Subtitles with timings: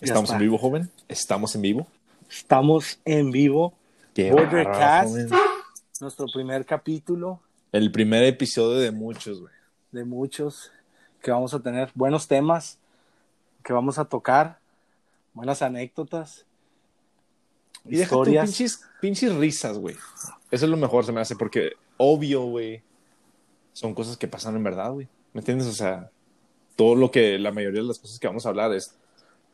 [0.00, 0.90] Estamos en vivo, joven.
[1.08, 1.86] Estamos en vivo.
[2.30, 3.74] Estamos en vivo.
[4.14, 5.30] Qué Bordercast,
[6.00, 9.52] nuestro primer capítulo El primer episodio de muchos, güey.
[9.92, 10.72] de muchos
[11.22, 12.78] que vamos a tener buenos temas
[13.62, 14.58] que vamos a tocar,
[15.34, 16.46] buenas anécdotas,
[17.84, 18.46] Y deja tú historias.
[18.46, 19.96] pinches, pinches risas, güey.
[20.50, 22.82] Eso es lo mejor, se me hace, porque obvio, güey,
[23.72, 25.08] son cosas que pasan en verdad, güey.
[25.32, 25.66] ¿Me entiendes?
[25.68, 26.10] O sea,
[26.76, 28.96] todo lo que, la mayoría de las cosas que vamos a hablar es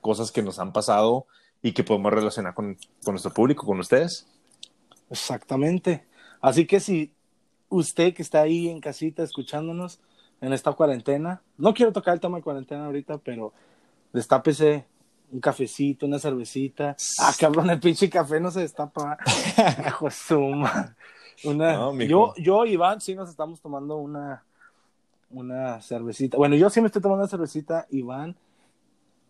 [0.00, 1.26] cosas que nos han pasado
[1.62, 4.26] y que podemos relacionar con, con nuestro público, con ustedes.
[5.10, 6.06] Exactamente.
[6.40, 7.12] Así que si
[7.68, 10.00] usted que está ahí en casita escuchándonos
[10.40, 13.52] en esta cuarentena, no quiero tocar el tema de cuarentena ahorita, pero
[14.12, 14.86] destápese
[15.32, 16.96] un cafecito, una cervecita.
[17.18, 19.18] Ah, cabrón, el pinche café no se destapa.
[19.86, 20.94] Hijo de su ma-
[21.44, 24.44] Una, No, yo, yo, Iván, sí nos estamos tomando una,
[25.30, 26.36] una cervecita.
[26.36, 27.86] Bueno, yo sí me estoy tomando una cervecita.
[27.90, 28.36] Iván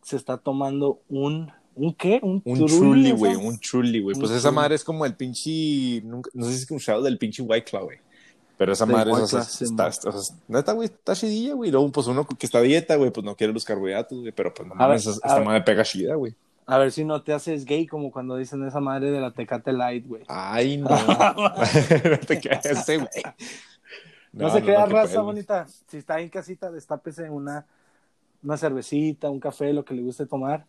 [0.03, 2.21] se está tomando un, ¿un qué?
[2.23, 2.79] Un, Un sea,
[3.15, 4.17] güey, un truly, güey.
[4.19, 7.43] Pues esa madre es como el pinche, nunca- no sé si es escuchado del pinche
[7.43, 7.99] White Claw, güey.
[8.59, 11.71] Pero esa madre, o sea, está, está- o sea, neta, güey, está chidilla, güey.
[11.71, 14.33] Luego, pues uno que está a dieta, güey, pues no quiere los carbohidratos, güey.
[14.33, 15.45] Pero pues no A ver, mames, a esta ver.
[15.45, 16.35] madre pega chida, güey.
[16.69, 19.73] A ver si no te haces gay como cuando dicen esa madre de la Tecate
[19.73, 20.25] Light, güey.
[20.27, 20.89] Ay, no.
[20.89, 23.09] no te güey.
[24.33, 25.21] No, se crea que raza puedes.
[25.23, 25.67] bonita.
[25.89, 27.67] Si está en casita, destápese una,
[28.43, 30.67] una cervecita, un café, lo que le guste tomar,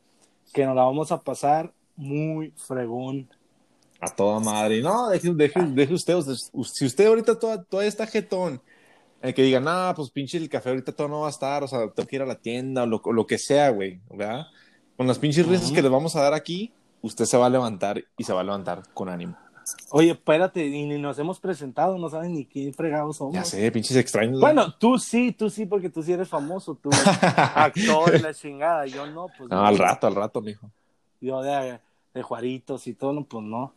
[0.53, 3.27] que nos la vamos a pasar muy fregón.
[3.99, 4.81] A toda madre.
[4.81, 8.61] No, deje, deje, deje usted, si usted ahorita toda, todavía está jetón,
[9.21, 11.67] el que diga, nah, pues pinche el café ahorita todo no va a estar, o
[11.67, 14.45] sea, tengo que ir a la tienda o lo, o lo que sea, güey, ¿verdad?
[14.95, 15.75] Con las pinches risas Ujú.
[15.75, 18.43] que le vamos a dar aquí, usted se va a levantar y se va a
[18.43, 19.35] levantar con ánimo.
[19.89, 23.33] Oye, espérate, y ni nos hemos presentado, no saben ni quién fregados somos.
[23.33, 24.39] Ya sé, pinches extraños.
[24.39, 26.89] Bueno, tú sí, tú sí, porque tú sí eres famoso, tú
[27.55, 29.65] actor la chingada, yo no, pues No, no.
[29.65, 30.69] al rato, al rato, mijo.
[31.19, 31.79] Yo de,
[32.13, 33.73] de Juaritos y todo, no, pues no.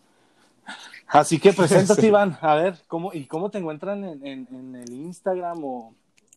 [1.07, 2.39] Así que preséntate, Iván.
[2.41, 5.95] A ver, ¿cómo, ¿y cómo te encuentran en, en, en el Instagram o,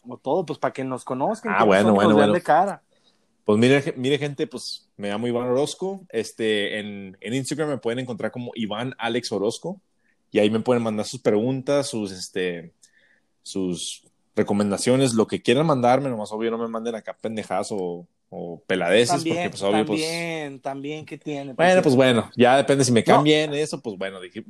[0.07, 0.45] o todo?
[0.45, 1.53] Pues para que nos conozcan.
[1.57, 2.33] Ah, bueno, bueno, bueno.
[2.33, 2.81] de cara.
[3.45, 6.01] Pues mire, mire, gente, pues me llamo Iván Orozco.
[6.09, 9.81] Este, en, en Instagram me pueden encontrar como Iván Alex Orozco.
[10.31, 12.73] Y ahí me pueden mandar sus preguntas, sus, este,
[13.43, 14.05] sus
[14.35, 16.09] recomendaciones, lo que quieran mandarme.
[16.09, 20.01] Nomás obvio no me manden acá pendejadas o, o peladeces, También, porque pues obvio, pues.
[20.01, 21.53] también, también, ¿qué tiene?
[21.53, 23.05] Bueno, pues bueno, ya depende si me No.
[23.05, 24.43] cambien eso, pues bueno, dije,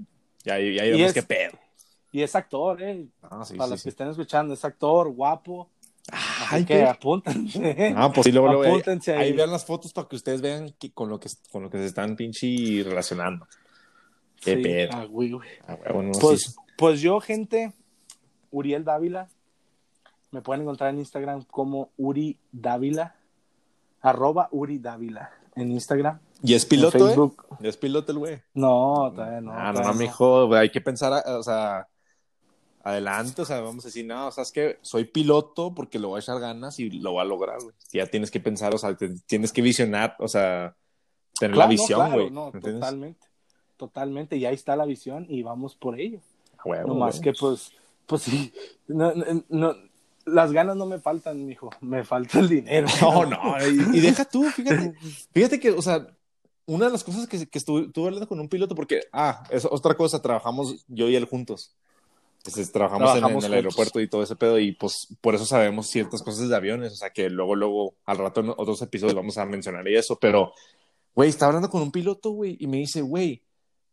[0.45, 1.57] ya, ya vemos es- qué pedo.
[2.13, 3.07] Y es actor, ¿eh?
[3.23, 3.83] Ah, sí, Para sí, los sí.
[3.85, 5.69] que estén escuchando, es actor, guapo.
[6.49, 7.93] Ay, que apúntense.
[7.97, 9.33] Ah, pues sí, luego, luego, ahí, Apúntense ahí ahí.
[9.33, 11.85] vean las fotos para que ustedes vean que- con, lo que, con lo que se
[11.85, 13.47] están pinche relacionando.
[14.41, 14.91] Qué pedo.
[14.93, 15.49] ah, güey, güey.
[15.67, 17.73] Ah, bueno, Pues, pues yo, gente,
[18.51, 19.29] Uriel Dávila,
[20.31, 23.15] me pueden encontrar en Instagram como Uri Dávila,
[24.03, 26.19] arroba Uri Dávila en Instagram.
[26.43, 27.31] ¿Y es piloto, eh?
[27.61, 28.41] ¿Y es piloto el güey?
[28.53, 29.51] No, todavía no.
[29.53, 31.87] Ah, no, no, mijo, güey, hay que pensar, a- o sea,
[32.83, 36.09] adelante, o sea, vamos a decir, no, o sea, es que soy piloto porque lo
[36.09, 37.73] voy a echar ganas y lo voy a lograr, güey.
[37.93, 40.75] Ya tienes que pensar, o sea, te- tienes que visionar, o sea,
[41.39, 42.29] tener Claro, la no, visión, claro, güey.
[42.31, 42.73] no, ¿me entiendes?
[42.81, 43.27] totalmente.
[43.77, 46.19] Totalmente, y ahí está la visión y vamos por ello.
[46.57, 47.71] Ah, huevo, no más que pues,
[48.05, 48.53] pues sí,
[48.87, 49.75] no, no- no,
[50.25, 52.87] las ganas no me faltan, mijo, me falta el dinero.
[53.01, 54.93] No, no, y, y deja tú, fíjate,
[55.33, 56.07] fíjate que, o sea,
[56.65, 59.65] una de las cosas que, que estuve, estuve hablando con un piloto, porque, ah, es
[59.65, 61.75] otra cosa, trabajamos yo y él juntos.
[62.37, 63.77] Entonces, trabajamos, en- Trabajamos en, el juntos.
[63.79, 66.95] aeropuerto y todo ese pedo, y pues por eso sabemos ciertas cosas de aviones, o
[66.95, 70.53] sea, que luego, luego, al rato en otros episodios vamos a mencionar y eso, pero,
[71.15, 73.41] güey, estaba hablando con un piloto, güey, y me dice, güey,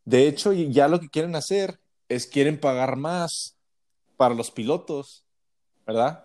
[0.05, 3.57] de hecho, ya lo que quieren hacer es quieren pagar más
[4.17, 5.23] para los pilotos,
[5.87, 6.25] ¿verdad?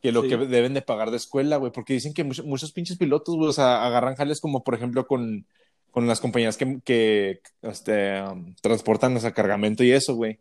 [0.00, 0.28] Que lo Sí.
[0.28, 3.48] que deben de pagar de escuela, güey, porque dicen que muchos, muchos pinches pilotos, güey,
[3.48, 5.46] o sea, agarran jales como, por ejemplo, con,
[5.90, 10.38] con las compañías que, que este, um, transportan, o sea, cargamento y eso, güey.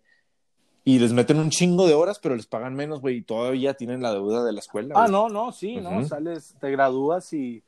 [0.83, 4.01] Y les meten un chingo de horas, pero les pagan menos, güey, y todavía tienen
[4.01, 4.95] la deuda de la escuela.
[4.97, 7.61] Ah, no, no, sí, no, sales, te gradúas y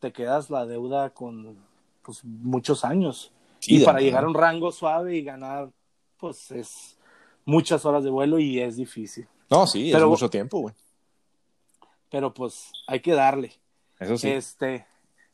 [0.00, 1.56] te quedas la deuda con
[2.02, 3.32] pues muchos años.
[3.66, 5.70] Y para llegar a un rango suave y ganar,
[6.18, 6.98] pues es
[7.44, 9.26] muchas horas de vuelo y es difícil.
[9.54, 10.74] No, sí, Pero- es mucho tiempo, güey.
[12.10, 13.52] Pero pues hay que darle.
[13.98, 14.30] Eso sí.
[14.30, 14.86] Este,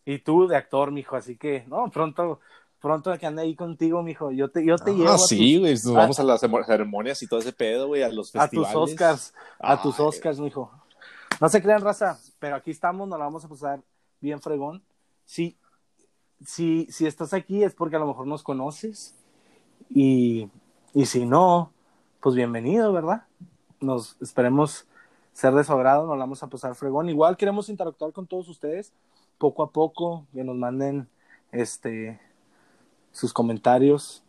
[0.05, 2.40] y tú de actor, mijo, así que, no, pronto,
[2.81, 4.31] pronto que ande ahí contigo, mijo.
[4.32, 7.40] Yo te, yo te llevo Ah, sí, güey, nos vamos a las ceremonias y todo
[7.40, 8.93] ese pedo, güey, a los a tus festivales.
[8.93, 10.00] Oscars, a tus.
[10.00, 10.70] Oscars, mijo.
[11.40, 13.81] No se crean, raza, pero aquí estamos, nos la vamos a pasar
[14.20, 14.82] bien fregón.
[15.25, 15.56] Sí,
[16.44, 19.14] si, si estás aquí es porque a lo mejor nos conoces
[19.90, 20.49] y
[20.94, 21.72] Y si no,
[22.20, 23.25] pues bienvenido, ¿verdad?
[23.81, 24.87] Nos esperemos
[25.32, 27.09] ser de su agrado, nos la vamos a pasar fregón.
[27.09, 28.93] Igual queremos interactuar con todos ustedes
[29.38, 31.09] poco a poco, que nos manden
[31.53, 32.21] este
[33.12, 34.23] sus comentarios.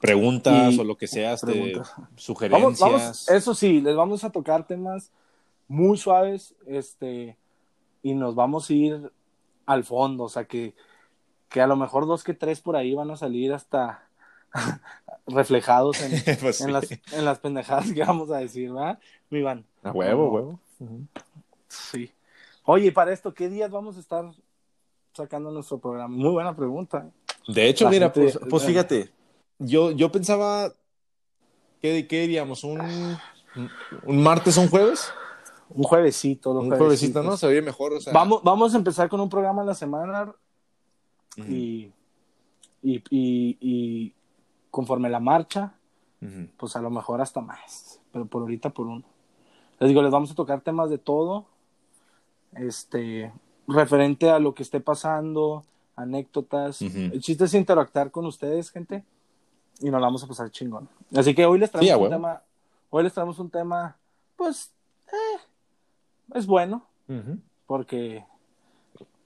[0.00, 1.80] Preguntas Y- o lo que sea, este,
[2.16, 2.80] sugerencias.
[2.80, 5.10] Vamos, vamos, eso sí, les vamos a tocar temas
[5.68, 7.38] muy suaves, este,
[8.02, 9.12] y nos vamos a ir
[9.64, 10.74] al fondo, o sea que,
[11.48, 14.06] que a lo mejor dos que tres por ahí van a salir hasta
[15.26, 16.10] reflejados en,
[16.40, 16.72] Pues en sí.
[16.72, 18.98] las, en las pendejadas que vamos a decir, ¿verdad?
[19.30, 19.64] Mi Iván.
[19.82, 20.60] A huevo, huevo.
[21.68, 22.10] Sí.
[22.64, 24.24] Oye, y para esto, ¿qué días vamos a estar
[25.12, 26.14] sacando nuestro programa?
[26.14, 27.10] Muy buena pregunta.
[27.48, 29.10] De hecho, La mira, gente- pues, pues fíjate,
[29.58, 30.72] yo, yo pensaba,
[31.82, 32.64] ¿qué, qué diríamos?
[32.64, 32.80] ¿Un,
[34.04, 35.12] un martes o un jueves?
[35.70, 37.36] Un juevesito, los Un juevesito, ¿no?
[37.36, 38.12] Se oye mejor, o sea.
[38.12, 40.32] Vamos, vamos a empezar con un programa a la semana
[41.36, 41.90] y,
[42.82, 44.14] y
[44.74, 45.72] conforme la marcha,
[46.20, 46.48] ujú.
[46.56, 49.04] pues a lo mejor hasta más, pero por ahorita por uno.
[49.78, 51.46] Les digo, les vamos a tocar temas de todo,
[52.56, 53.32] este,
[53.68, 55.62] referente a lo que esté pasando,
[55.94, 56.82] anécdotas.
[56.82, 56.98] Ujú.
[56.98, 59.04] El chiste es interactuar con ustedes, gente,
[59.78, 60.88] y nos la vamos a pasar chingón.
[61.14, 62.42] Así que hoy les traemos Sí, un tema,
[62.90, 63.96] hoy les traemos un tema,
[64.34, 64.72] pues,
[65.06, 65.40] eh,
[66.34, 66.84] es bueno,
[67.68, 68.26] porque,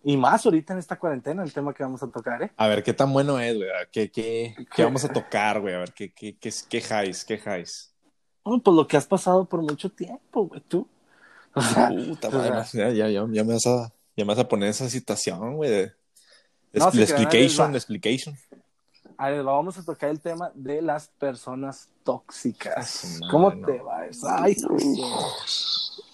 [0.04, 2.52] y más ahorita en esta cuarentena, el tema que vamos a tocar, ¿eh?
[2.56, 3.68] A ver, ¿qué tan bueno es, güey?
[3.90, 5.74] ¿Qué, qué, qué vamos a tocar, güey?
[5.74, 7.24] A ver, ¿qué, qué, qué, qué highs?
[7.24, 7.92] ¿Qué highs?
[8.44, 10.88] Bueno, pues lo que has pasado por mucho tiempo, güey, tú.
[11.54, 14.38] O sea, Puta o sea, madre, ya, ya, ya, me vas a, ya me vas
[14.38, 15.70] a poner esa situación, güey.
[15.70, 15.76] De,
[16.72, 18.36] de No, de explication, de explication.
[19.16, 23.18] A ver, vamos a tocar el tema de las personas tóxicas.
[23.20, 23.66] Madre, ¿Cómo no.
[23.66, 24.28] te va eso?
[24.30, 24.56] Ay,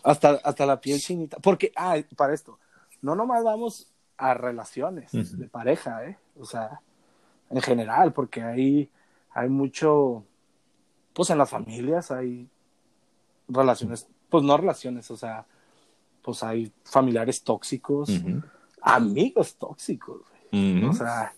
[0.02, 1.38] hasta, hasta la piel chinita.
[1.38, 2.58] Porque, ah, para esto,
[3.04, 6.18] no nomás vamos a relaciones de pareja, ¿eh?
[6.40, 6.80] O sea,
[7.50, 8.90] en general, porque hay,
[9.30, 10.24] hay mucho,
[11.12, 12.48] pues en las familias hay
[13.46, 15.44] relaciones, pues no relaciones, o sea,
[16.22, 18.08] pues hay familiares tóxicos,
[18.80, 20.22] amigos tóxicos.
[20.88, 21.34] O sea,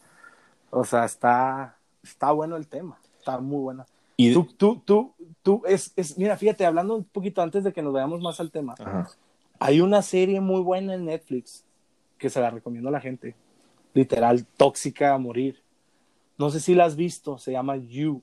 [0.70, 3.84] o sea, está, está bueno el tema, está muy bueno.
[4.16, 7.82] y, Tú, tú, tú, tú, es, es, mira, fíjate, hablando un poquito antes de que
[7.82, 9.08] nos vayamos más al tema, Ajá.
[9.58, 11.64] Hay una serie muy buena en Netflix
[12.18, 13.34] que se la recomiendo a la gente,
[13.94, 15.62] literal, tóxica a morir.
[16.38, 18.22] No sé si la has visto, se llama You.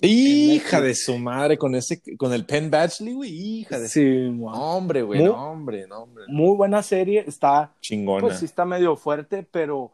[0.00, 3.30] Hija de su madre con ese, con el Penn Badgley, güey.
[3.60, 4.52] Hija de su Sí, wow.
[4.52, 5.20] hombre, güey.
[5.20, 6.24] Muy- No, hombre, no, hombre.
[6.28, 8.20] Muy buena serie, está, Chingona.
[8.26, 9.92] pues sí está medio fuerte, pero,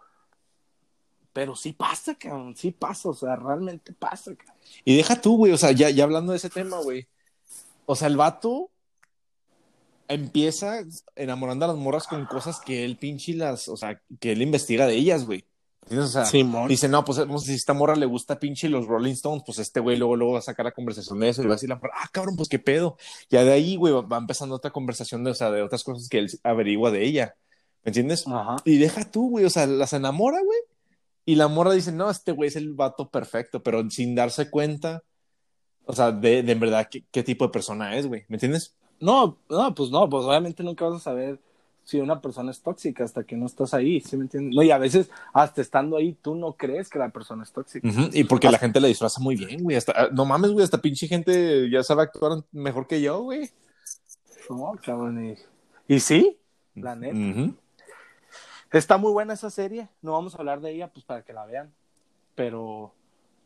[1.32, 4.56] pero sí pasa, cabrón, sí pasa, o sea, realmente pasa, cabrón.
[4.84, 7.06] Y deja tú, güey, o sea, ya, ya hablando de ese tema, güey.
[7.86, 8.70] O sea, el vato
[10.10, 10.84] empieza
[11.16, 14.86] enamorando a las morras con cosas que él pinche las, o sea, que él investiga
[14.86, 15.44] de ellas, güey.
[15.90, 16.68] O sea, Simón.
[16.68, 19.80] dice, no, pues sé si esta morra le gusta pinche los Rolling Stones, pues este
[19.80, 21.76] güey luego, luego va a sacar la conversación de eso y va a decir la
[21.76, 22.96] morra, ah, cabrón, pues qué pedo.
[23.28, 26.08] Ya de ahí, güey, va- va empezando otra conversación de, o sea, de otras cosas
[26.08, 27.34] que él averigua de ella.
[27.82, 28.24] ¿Me entiendes?
[28.28, 28.56] Ajá.
[28.64, 30.58] Y deja tú, güey, o sea, las enamora, güey.
[31.24, 35.02] Y la morra dice, no, este güey es el vato perfecto, pero sin darse cuenta,
[35.86, 38.24] o sea, de, de en verdad qué, qué tipo de persona es, güey.
[38.28, 38.74] ¿Me entiendes?
[39.00, 41.38] No, no, pues no, pues obviamente nunca vas a saber
[41.84, 44.54] si una persona es tóxica hasta que no estás ahí, ¿sí me entiendes?
[44.54, 47.88] No, y a veces hasta estando ahí tú no crees que la persona es tóxica.
[48.12, 49.76] Y porque la gente la disfraza muy bien, güey.
[49.76, 53.50] Hasta, no mames, güey, hasta pinche gente ya sabe actuar mejor que yo, güey.
[54.48, 55.34] No, cabrón,
[55.88, 56.38] y, y sí,
[56.74, 57.54] la neta.
[58.72, 61.44] Está muy buena esa serie, no vamos a hablar de ella pues para que la
[61.44, 61.72] vean,
[62.36, 62.92] pero,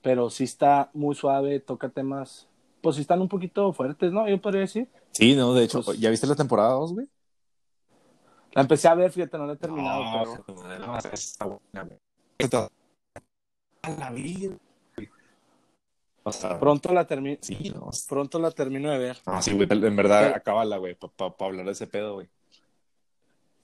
[0.03, 2.47] pero sí está muy suave, toca temas,
[2.85, 4.29] pues sí están un poquito fuertes, ¿no?
[4.29, 4.89] Yo podría decir.
[5.11, 7.09] Sí, no, de hecho, Pues- ¿ya viste la temporada 2, güey?
[8.53, 10.05] La empecé a ver, fíjate, no la he terminado,
[10.47, 10.55] pero...
[10.79, 11.99] No, no, está buena, güey.
[12.39, 12.71] Está-
[13.83, 14.57] A la vida.
[16.23, 19.19] O sea, Pronto la termino, sí, no, pronto la termino de ver.
[19.27, 22.29] Ah, sí, güey, en verdad, Pero- acábala, güey, para hablar de ese pedo, güey.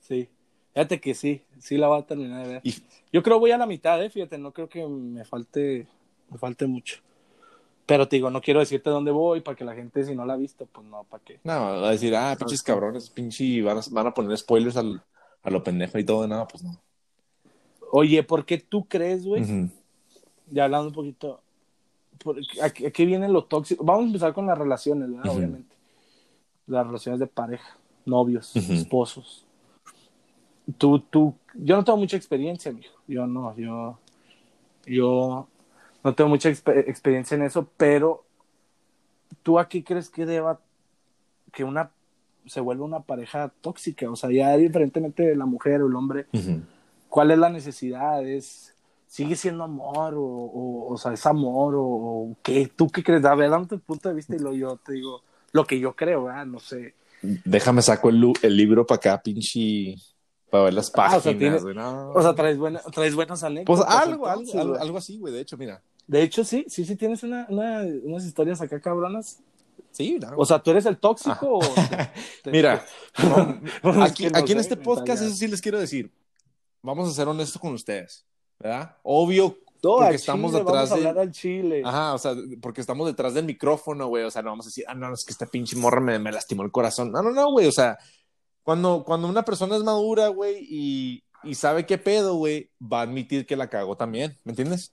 [0.01, 0.29] Sí.
[0.75, 2.61] Fíjate que sí, sí la voy a terminar de ver.
[2.65, 2.75] Y-
[3.13, 5.87] Yo creo voy a la mitad, eh, fíjate, no creo que me falte,
[6.31, 7.01] me falte mucho.
[7.91, 10.35] Pero te digo, no quiero decirte dónde voy para que la gente, si no la
[10.35, 11.41] ha visto, pues no, para qué.
[11.43, 15.03] No, va a decir, ah, pinches cabrones, pinche, van a, van a poner spoilers al,
[15.43, 16.79] a lo pendejo y todo, no, pues no.
[17.91, 19.43] Oye, ¿por qué tú crees, güey?
[20.53, 21.41] Ya hablando un poquito,
[22.23, 23.83] por- ¿a, qué- a qué viene lo tóxico?
[23.85, 25.25] Vamos a empezar con las relaciones, ¿verdad?
[25.39, 25.75] Obviamente.
[26.69, 29.45] Las relaciones de pareja, novios, esposos.
[30.79, 32.95] Tú, tú, yo no tengo mucha experiencia, mijo.
[33.09, 33.99] Yo no, yo,
[34.87, 35.49] yo
[36.03, 38.25] no tengo mucha exper- experiencia en eso, pero
[39.43, 40.61] ¿tú a qué crees que deba
[41.53, 41.91] que una
[42.47, 44.11] se vuelva una pareja tóxica?
[44.11, 46.27] O sea, ya diferentemente de la mujer o el hombre.
[47.09, 48.27] ¿cuál es la necesidad?
[48.27, 48.75] ¿Es
[49.11, 53.25] sigue siendo amor o, o, o sea, es amor o, o qué, tú qué crees,
[53.25, 55.97] a ver, dame tu punto de vista y lo yo te digo lo que yo
[55.97, 56.47] creo, ¿verdad?
[56.47, 56.95] No sé.
[57.21, 59.97] Déjame saco el, libro para acá, pinche,
[60.49, 62.13] para ver las Ah, o sea, páginas, no.
[62.13, 63.85] O sea, traes, buena, traes buenas anécdotas.
[63.85, 64.83] pues algo, algo, entonces, algo, güey.
[64.83, 65.83] algo así, güey, de hecho, mira.
[66.11, 69.39] De hecho, sí, sí, sí tienes una, una- unas historias acá cabronas.
[69.93, 72.11] Sí, no, O sea, ¿tú eres el tóxico o te-
[72.45, 72.85] te- Mira,
[73.85, 76.13] no, aquí, no aquí en este podcast, eso sí les quiero decir.
[76.83, 78.25] Vamos a ser honestos con ustedes,
[78.59, 78.97] ¿verdad?
[79.05, 81.83] Obvio, No, porque estamos chile, detrás vamos a de- al chile.
[81.85, 84.25] Ajá, o sea, porque estamos detrás del micrófono, güey.
[84.25, 86.33] O sea, no vamos a decir, ah, no, es que esta pinche morra me, me
[86.33, 87.13] lastimó el corazón.
[87.13, 87.67] No, no, no, güey.
[87.69, 87.99] O sea,
[88.65, 93.03] cuando, cuando una persona es madura, güey, y, y sabe qué pedo, güey, va a
[93.03, 94.37] admitir que la cagó también.
[94.45, 94.93] ¿Me entiendes?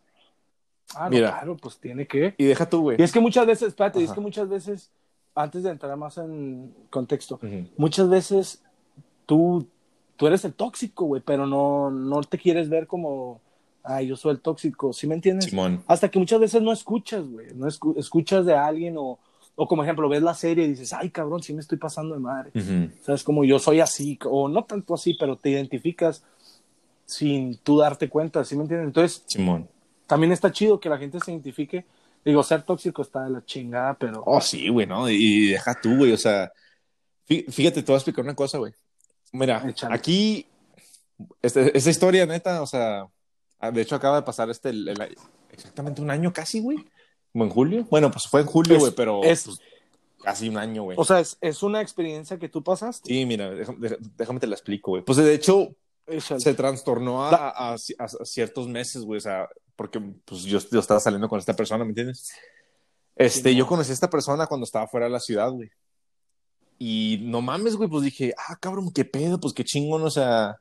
[0.95, 1.29] Ah, no, mira.
[1.29, 2.33] claro, pues tiene que.
[2.37, 2.97] Y deja tú, güey.
[2.99, 4.89] Y es que muchas veces, espérate, y es que muchas veces,
[5.35, 7.39] antes de entrar más en contexto,
[7.77, 8.63] muchas veces
[9.25, 9.67] tú,
[10.15, 13.41] tú eres el tóxico, güey, pero no, no te quieres ver como,
[13.83, 15.45] ay, yo soy el tóxico, ¿sí me entiendes?
[15.49, 15.83] Simón.
[15.87, 19.19] Hasta que muchas veces no escuchas, güey, no escu- escuchas de alguien o,
[19.55, 22.21] o como ejemplo, ves la serie y dices, ay, cabrón, sí me estoy pasando de
[22.21, 22.51] madre.
[22.55, 22.91] Ujú.
[23.01, 23.23] ¿Sabes?
[23.23, 26.23] Como yo soy así, o no tanto así, pero te identificas
[27.05, 28.87] sin tú darte cuenta, ¿sí me entiendes?
[28.87, 29.67] Entonces, Simón.
[30.07, 31.85] También está chido que la gente se identifique.
[32.25, 34.23] Digo, ser tóxico está de la chingada, pero...
[34.25, 35.09] Oh, sí, güey, ¿no?
[35.09, 36.11] Y deja tú, güey.
[36.11, 36.51] O sea,
[37.29, 38.73] fí- fíjate, te voy a explicar una cosa, güey.
[39.31, 39.93] Mira, Échale.
[39.95, 40.45] aquí,
[41.41, 43.07] este, esa historia, neta, o sea,
[43.59, 45.17] ah, de hecho acaba de pasar este, el- el-
[45.51, 46.77] exactamente un año casi, güey.
[47.31, 47.87] Como en julio.
[47.89, 49.59] Bueno, pues fue en julio, güey, pero es- pues,
[50.23, 50.97] casi un año, güey.
[50.99, 53.07] O sea, es, es una experiencia que tú pasaste.
[53.13, 55.03] sí, mira, déjame, déjame- déjame te la explico, güey.
[55.03, 55.69] Pues de hecho,
[56.07, 56.41] Échale.
[56.41, 59.47] se trastornó a, a- a- a ciertos meses, güey, o sea,
[59.77, 62.29] porque pues yo, yo estaba saliendo con esta persona, ¿me entiendes?
[63.15, 63.69] Este, Sí, yo no.
[63.69, 65.69] conocí a esta persona cuando estaba fuera de la ciudad, güey.
[66.79, 70.57] Y no mames, güey, pues dije, ah, cabrón, qué pedo, pues qué chingón, o sea,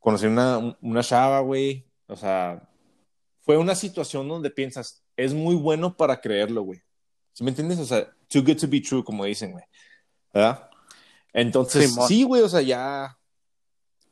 [0.00, 2.68] conocí una, una chava, güey, o sea,
[3.42, 6.80] fue una situación donde piensas, es muy bueno para creerlo, güey.
[7.32, 7.78] ¿Sí me entiendes?
[7.78, 9.64] O sea, too good to be true, como dicen, güey.
[10.34, 10.68] ¿Verdad?
[11.32, 12.08] Entonces, Simón.
[12.08, 13.16] sí, güey, o sea, ya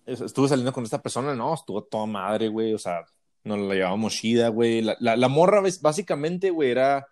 [0.05, 3.05] es- estuve saliendo con esta persona, no, estuvo toda madre, güey, o sea,
[3.47, 4.83] nos la llevábamos chida, güey.
[4.83, 7.07] La, la, la morra, básicamente, güey, era,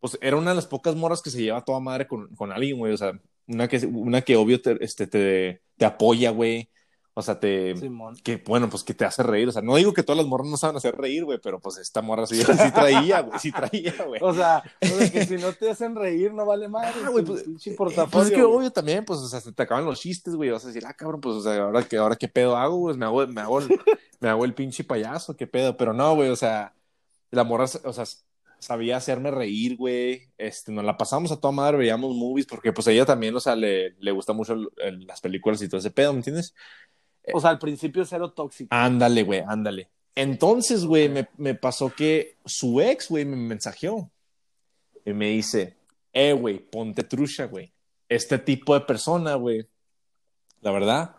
[0.00, 2.78] pues, era una de las pocas morras que se lleva toda madre con, con alguien,
[2.78, 6.70] güey, o sea, una que, una que obvio te, este, te, te apoya, güey,
[7.14, 8.16] o sea, te, Simón.
[8.24, 10.46] que bueno, pues que te hace reír, o sea, no digo que todas las morras
[10.48, 13.94] no saben hacer reír, güey, pero pues esta morra sí, sí traía, güey, sí traía,
[14.06, 14.20] güey.
[14.22, 16.92] O sea, o sea, que si no te hacen reír, no vale madre.
[17.04, 17.44] Ah, güey, pues,
[17.76, 18.56] portafolio, pues es que güey.
[18.56, 20.94] obvio también, pues, o sea, se te acaban los chistes, güey, vas a decir, ah,
[20.94, 23.58] cabrón, pues, o sea, ahora, que, ahora qué pedo hago, güey, me hago, me hago,
[23.60, 23.80] el,
[24.20, 26.74] me hago el pinche payaso, qué pedo, pero no, güey, o sea,
[27.30, 28.04] la morra, o sea,
[28.58, 32.86] sabía hacerme reír, güey, este, nos la pasamos a toda madre, veíamos movies, porque pues
[32.86, 35.78] a ella también, o sea, le, le gusta mucho el- el- las películas y todo
[35.80, 36.54] ese pedo, ¿me entiendes?
[37.32, 38.68] O sea, al principio cero tóxico.
[38.74, 39.88] Ándale, güey, ándale.
[40.14, 44.10] Entonces, güey, me, me pasó que su ex, güey, me mensajeó
[45.04, 45.76] y me dice,
[46.12, 47.72] eh, güey, ponte trucha, güey.
[48.08, 49.66] Este tipo de persona, güey,
[50.60, 51.16] la verdad,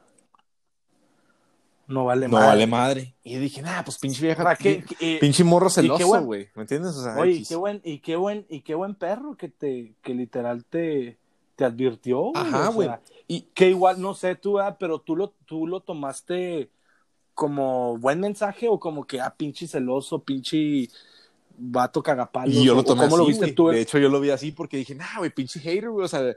[1.88, 2.48] No vale no madre.
[2.48, 3.16] vale madre.
[3.24, 4.84] Y dije, nah, pues pinche vieja, ¿Para qué?
[4.86, 6.96] pin- pinche morro celoso, güey, ¿me entiendes?
[6.96, 9.96] O sea, Oye, y qué buen, y qué buen, y qué buen perro que te,
[10.02, 11.18] que literal te,
[11.56, 12.34] te advirtió, güey.
[12.36, 12.88] Ajá, güey.
[12.88, 16.70] sea, Y que igual, no sé tú, ah, pero tú lo, tú lo tomaste
[17.34, 20.90] como buen mensaje o como que, ah, pinche celoso, pinche
[21.58, 22.56] vato cagapalos.
[22.56, 23.56] Y yo lo tomé ¿Cómo así, lo viste güey.
[23.56, 23.68] tú?
[23.70, 26.06] De hecho, yo lo vi así porque dije, nah, güey, pinche hater, güey.
[26.06, 26.34] O sea,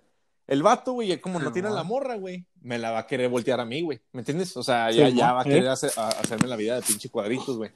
[0.47, 3.61] el vato, güey, como no tiene la morra, güey, me la va a querer voltear
[3.61, 4.01] a mí, güey.
[4.13, 4.57] ¿Me entiendes?
[4.57, 5.49] O sea, ya, Sí, ya va a ¿Eh?
[5.49, 7.71] querer hacer- a- hacerme la vida de pinche cuadritos, güey.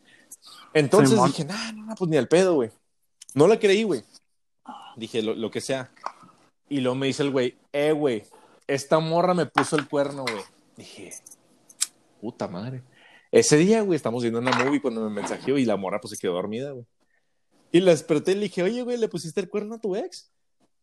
[0.73, 2.71] Entonces Sí, dije, nah, no, no, pues ni al pedo, güey.
[3.35, 4.03] No la creí, güey.
[4.97, 5.91] Dije, lo, lo que sea.
[6.71, 8.23] Y luego me dice el güey, eh, güey,
[8.67, 10.43] esta morra me puso el cuerno, güey.
[10.77, 11.13] Dije,
[12.21, 12.83] puta madre.
[13.31, 16.19] Ese día, güey, estamos viendo una movie cuando me mensajeó y la morra pues se
[16.19, 16.87] quedó dormida, güey.
[17.73, 20.31] Y la desperté y le dije, oye, güey, ¿le pusiste el cuerno a tu ex?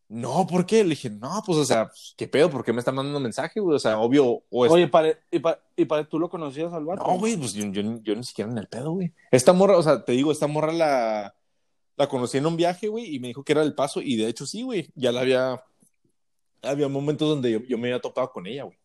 [0.10, 0.84] No, ¿por qué?
[0.84, 2.50] Le dije, no, pues, o sea, pues, ¿qué pedo?
[2.50, 3.76] ¿Por qué me está mandando mensaje, güey?
[3.76, 4.72] O sea, obvio, o es...
[4.72, 7.04] Oye, para, y, para, y para tú lo conocías al vato.
[7.06, 9.14] no, güey, pues yo, yo, yo ni siquiera en el pedo, güey.
[9.32, 11.36] Esta morra, o sea, te digo, esta morra la,
[11.98, 14.28] la conocí en un viaje, güey, y me dijo que era del paso, y de
[14.28, 15.62] hecho sí, güey, ya la había,
[16.62, 18.78] había momentos donde yo, yo me había topado con ella, güey.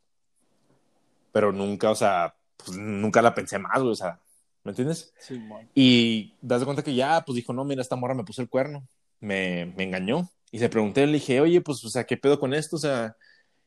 [1.33, 4.21] Pero nunca, o sea, pues nunca la pensé más, güey, o sea,
[4.65, 5.13] ¿me entiendes?
[5.19, 5.69] Sí, man.
[5.75, 8.49] Y das de cuenta que ya, pues dijo, no, mira, esta morra me puso el
[8.49, 8.87] cuerno,
[9.21, 10.29] me, me engañó.
[10.51, 12.77] Y le pregunté, le dije, oye, pues, o sea, ¿qué pedo con esto?
[12.77, 13.17] O sea,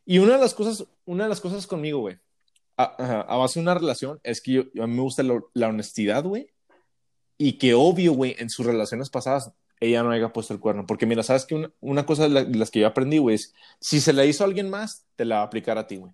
[0.06, 2.20] y una de las cosas, una de las cosas conmigo, güey,
[2.78, 2.84] a,
[3.22, 6.52] a base de una relación, es que yo, a mí me gusta la honestidad, güey,
[7.38, 10.86] y que obvio, güey, en sus relaciones pasadas, ella no haya puesto el cuerno.
[10.86, 13.36] Porque mira, sabes que una, una cosa de, la- de las que yo aprendí, güey,
[13.36, 15.98] es, si se la hizo a alguien más, te la va a aplicar a ti,
[15.98, 16.12] güey.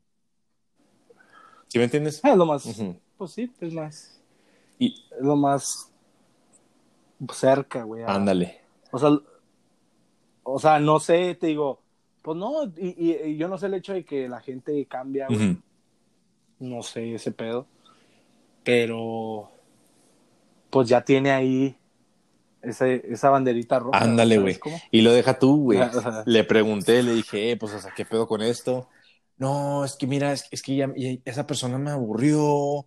[1.67, 2.21] ¿Sí me entiendes?
[2.23, 2.63] Es lo más,
[3.17, 4.19] pues sí, es más,
[4.77, 5.91] Y, es lo más
[7.33, 8.03] cerca, güey.
[8.05, 8.59] Ándale.
[8.91, 9.09] O sea,
[10.43, 11.79] o sea, no sé, te digo,
[12.23, 15.27] pues no, y, y- y yo no sé el hecho de que la gente cambia,
[15.27, 15.57] güey.
[16.59, 17.65] No sé ese pedo,
[18.63, 19.49] pero
[20.69, 21.75] pues ya tiene ahí
[22.63, 23.97] ese, esa banderita roja.
[23.97, 24.73] Ándale, ¿sabes güey.
[24.91, 25.79] Y lo deja tú, güey.
[26.25, 28.89] Le pregunté, le dije, eh, pues, o sea, ¿qué pedo con esto?
[29.37, 32.85] No, es que mira, es, es que ya, ya- esa persona me aburrió,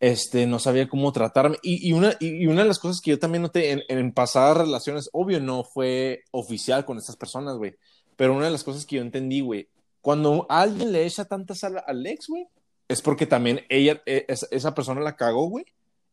[0.00, 1.56] este, no sabía cómo tratarme.
[1.62, 4.12] Y, y una, y, y una de las cosas que yo también noté en, en
[4.12, 7.74] pasadas relaciones, obvio no fue oficial con estas personas, güey,
[8.16, 9.68] pero una de las cosas que yo entendí, güey,
[10.00, 12.46] cuando alguien le echa tanta sal al ex, güey,
[12.88, 15.64] es porque también ella, es- esa persona la cagó, güey,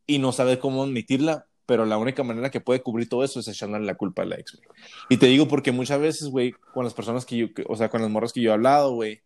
[0.06, 3.46] y no sabe cómo admitirla, pero la única manera que puede cubrir todo eso es
[3.46, 4.68] echándole la culpa al ex, güey.
[5.08, 8.02] Y te digo porque muchas veces, güey, con las personas que yo, o sea, con
[8.02, 9.20] las morras que yo he hablado, güey,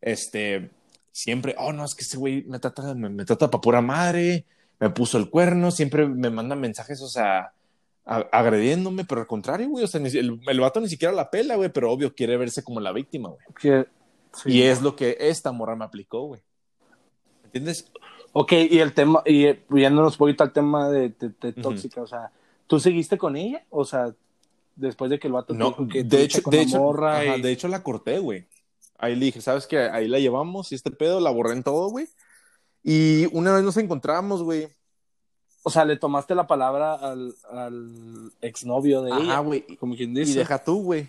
[0.00, 0.70] este,
[1.10, 4.44] siempre, oh, no, es que ese güey me trata, me, me trata pa' pura madre,
[4.78, 7.50] me puso el cuerno, siempre me manda mensajes, o sea,
[8.06, 11.28] a- agrediéndome, pero al contrario, güey, o sea, ni el, el vato ni siquiera la
[11.32, 13.40] pela, güey, pero obvio quiere verse como la víctima, güey.
[13.60, 14.52] Sí.
[14.52, 16.42] Y es lo que esta morra me aplicó, güey.
[17.46, 17.90] ¿Entiendes?
[18.32, 22.02] Ok, y el tema, y eh, yéndonos un poquito al tema de, de- de tóxica,
[22.02, 22.30] o sea,
[22.66, 23.64] ¿tú seguiste con ella?
[23.70, 24.14] O sea,
[24.76, 27.42] después de que el vato No, que de hecho, con de la hecho, morra y-
[27.42, 28.46] de hecho la corté, güey.
[28.98, 29.78] Ahí le dije, ¿sabes qué?
[29.78, 32.06] Ahí la llevamos y este pedo la borré en todo, güey.
[32.82, 34.68] Y una vez nos encontramos, güey.
[35.62, 39.62] O sea, le tomaste la palabra al, al exnovio de Ajá, ella, güey.
[39.76, 40.38] como quien Y dice.
[40.38, 41.08] deja tú, güey.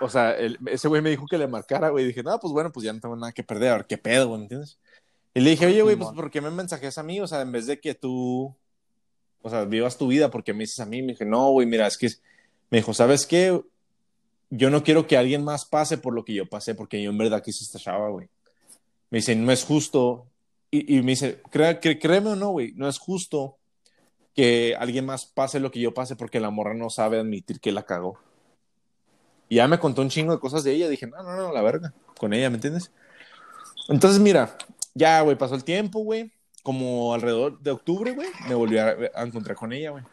[0.00, 2.04] O sea, el- ese güey me dijo que le marcara, güey.
[2.06, 3.72] Dije, no, pues bueno, pues ya no tengo nada que perder.
[3.72, 4.78] A ver qué pedo, güey, ¿entiendes?
[5.34, 6.10] Y le dije, oye, güey, pues.
[6.10, 7.20] ¿por qué me mensajes a mí?
[7.20, 8.54] O sea, en vez de que tú,
[9.42, 11.02] o sea, vivas tu vida, ¿por qué me dices a mí?
[11.02, 12.08] Me dije, no, güey, mira, es que,
[12.70, 13.60] me dijo, ¿sabes qué?
[14.50, 17.18] Yo no quiero que alguien más pase por lo que yo pasé, porque yo en
[17.18, 18.28] verdad quise esta chava, güey.
[19.10, 20.26] Me dice, no es justo.
[20.72, 23.56] Y, y me dice, "Cré- cré- créeme o no, güey, no es justo
[24.34, 27.72] que alguien más pase lo que yo pase porque la morra no sabe admitir que
[27.72, 28.18] la cagó.
[29.48, 30.88] Y ya me contó un chingo de cosas de ella.
[30.88, 32.92] Dije, no, no, no, la verga, con ella, ¿me entiendes?
[33.88, 34.56] Entonces, mira,
[34.94, 36.30] ya, güey, pasó el tiempo, güey.
[36.62, 40.04] Como alrededor de octubre, güey, me volví a, a encontrar con ella, güey.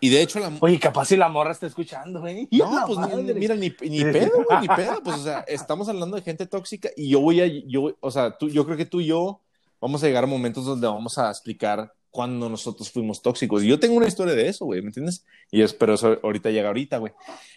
[0.00, 2.48] Y de hecho, la, Oye, capaz si la morra está escuchando, güey.
[2.50, 5.00] no, pues ni- mira, ni, ni pedo, güey, ni pedo.
[5.02, 8.36] Pues, o sea, estamos hablando de gente tóxica y yo voy a, yo, o sea,
[8.36, 9.40] tú, yo creo que tú y yo
[9.80, 13.62] vamos a llegar a momentos donde vamos a explicar cuando nosotros fuimos tóxicos.
[13.62, 15.24] Y yo tengo una historia de eso, güey, ¿me entiendes?
[15.50, 17.12] Y espero eso ahorita llega ahorita, güey.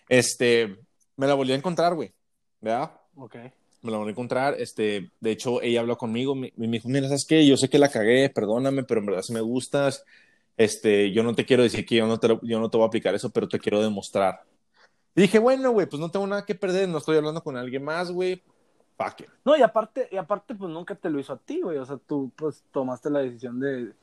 [0.08, 0.78] Este,
[1.16, 2.14] me la volví a encontrar, güey,
[2.62, 2.92] ¿verdad?
[3.16, 3.36] Ok.
[3.88, 4.56] Me la volví a encontrar.
[4.60, 6.36] Este, de hecho, ella habló conmigo.
[6.36, 7.46] Me, me dijo, mira, ¿sabes qué?
[7.48, 10.04] Yo sé que la cagué, perdóname, pero en verdad si me gustas.
[10.58, 12.88] Este, yo no te quiero decir que yo no te, yo no te voy a
[12.88, 14.44] aplicar eso, pero te quiero demostrar.
[15.16, 17.84] Y dije, bueno, güey, pues no tengo nada que perder, no estoy hablando con alguien
[17.84, 18.44] más, güey.
[19.46, 21.78] No, y aparte, y aparte, pues nunca te lo hizo a ti, güey.
[21.78, 23.94] O sea, tú pues tomaste la decisión de,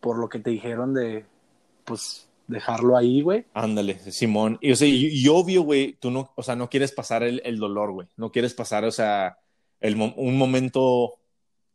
[0.00, 1.24] por lo que te dijeron de,
[1.84, 3.46] pues, dejarlo ahí, güey.
[3.54, 4.58] Ándale, Simón.
[4.60, 7.40] Y, o sea, y, y obvio, güey, tú no, o sea, no quieres pasar el,
[7.44, 8.08] el dolor, güey.
[8.16, 9.38] No quieres pasar, o sea,
[9.80, 11.14] el, un momento,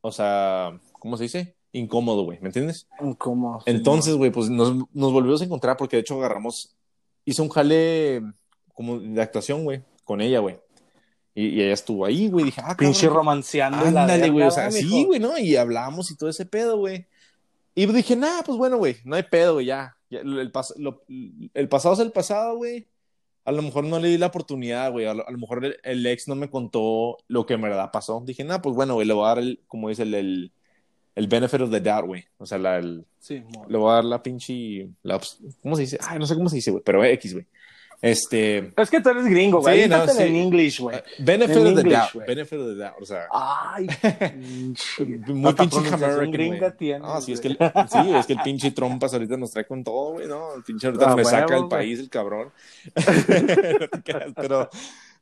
[0.01, 1.55] o sea, ¿cómo se dice?
[1.71, 2.87] Incómodo, güey, ¿me entiendes?
[3.17, 3.61] ¿Cómo?
[3.65, 6.75] Entonces, güey, pues nos, nos volvimos a encontrar porque de hecho agarramos,
[7.25, 8.23] hizo un jale
[8.73, 10.59] como de actuación, güey, con ella, güey.
[11.35, 12.45] Y, y ella estuvo ahí, güey.
[12.45, 14.47] Dije, ah, Pinche romanceando Ándale, güey.
[14.47, 15.37] O sea, ¿verdad, sí, güey, ¿no?
[15.37, 17.05] Y hablamos y todo ese pedo, güey.
[17.75, 19.95] Y dije, nah, pues bueno, güey, no hay pedo, güey, ya.
[20.09, 21.03] Ya, el, pas- lo-
[21.53, 22.87] el pasado es el pasado, güey.
[23.45, 25.05] A lo mejor no le di la oportunidad, güey.
[25.05, 27.91] A lo, a lo mejor el, el ex no me contó lo que en verdad
[27.91, 28.21] pasó.
[28.25, 30.51] Dije, nah, pues bueno, güey, le voy a dar el, como dice, el, el,
[31.15, 32.25] el benefit of the doubt, güey.
[32.37, 34.89] O sea, la, el, Sí, le voy a dar la pinche.
[35.03, 35.19] La,
[35.61, 35.97] ¿Cómo se dice?
[36.01, 37.47] Ay, no sé cómo se dice, güey, pero X, güey.
[38.01, 38.71] Este.
[38.77, 39.83] Es que tú eres gringo, güey.
[39.83, 40.23] Sí, no, sí.
[40.23, 41.01] en English, güey.
[41.19, 42.13] Benefit En of the English, doubt.
[42.13, 42.27] güey.
[42.27, 42.93] Benefit of the doubt.
[43.01, 43.27] O sea.
[43.33, 43.87] Ay.
[45.27, 46.77] Muy pinche American, gringa güey.
[46.77, 49.65] tienes, Ah, sí, es que, el, sí, es que el pinche trompas ahorita nos trae
[49.67, 50.55] con todo, güey, ¿no?
[50.55, 52.51] El pinche ahorita Ah, me huevo, saca del país, el cabrón.
[54.35, 54.69] Pero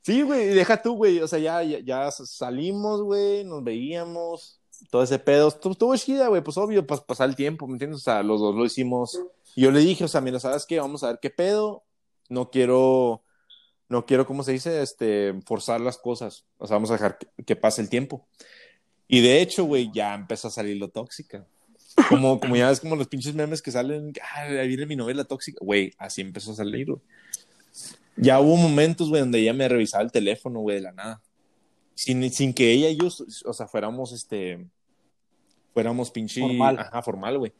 [0.01, 1.19] sí, güey, deja tú, güey.
[1.19, 4.59] O sea, ya, ya, ya salimos, güey, nos veíamos,
[4.89, 5.47] todo ese pedo.
[5.47, 8.01] Estuvo, chida, güey, pues obvio, pas, pasar el tiempo, ¿me entiendes?
[8.01, 9.19] O sea, los dos lo hicimos.
[9.55, 10.79] Y yo le dije, o sea, mira, ¿sabes qué?
[10.79, 11.83] Vamos a ver qué pedo.
[12.29, 13.23] No quiero,
[13.89, 14.81] no quiero, ¿cómo se dice?
[14.81, 16.45] Este, forzar las cosas.
[16.57, 18.27] O sea, vamos a dejar que, que pase el tiempo.
[19.07, 21.45] Y de hecho, güey, ya empezó a salir lo tóxica.
[22.09, 25.23] Como, como ya ves, como los pinches memes que salen, ah, ahí viene mi novela
[25.23, 25.59] tóxica.
[25.63, 27.01] Güey, así empezó a salir, güey.
[28.17, 31.21] Ya hubo momentos, güey, donde ella me revisaba el teléfono, güey, de la nada.
[31.95, 33.07] Sin, sin que ella y yo,
[33.45, 34.67] o sea, fuéramos, este,
[35.73, 36.79] fuéramos pinche, Formal.
[36.79, 37.53] ajá, formal, güey.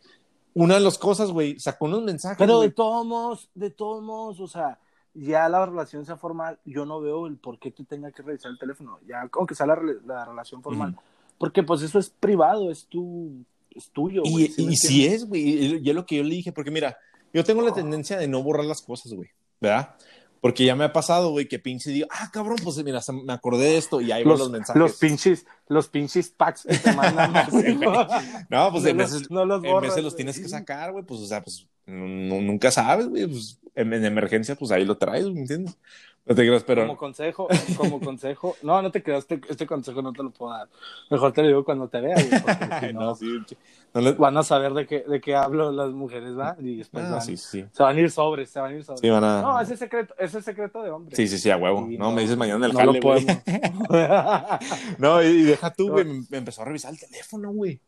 [0.60, 2.72] Una de las cosas, güey, sacó unos mensajes, Pero de güey.
[2.72, 4.80] todos modos, de todos modos, o sea,
[5.14, 8.52] ya la relación sea formal, yo no veo el por qué tú tengas que revisar
[8.52, 10.96] el teléfono, ya aunque sea la, la relación formal,
[11.38, 13.32] porque pues eso es privado, es tu,
[13.70, 15.42] es tuyo, güey, Y, ¿sí y sí es, güey,
[15.84, 16.98] y es lo que yo le dije, porque mira,
[17.34, 19.30] yo tengo la tendencia de no borrar las cosas, güey,
[19.62, 19.96] ¿verdad?
[20.42, 23.66] Porque ya me ha pasado, güey, que pinche digo, ah, cabrón, pues mira, me acordé
[23.66, 24.80] de esto y ahí van los mensajes.
[24.80, 27.34] Los pinches, los pinches packs que te mandan.
[28.50, 31.26] no, pues en veces, no los, en veces los tienes que sacar, güey, pues, o
[31.26, 35.78] sea, pues, nunca sabes, güey, pues, en, en, emergencia, pues ahí lo traes, ¿me entiendes?
[36.28, 36.82] No te creas, pero.
[36.82, 38.58] Como consejo, como consejo.
[38.62, 40.68] No, no te creas, este, este, consejo no te lo puedo dar.
[41.10, 42.94] Mejor te lo digo cuando te vea, güey.
[42.94, 43.40] no, sí,
[43.94, 44.18] no les...
[44.18, 46.58] Van a saber de qué, de qué hablo las mujeres, ¿va?
[46.60, 47.66] Y después ah, van, sí, sí.
[47.72, 49.00] se van a ir sobres, se van a ir sobres.
[49.00, 49.42] Sí, van a...
[49.42, 51.16] No, ese secreto, ese secreto de hombre.
[51.16, 51.88] Sí, sí, sí, a huevo.
[51.90, 53.26] no, me dices mañana en el no jale, güey.
[54.98, 56.06] no, y, deja tú, güey.
[56.30, 57.82] Me, empezó a revisar el teléfono, güey.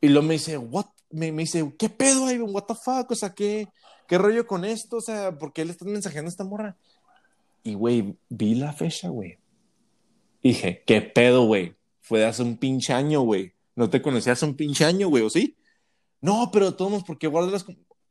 [0.00, 0.86] Y luego me dice, what?
[1.10, 2.40] Me, me dice, ¿qué pedo, güey?
[2.40, 3.10] What the fuck?
[3.10, 3.68] O sea, ¿qué,
[4.08, 4.96] ¿qué rollo con esto?
[4.96, 6.78] O sea, ¿por qué le estás mensajeando a esta morra?
[7.62, 9.38] Y, güey, vi la fecha, güey.
[10.42, 11.74] Dije, ¿qué pedo, güey?
[12.00, 13.54] Fue de hace un pinche año, güey.
[13.76, 15.56] No te conocía hace un pinche año, güey, ¿o sí?
[16.20, 17.66] No, pero todos, ¿por qué guardas las...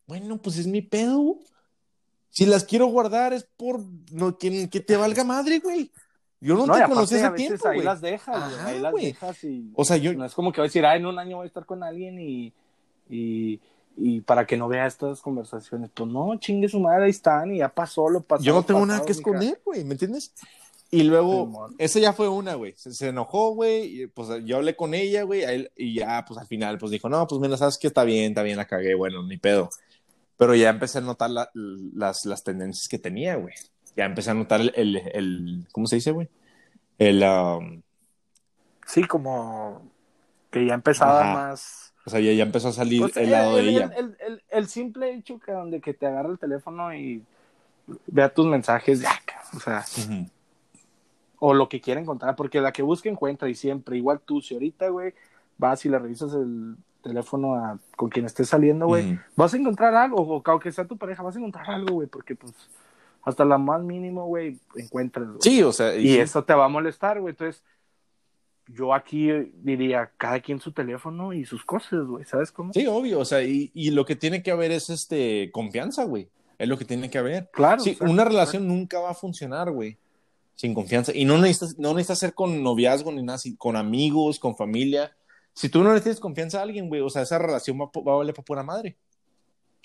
[0.08, 1.40] Bueno, pues es mi pedo.
[2.30, 5.92] Si las quiero guardar es por no, que, que te valga madre, güey.
[6.40, 9.72] Yo no, te conocí hace tiempo, Ahí las dejas, ahí las dejas y...
[9.76, 10.14] O sea, yo...
[10.14, 11.84] No es como que voy a decir, ah, en un año voy a estar con
[11.84, 12.52] alguien y...
[13.10, 13.60] y
[13.98, 15.92] y para que no vea estas conversaciones.
[15.94, 18.44] Pues no, chingue su madre, ahí están y ya pasó, lo pasó.
[18.44, 20.34] Yo no tengo nada que esconder, güey, ¿me entiendes?
[20.94, 22.74] Y luego, esa ya fue una, güey.
[22.76, 24.08] Se, enojó, güey.
[24.08, 25.70] Pues yo hablé con ella, güey.
[25.78, 28.44] Y ya, pues al final, pues dijo, no, pues mira, sabes que está bien, está
[28.44, 29.70] bien, la cagué, bueno, ni pedo.
[30.36, 33.54] Pero ya empecé a notar las, las tendencias que tenía, güey.
[33.96, 36.30] Ya empecé a notar el, el, ¿cómo se dice, güey?
[36.98, 37.82] El, um...
[38.86, 39.90] sí, como
[40.50, 43.92] que ya empezaba más o sea, ya, empezó a salir pues, el lado de ella.
[44.50, 47.24] El, simple hecho que donde que te agarra el teléfono y
[48.08, 49.12] vea tus mensajes, ya,
[49.56, 49.86] o sea,
[51.40, 54.54] o lo que quiera encontrar, porque la que busca encuentra y siempre, igual tú, si
[54.54, 55.14] ahorita, güey,
[55.58, 59.94] vas y le revisas el teléfono a, con quien estés saliendo, güey, vas a encontrar
[59.96, 62.54] algo, o aunque sea tu pareja, vas a encontrar algo, güey, porque pues
[63.24, 65.28] hasta la más mínimo, güey, encuentras.
[65.42, 67.64] Sí, o sea, y, y eso te va a molestar, güey, entonces
[68.74, 69.30] yo aquí
[69.62, 72.74] diría, cada quien su teléfono y sus cosas, güey, ¿sabes cómo?
[72.74, 76.30] Sí, obvio, o sea, y, y, lo que tiene que haber es este confianza, güey.
[76.58, 77.50] Es lo que tiene que haber.
[77.52, 77.82] Claro.
[77.82, 79.98] Sí, una relación nunca va a funcionar, güey,
[80.56, 81.12] sin confianza.
[81.14, 85.16] Y no necesitas, no necesitas ser con noviazgo ni nada, con amigos, con familia.
[85.54, 88.14] Si tú no le tienes confianza a alguien, güey, o sea, esa relación va, va
[88.14, 88.96] a valer para pura madre.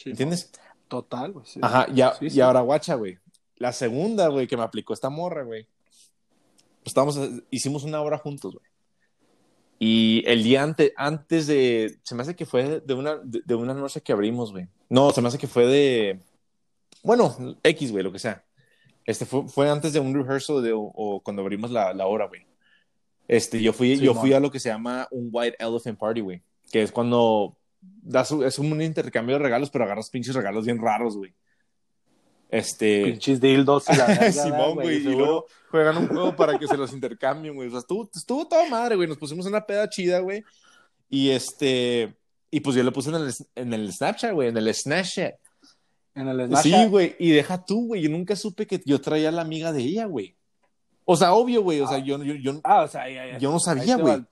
[0.05, 0.53] ¿Entiendes?
[0.89, 1.47] Total, güey.
[1.63, 3.19] Ajá, y, y ahora guacha, güey.
[3.57, 5.67] La segunda, güey, que me aplicó esta morra, güey.
[6.83, 7.19] Pues estábamos,
[7.51, 8.76] hicimos una hora juntos, güey.
[9.79, 13.75] Y el día antes, antes de, se me hace que fue de una, de, una
[13.75, 14.69] noche que abrimos, güey.
[14.89, 16.21] No, se me hace que fue de,
[17.03, 18.45] bueno, X, güey, lo que sea.
[19.05, 22.47] Este fue, fue antes de un rehearsal de, o, cuando abrimos la, la hora, güey.
[23.29, 26.43] Este, yo fui, yo fui a lo que se llama un White Elephant Party, güey.
[26.71, 31.17] Que es cuando das, es un intercambio de regalos, pero agarras pinches regalos bien raros,
[31.17, 31.35] güey.
[32.49, 33.05] Este.
[33.05, 34.97] Pinches dildos y la Simón, güey.
[34.97, 37.69] Y luego juegan un juego para que se los intercambien, güey.
[37.69, 39.09] O sea, estuvo, estuvo toda madre, güey.
[39.09, 40.45] Nos pusimos una peda chida, güey.
[41.09, 42.15] Y este.
[42.51, 44.49] Y pues yo lo puse en el, en el Snapchat, güey.
[44.49, 45.35] En el Snapchat.
[46.15, 46.63] En el Snapchat.
[46.63, 47.17] Sí, güey.
[47.19, 48.03] Y deja tú, güey.
[48.03, 50.37] Yo nunca supe que yo traía a la amiga de ella, güey.
[51.05, 51.81] O sea, obvio, güey.
[51.81, 53.39] O sea, yo, yo, yo, ah, o sea, ya, ya.
[53.39, 54.25] yo no sabía, güey.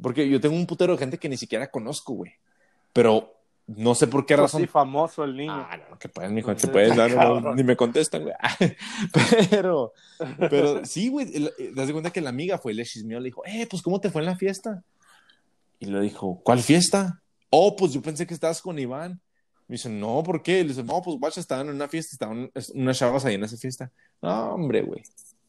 [0.00, 2.32] Porque yo tengo un putero de gente que ni siquiera conozco, güey.
[2.92, 3.33] Pero
[3.66, 4.60] no sé por qué razón.
[4.60, 5.52] Sí, famoso el niño.
[5.52, 8.34] Ah, no, que pueden, mijo, que pueden, no, ni me contestan, güey.
[9.50, 9.94] pero,
[10.38, 13.66] pero sí, güey, te das cuenta que la amiga fue, le chismeó, le dijo, eh,
[13.68, 14.82] pues, ¿cómo te fue en la fiesta?
[15.80, 17.22] Y le dijo, ¿cuál fiesta?
[17.48, 19.20] Oh, pues yo pensé que estabas con Iván.
[19.66, 20.62] Me dice, no, ¿por qué?
[20.62, 23.56] Le dice, no, pues, guacha, estaban en una fiesta, estaban unas chavas ahí en esa
[23.56, 23.90] fiesta.
[24.20, 25.02] No, hombre, güey.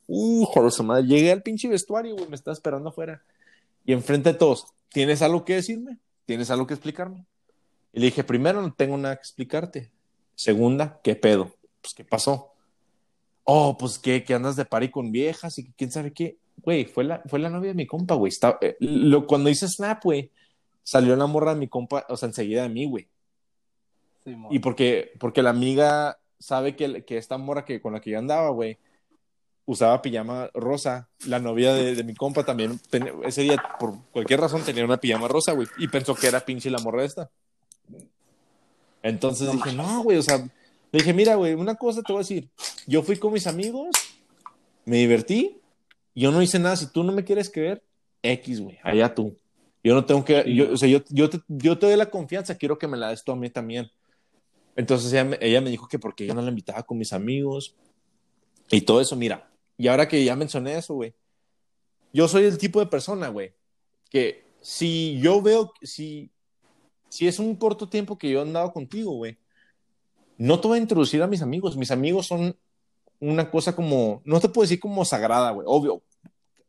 [0.07, 1.05] Uh, joder, su madre.
[1.05, 3.21] Llegué al pinche vestuario, güey, me estaba esperando afuera.
[3.83, 5.99] Y enfrente de todos, ¿tienes algo que decirme?
[6.25, 7.25] ¿Tienes algo que explicarme?
[7.95, 9.89] Y le dije, primero, no tengo nada que explicarte.
[10.35, 11.55] Segunda, ¿qué pedo?
[11.81, 12.51] Pues, ¿qué pasó?
[13.45, 14.21] Oh, pues, ¿qué?
[14.25, 16.37] Que andas de party con viejas y quién sabe qué.
[16.57, 18.33] Güey, fue la, fue la novia de mi compa, güey.
[18.59, 20.29] Eh, lo, cuando hice Snap, güey,
[20.83, 23.07] salió la morra de mi compa, o sea, enseguida de mí, güey.
[24.25, 28.09] Sí, y porque, porque la amiga sabe que, que esta morra que, con la que
[28.09, 28.77] yo andaba, güey,
[29.65, 31.07] usaba pijama rosa.
[31.27, 32.77] La novia de, mi compa también,
[33.23, 35.69] ese día, por cualquier razón, tenía una pijama rosa, güey.
[35.77, 37.31] Y pensó que era pinche la morra esta.
[39.05, 40.49] Entonces dije, no, güey, o sea, le
[40.99, 42.49] dije, mira, güey, una cosa te voy a decir.
[42.87, 43.89] Yo fui con mis amigos,
[44.83, 45.61] me divertí,
[46.15, 46.75] yo no hice nada.
[46.75, 47.83] Si tú no me quieres creer,
[48.23, 49.37] X, güey, allá tú.
[49.83, 52.57] Yo no tengo que, yo, o sea, yo, yo, te, yo te doy la confianza,
[52.57, 53.91] quiero que me la des tú a mí también.
[54.75, 57.75] Entonces ella me, ella me dijo que porque yo no la invitaba con mis amigos
[58.71, 59.51] y todo eso, mira.
[59.77, 61.13] Y ahora que ya mencioné eso, güey,
[62.11, 63.53] yo soy el tipo de persona, güey,
[64.09, 66.31] que si yo veo, si
[67.15, 69.37] si es un corto tiempo que yo he andado contigo, güey,
[70.37, 71.77] no te voy a introducir a mis amigos.
[71.77, 72.57] Mis amigos son
[73.21, 76.01] una cosa como, no te puedo decir como sagrada, güey, obvio.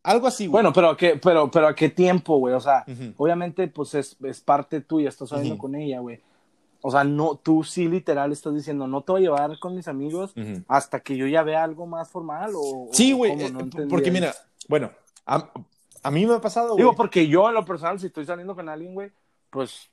[0.05, 0.53] Algo así, güey.
[0.53, 2.55] Bueno, pero a qué, pero, pero a qué tiempo, güey.
[2.55, 2.85] O sea,
[3.17, 6.21] obviamente, pues es, es parte tuya, estás saliendo con ella, güey.
[6.81, 9.89] O sea, no, tú sí literal estás diciendo, no te voy a llevar con mis
[9.89, 10.33] amigos
[10.69, 12.89] hasta que yo ya vea algo más formal o.
[12.93, 14.33] Sí, güey, eh, no porque mira,
[14.69, 14.93] bueno,
[15.27, 15.51] a,
[16.05, 16.83] a mí me ha pasado, güey.
[16.83, 19.11] Digo, porque yo en lo personal, si estoy saliendo con alguien, güey,
[19.51, 19.91] pues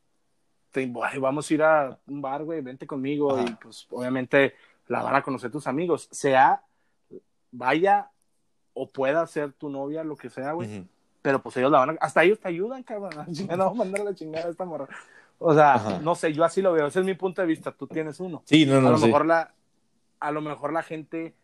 [0.73, 3.45] te, güey, vamos a ir a un bar, güey, vente conmigo Ajá.
[3.47, 4.55] y pues obviamente
[4.87, 6.09] la van a conocer tus amigos.
[6.11, 6.63] Sea,
[7.51, 8.09] vaya
[8.73, 10.79] o pueda ser tu novia, lo que sea, güey.
[10.79, 10.87] Ujú.
[11.21, 11.93] Pero pues ellos la van a...
[12.01, 13.27] Hasta ellos te ayudan, cabrón.
[13.49, 14.89] No vamos a mandar a la chingada a esta morra.
[15.37, 15.99] O sea, Ajá.
[15.99, 16.87] no sé, yo así lo veo.
[16.87, 17.71] Ese es mi punto de vista.
[17.71, 18.41] Tú tienes uno.
[18.45, 19.05] Sí, no, a no, lo sí.
[19.05, 19.53] mejor la...
[20.19, 21.35] A lo mejor la gente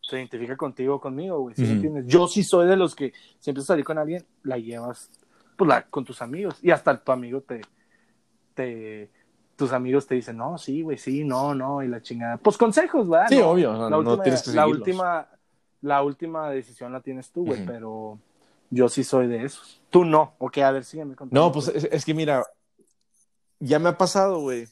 [0.00, 1.54] se identifica contigo o conmigo, güey.
[1.54, 1.74] ¿sí me Ujú.
[1.76, 2.06] entiendes?
[2.08, 5.10] Yo sí soy de los que si empiezas a salir con alguien, la llevas
[5.56, 6.58] pues, la, con tus amigos.
[6.60, 7.60] Y hasta tu amigo te...
[8.54, 9.10] te
[9.56, 12.38] tus amigos te dicen, no, sí, güey, sí, no, no, y la chingada.
[12.38, 13.26] Pues consejos, ¿verdad?
[13.28, 15.28] Sí, No, obvio, no, la no última, tienes que la última,
[15.80, 18.18] la última decisión la tienes tú, güey, pero
[18.70, 19.80] yo sí soy de esos.
[19.90, 20.34] Tú no.
[20.38, 21.40] Ok, a ver, sígueme contando.
[21.40, 22.42] No, pues es, es que mira,
[23.60, 24.66] ya me ha pasado, güey,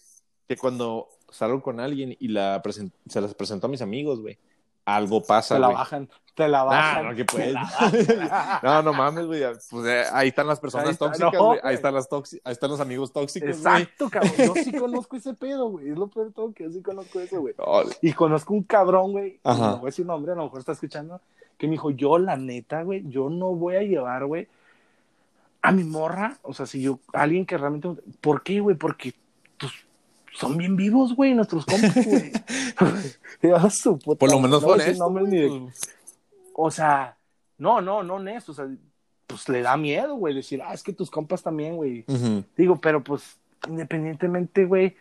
[0.49, 2.61] que cuando salgo con alguien y la
[3.07, 4.39] se las presento a mis amigos, güey,
[4.85, 5.77] algo pasa, te la güey.
[5.77, 7.09] bajan, te la bajan.
[7.09, 8.61] no, que te la bajan.
[8.63, 9.43] No, no mames, güey.
[9.71, 11.61] Pues eh, ahí están las personas Ahí está, tóxicas, no, güey.
[11.63, 13.83] Ahí están las tóxi- ahí están los amigos tóxicos, güey.
[13.83, 14.33] Exacto, cabrón.
[14.39, 15.91] Yo sí conozco ese pedo, güey.
[15.91, 17.55] Es lo peor de todo que yo sí conozco eso, güey.
[17.59, 19.41] Oh, Y conozco un cabrón, güey.
[19.45, 19.59] Ajá.
[19.73, 21.21] No voy a decir nombre, a lo mejor está escuchando.
[21.59, 24.49] Que me dijo, yo, la neta, güey, yo no voy a llevar, güey,
[25.61, 26.39] a mi morra.
[26.43, 27.89] O sea, si yo, alguien que realmente.
[28.21, 28.75] ¿Por qué, güey?
[28.77, 29.15] Porque
[30.35, 32.33] son bien vivos, güey, nuestros compas, güey.
[33.43, 34.79] Ya, su puta Por lo menos no güey,
[35.31, 35.81] de- pues,
[36.55, 37.17] O sea,
[37.59, 38.53] no, no, no honesto.
[38.53, 38.69] O sea,
[39.27, 42.05] pues le da miedo, güey, decir, ah, es que tus compas también, güey.
[42.57, 43.37] Digo, pero pues,
[43.69, 44.97] independientemente, güey.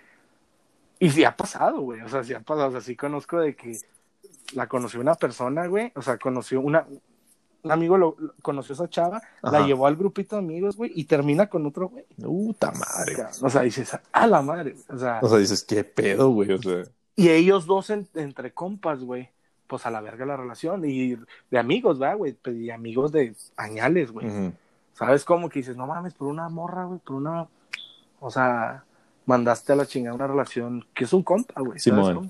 [0.99, 2.01] Y sí ha pasado, güey.
[2.01, 2.69] O sea, sí ha pasado.
[2.69, 3.77] O sea, sí conozco de que
[4.53, 5.91] la conoció una persona, güey.
[5.95, 6.85] O sea, conoció una.
[7.63, 10.91] Un amigo lo, lo- conoció a esa chava, la llevó al grupito de amigos, güey,
[10.95, 12.05] y termina con otro, güey.
[12.21, 13.15] Puta madre.
[13.41, 14.75] O sea, dices, a la madre.
[14.89, 16.51] O sea, O sea, dices, qué pedo, güey.
[16.53, 16.83] O sea,
[17.15, 19.29] y ellos dos en- entre compas, güey.
[19.67, 20.83] Pues a la verga la relación.
[20.85, 21.15] Y
[21.49, 22.33] de amigos, ¿verdad, güey?
[22.33, 24.27] Pues, Y amigos de añales, güey.
[24.93, 25.47] ¿Sabes cómo?
[25.49, 27.47] Que dices, no mames, por una morra, güey, por una.
[28.19, 28.83] O sea,
[29.25, 31.79] mandaste a la chingada una relación que es un compa, güey.
[31.79, 32.15] ¿sabes Simón.
[32.15, 32.29] cómo?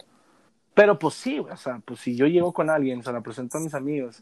[0.74, 3.58] Pero pues sí, güey, o sea, pues si yo llego con alguien, se la presento
[3.58, 4.22] a mis amigos,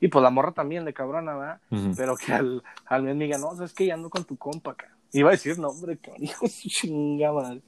[0.00, 1.60] y pues la morra también de cabrona, ¿verdad?
[1.96, 4.72] Pero que al, al mes me diga, no, sabes que ya ando con tu compa,
[4.72, 4.94] acá.
[5.12, 7.62] Iba a decir nombre, cabrón, hijo de su chinga, madre.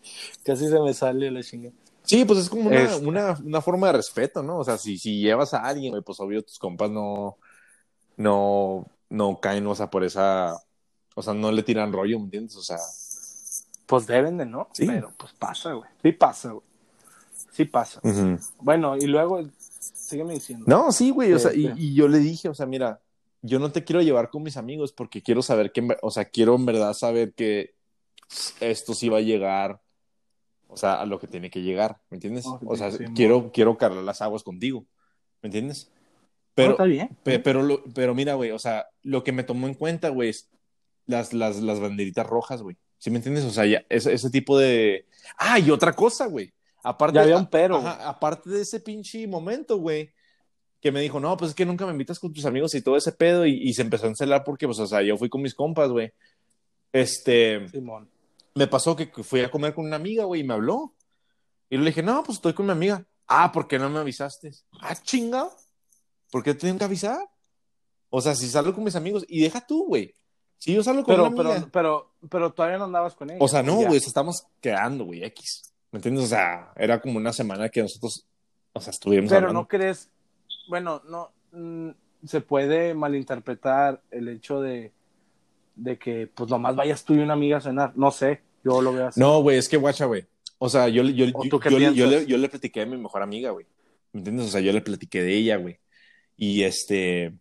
[0.45, 1.71] Casi se me sale la chinga.
[2.03, 4.59] Sí, pues es como una, Es- una, una forma de respeto, ¿no?
[4.59, 7.37] O sea, si, si llevas a alguien, pues obvio tus compas no,
[8.17, 10.55] no, no caen, o sea, por esa,
[11.15, 12.57] o sea, no le tiran rollo, ¿me entiendes?
[12.57, 12.79] O sea,
[13.87, 14.69] Pues deben de, ¿no?
[14.73, 14.87] Sí.
[14.87, 15.89] Pero pues pasa, güey.
[16.03, 16.65] Sí pasa, güey.
[17.53, 18.01] Sí pasa.
[18.61, 19.41] Bueno, y luego,
[20.11, 20.65] sígueme diciendo.
[20.69, 21.73] no, sí, güey, o sea, y, sí.
[21.77, 23.01] y yo le dije, o sea, mira,
[23.43, 26.55] yo no te quiero llevar con mis amigos porque quiero saber que, o sea, quiero
[26.57, 27.75] en verdad saber que
[28.61, 29.81] esto sí va a llegar,
[30.69, 32.47] o sea, a lo que tiene que llegar, ¿me entiendes?
[32.47, 34.85] Oh, O sea, sí, quiero, quiero cargar las aguas contigo,
[35.43, 35.91] ¿me entiendes?
[35.91, 36.01] No,
[36.55, 37.17] Pero, está bien.
[37.23, 40.29] Pe- Pero, lo- pero mira, güey, o sea, lo que me tomó en cuenta, güey,
[40.29, 40.49] es
[41.07, 42.77] las, las, las banderitas rojas, güey.
[42.99, 43.45] ¿Sí me entiendes?
[43.45, 45.07] O sea, ya, ese, ese tipo de...
[45.39, 46.53] Ah, y otra cosa, güey.
[46.83, 50.13] Aparte, Ya había un pero, ajá, aparte de ese pinche momento, güey,
[50.81, 52.97] que me dijo, no, pues es que nunca me invitas con tus amigos y todo
[52.97, 55.43] ese pedo, y, y se empezó a encelar porque, pues, o sea, yo fui con
[55.43, 56.13] mis compas, güey.
[56.93, 58.11] Este, Simón.
[58.55, 60.95] me pasó que fui a comer con una amiga, güey, y me habló.
[61.69, 63.05] Y le dije, no, pues estoy con mi amiga.
[63.29, 64.51] Ah, ¿por qué no me avisaste?
[64.81, 65.49] Ah, chinga.
[66.33, 67.19] ¿Por qué te tengo que avisar?
[68.09, 70.15] O sea, si salgo con mis amigos, y deja tú, güey.
[70.59, 71.69] Si yo salgo con Pero, una amiga.
[71.73, 73.39] pero, pero, pero todavía no andabas con ella.
[73.41, 75.73] o sea, no, güey, estamos quedando, güey, X.
[75.93, 76.25] ¿Me entiendes?
[76.25, 78.27] O sea, era como una semana que nosotros,
[78.73, 79.61] o sea, estuvimos Pero hablando.
[79.63, 80.11] no crees,
[80.69, 81.91] bueno, no, mm,
[82.25, 84.93] se puede malinterpretar el hecho de,
[85.75, 87.93] de que, pues nomás vayas tú y una amiga a cenar.
[87.97, 89.19] No sé, yo lo veo así.
[89.21, 90.27] No, güey, es que guacha, güey.
[90.59, 93.23] O sea, yo, yo, yo, ¿O yo, yo le, yo le platiqué a mi mejor
[93.23, 93.67] amiga, güey.
[94.13, 94.47] ¿Me entiendes?
[94.47, 95.79] O sea, yo le platiqué de ella, güey.
[96.37, 97.33] Y este.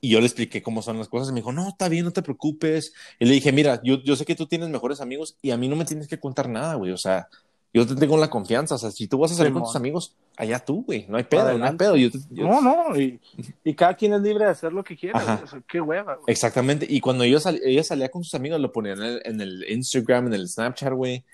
[0.00, 1.28] Y yo le expliqué cómo son las cosas.
[1.30, 2.92] Y me dijo, no, está bien, no te preocupes.
[3.18, 5.66] Y le dije, mira, yo, yo sé que tú tienes mejores amigos y a mí
[5.68, 6.92] no me tienes que contar nada, güey.
[6.92, 7.28] O sea,
[7.74, 8.76] yo te tengo la confianza.
[8.76, 11.04] O sea, si tú vas a salir con tus amigos, allá tú, güey.
[11.08, 11.96] No hay pedo, no hay pedo.
[11.96, 13.20] Yo te- yo- No, no, y,
[13.64, 15.18] y cada quien es libre de hacer lo que quiera.
[15.18, 15.34] Ajá.
[15.34, 15.44] güey.
[15.44, 16.14] O sea, qué hueva.
[16.14, 16.24] güey.
[16.28, 16.86] Exactamente.
[16.88, 19.64] Y cuando ella, sal- ella salía con sus amigos, lo ponían en el, en el
[19.68, 21.24] Instagram, en el Snapchat, güey.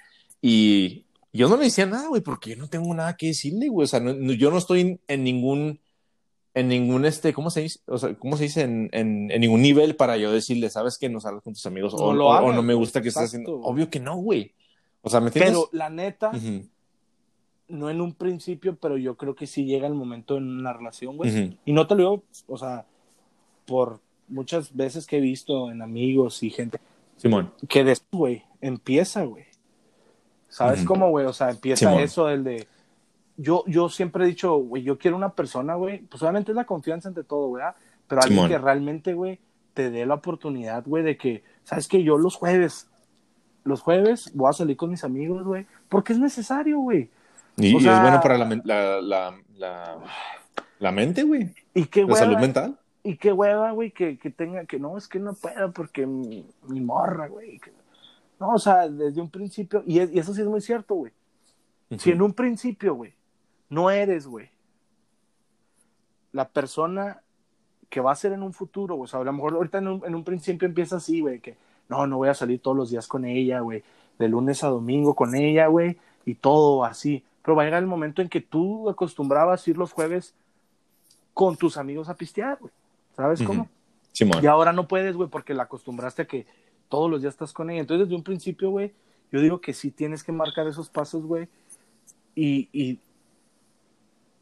[0.41, 3.85] Y yo no le decía nada, güey, porque yo no tengo nada que decirle, güey.
[3.85, 5.81] O sea, no- yo no estoy en, en ningún,
[6.55, 7.81] en ningún, este, ¿cómo se dice?
[7.87, 8.63] O sea, ¿cómo se dice?
[8.63, 11.93] En, en, en ningún nivel para yo decirle, ¿sabes que No salgas con tus amigos.
[11.95, 13.51] No o, lo o- o hagas, no me gusta que estés Exacto.
[13.53, 13.67] haciendo.
[13.69, 14.53] Obvio que no, güey.
[15.03, 15.53] O sea, ¿me entiendes?
[15.53, 16.67] Pero la neta, Ujú.
[17.69, 21.17] no en un principio, pero yo creo que sí llega el momento en una relación,
[21.17, 21.31] güey.
[21.47, 21.57] Ujú.
[21.65, 22.87] Y no te lo digo, o sea,
[23.67, 26.79] por muchas veces que he visto en amigos y gente,
[27.17, 27.53] Simón.
[27.69, 29.45] que después, güey, empieza, güey.
[30.49, 30.89] ¿Sabes Ujú.
[30.89, 31.27] cómo, güey?
[31.27, 32.03] O sea, empieza Simón.
[32.03, 32.67] eso del de...
[33.37, 36.65] Yo, yo siempre he dicho, güey, yo quiero una persona, güey, pues obviamente es la
[36.67, 37.65] confianza entre todo, güey,
[38.07, 38.51] pero alguien Simón.
[38.51, 39.41] que realmente, güey,
[39.75, 42.89] te dé la oportunidad, güey, de que, ¿sabes que Yo los jueves,
[43.65, 47.11] los jueves voy a salir con mis amigos, güey, porque es necesario, güey.
[47.57, 49.99] Y, O y sea- es bueno para la, la, la, la,
[50.79, 51.51] la mente, güey.
[51.75, 52.79] Y qué La hueva, salud mental.
[53.03, 56.47] y qué hueva, güey, que, que tenga, que no, es que no puedo porque mi,
[56.69, 57.61] mi morra, güey.
[58.39, 61.13] No, o sea, desde un principio, y, es- y eso sí es muy cierto, güey.
[61.99, 63.13] Si en un principio, güey,
[63.75, 64.49] no eres, güey,
[66.33, 67.23] la persona
[67.91, 69.89] que va a ser en un futuro, güey, o sea, a lo mejor ahorita en
[69.89, 71.57] un, en un principio empieza así, güey, que
[71.89, 73.83] no, no voy a salir todos los días con ella, güey,
[74.19, 77.25] de lunes a domingo con ella, güey, y todo así.
[77.43, 80.35] Pero va a llegar el momento en que tú acostumbrabas ir los jueves
[81.35, 82.73] con tus amigos a pistear, güey.
[83.17, 83.69] ¿Sabes cómo?
[84.43, 86.47] Y ahora no puedes, güey, porque la acostumbraste a que
[86.89, 87.81] todos los días estás con ella.
[87.81, 88.93] Entonces, desde un principio, güey,
[89.31, 91.49] yo digo que sí tienes que marcar esos pasos, güey.
[92.35, 92.99] Y, y,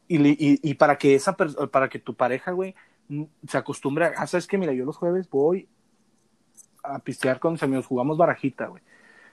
[0.07, 2.75] y, y- y para que esa para que tu pareja, güey,
[3.47, 5.67] se acostumbre a, ah, sabes que, mira, yo los jueves voy
[6.83, 8.81] a pistear con mis amigos, jugamos barajita, güey.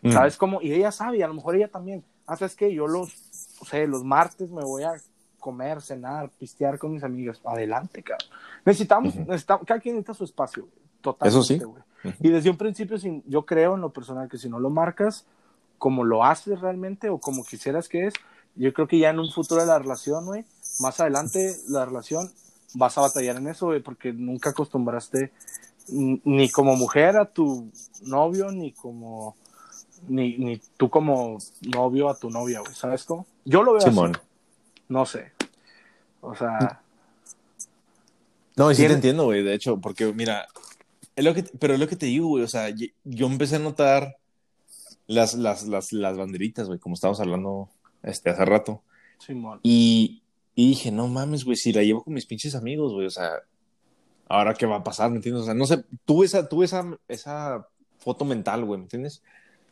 [0.03, 0.13] Mm.
[0.13, 0.63] ¿Sabes cómo?
[0.63, 2.05] Y ella sabe, y a lo mejor ella también.
[2.27, 2.73] Ah, ¿sabes qué?
[2.73, 3.13] Yo los,
[3.61, 4.93] o sea, los martes me voy a
[5.39, 7.41] comer, cenar, pistear con mis amigos.
[7.45, 8.29] Adelante, cabrón.
[8.65, 10.75] Necesitamos, necesitamos cada quien necesita su espacio, güey.
[11.01, 11.59] Totalmente, Eso sí.
[11.59, 11.83] güey.
[12.21, 15.27] Y desde un principio, sin, yo creo en lo personal que si no lo marcas
[15.79, 18.15] como lo haces realmente o como quisieras que es,
[18.55, 20.45] yo creo que ya en un futuro de la relación, güey,
[20.81, 22.31] más adelante la relación
[22.75, 25.33] vas a batallar en eso, güey, porque nunca acostumbraste
[25.89, 27.71] ni como mujer a tu
[28.03, 29.37] novio, ni como
[30.09, 33.27] ni, ni tú como novio a tu novia, güey, ¿sabes cómo?
[33.45, 34.13] Yo lo veo Simón.
[34.17, 34.25] así,
[34.89, 35.33] no sé.
[36.23, 36.81] O sea,
[38.57, 40.47] No, sí Tiene- te entiendo, güey, de hecho, porque mira,
[41.17, 43.61] es lo que, pero es lo que te digo, güey, o sea, yo empecé a
[43.61, 44.17] notar
[45.07, 47.69] las, las, las, las banderitas, güey, como estábamos hablando
[48.03, 48.83] este, hace rato,
[49.19, 49.61] Simón.
[49.63, 50.23] y,
[50.55, 53.31] y dije, no mames, güey, si la llevo con mis pinches amigos, güey, o sea,
[54.29, 55.43] ahora qué va a pasar, ¿me entiendes?
[55.43, 57.67] O sea, no sé, tuve esa, tuve esa, esa
[57.99, 59.23] foto mental, güey, ¿me entiendes?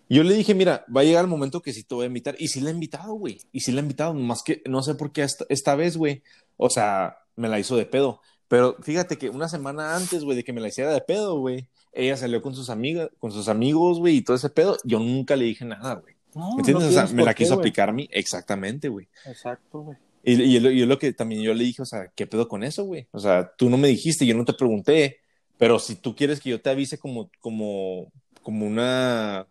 [0.09, 2.37] Yo le dije, mira, va a llegar el momento que sí te voy a invitar,
[2.39, 4.95] y sí la he invitado, güey, y sí la he invitado, más que no sé
[4.95, 6.23] por qué esta, esta vez, güey,
[6.57, 8.21] o sea, me la hizo de pedo.
[8.49, 11.69] Pero fíjate que una semana antes, güey, de que me la hiciera de pedo, güey,
[11.93, 14.79] ella salió con sus amigas, con sus amigos, güey, y todo ese pedo.
[14.85, 16.15] Yo nunca le dije nada, güey.
[16.35, 16.85] No, ¿Me entiendes?
[16.85, 17.63] no o sea, me la qué, quiso güey.
[17.63, 18.09] aplicar a mí.
[18.11, 19.09] Exactamente, güey.
[19.27, 19.99] Exacto, güey.
[20.31, 22.63] Y, y, lo- y lo que también yo le dije, o sea, ¿qué pedo con
[22.63, 23.07] eso, güey?
[23.13, 25.19] O sea, tú no me dijiste, yo no te pregunté,
[25.57, 28.13] pero si tú quieres que yo te avise como, como,
[28.43, 29.47] como una,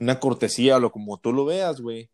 [0.00, 2.08] una cortesía o como tú lo veas, güey.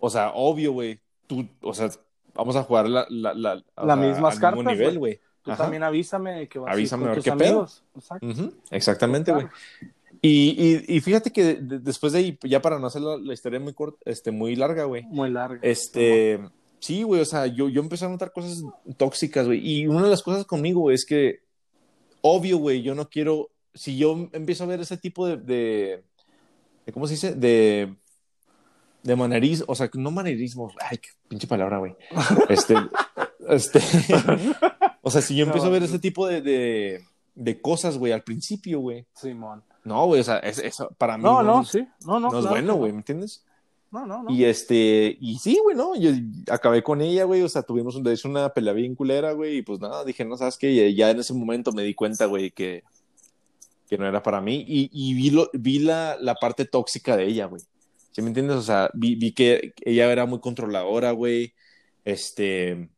[0.00, 1.00] O sea, obvio, güey.
[1.26, 1.90] Tú, o sea,
[2.34, 5.20] vamos a jugar la, la, la, sea, mismas al cartas, mismo nivel, güey.
[5.42, 5.62] Tú Ajá.
[5.64, 7.84] también avísame que vas Avísame a ir con tus amigos.
[7.94, 8.26] Exacto.
[8.70, 9.46] Exactamente, güey.
[10.20, 13.32] Y, y, y fíjate que de- después de ahí, ya para no hacer la, la
[13.34, 15.02] historia muy corta, este, muy larga, güey.
[15.04, 15.58] Muy larga.
[15.62, 16.40] Este,
[16.82, 18.60] sí, güey, o sea, yo, yo empecé a notar cosas
[18.96, 19.60] tóxicas, güey.
[19.66, 21.40] Y una de las cosas conmigo güey, es que,
[22.20, 26.04] obvio, güey, yo no quiero, si yo empiezo a ver ese tipo de, de,
[26.84, 27.34] de ¿cómo se dice?
[27.34, 27.94] De,
[29.04, 31.94] de manerismo, o sea, no manerismos, ay, qué pinche palabra, güey.
[32.48, 32.74] Este,
[33.48, 33.80] este,
[35.02, 38.22] o sea, si yo empiezo a ver ese tipo de, de, de cosas, güey, al
[38.22, 39.06] principio, güey.
[39.14, 39.62] Simón.
[39.84, 41.86] No, güey, o sea, es- eso para mí No, no, sí.
[42.06, 42.30] No, no.
[42.30, 42.96] no es bueno, güey, no.
[42.96, 43.44] ¿me entiendes?
[43.92, 44.30] No, no, no.
[44.32, 45.94] Y este, y sí, güey, ¿no?
[45.94, 46.10] Yo
[46.50, 49.62] acabé con ella, güey, o sea, tuvimos de hecho una pelea bien culera, güey, y
[49.62, 50.70] pues nada, dije, no, ¿sabes qué?
[50.72, 52.82] Y ya en ese momento me di cuenta, güey, que,
[53.90, 57.26] que no era para mí, y, y vi, lo, vi la, la parte tóxica de
[57.26, 57.60] ella, güey.
[58.12, 58.56] ¿Sí me entiendes?
[58.56, 61.52] O sea, vi, vi que ella era muy controladora, güey,
[62.06, 62.88] este,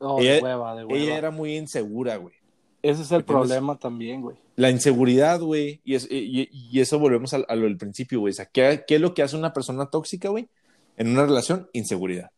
[0.00, 0.98] No, de ella- hueva, de hueva.
[1.04, 2.34] ella era muy insegura, güey.
[2.80, 4.36] Ese es el problema también, güey.
[4.56, 8.30] La inseguridad, güey, y, es- y, y eso volvemos a, a lo del principio, güey,
[8.30, 10.48] o sea, ¿qué, ¿qué es lo que hace una persona tóxica, güey?
[10.96, 12.30] En una relación, inseguridad.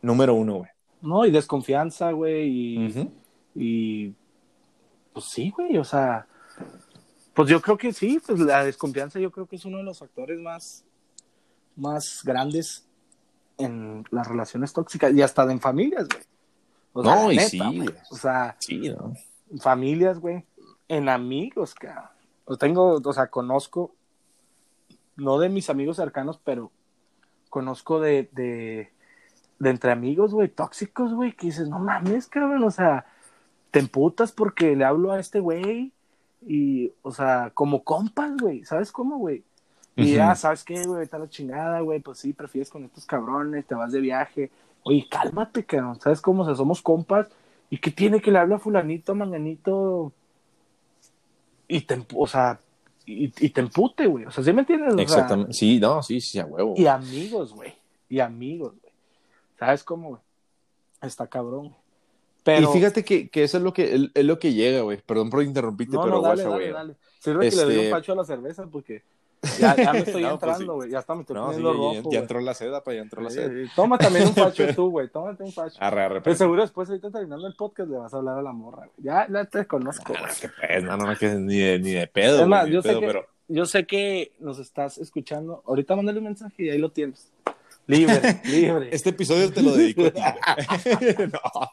[0.00, 0.70] Número uno, güey.
[1.02, 3.10] No, y desconfianza, güey, y,
[3.54, 4.14] y
[5.12, 6.26] pues sí, güey, o sea,
[7.34, 9.98] pues yo creo que sí, pues la desconfianza yo creo que es uno de los
[9.98, 10.84] factores más,
[11.76, 12.86] más grandes
[13.58, 16.22] en las relaciones tóxicas y hasta en familias, güey.
[16.94, 17.88] O sea, No, y neta, sí, güey.
[18.10, 19.12] O sea, Sí, ¿no?
[19.60, 20.44] familias, güey,
[20.88, 22.10] en amigos, cabrón.
[22.46, 23.94] O tengo, o sea, conozco,
[25.16, 26.70] no de mis amigos cercanos, pero
[27.48, 28.92] conozco de, de,
[29.58, 33.06] de entre amigos, güey, tóxicos, güey, que dices, no mames, cabrón, o sea,
[33.70, 35.92] te emputas porque le hablo a este güey
[36.46, 39.44] y, o sea, como compas, güey, ¿sabes cómo, güey?
[39.96, 41.02] Y ya, ¿sabes qué, güey?
[41.02, 42.00] Está la chingada, güey.
[42.00, 44.50] Pues sí, prefieres con estos cabrones, te vas de viaje.
[44.82, 46.00] Oye, cálmate, cabrón.
[46.00, 46.42] ¿Sabes cómo?
[46.42, 47.28] O sea, somos compas.
[47.70, 50.12] ¿Y qué tiene que le habla a fulanito, manganito?
[51.68, 52.60] Y te, empu- o sea,
[53.06, 54.24] y, y te empute, güey.
[54.26, 54.94] O sea, ¿sí me entiendes?
[54.94, 55.46] O sea.
[55.50, 56.74] Sí, no, sí, sí, a huevo.
[56.76, 57.74] y amigos, güey.
[58.08, 58.92] Y amigos, güey.
[59.58, 60.20] ¿Sabes cómo, güey?
[61.02, 61.80] Está cabrón, güey.
[62.42, 62.70] Pero...
[62.70, 65.00] Y fíjate que, que eso es lo que, es, lo que llega, güey.
[65.00, 66.72] Perdón por interrumpirte, no, pero no, dale, guacha, dale, güey.
[66.72, 66.94] dale.
[67.18, 69.02] Sirve que le doy Este- un pacho a la cerveza porque
[69.58, 70.90] ya, ya me estoy No, pues entrando, güey.
[70.90, 73.30] Ya me estoy No, sí, ya, rojo, ya entró la seda, pa, ya entró la
[73.30, 73.72] Sí, seda.
[73.76, 75.08] Toma también un pacho tú, güey.
[75.08, 75.76] Tómate un pacho.
[75.80, 76.38] Arre, arre, Pero pues.
[76.38, 78.86] seguro después, ahorita terminando el podcast, le vas a hablar a la morra.
[78.86, 78.90] güey.
[78.98, 80.12] Ya, ya te conozco.
[80.16, 82.68] Ah, no, qué pedo, no, no, no, que ni de, ni de pedo, Es más,
[82.68, 83.26] yo sé, pedo, que, pero...
[83.48, 85.62] yo sé que nos estás escuchando.
[85.66, 87.30] Ahorita mándale un mensaje y ahí lo tienes.
[87.86, 88.88] Libre, libre.
[88.92, 90.20] Este episodio te lo dedico a ti,
[91.00, 91.28] güey.
[91.30, 91.70] no,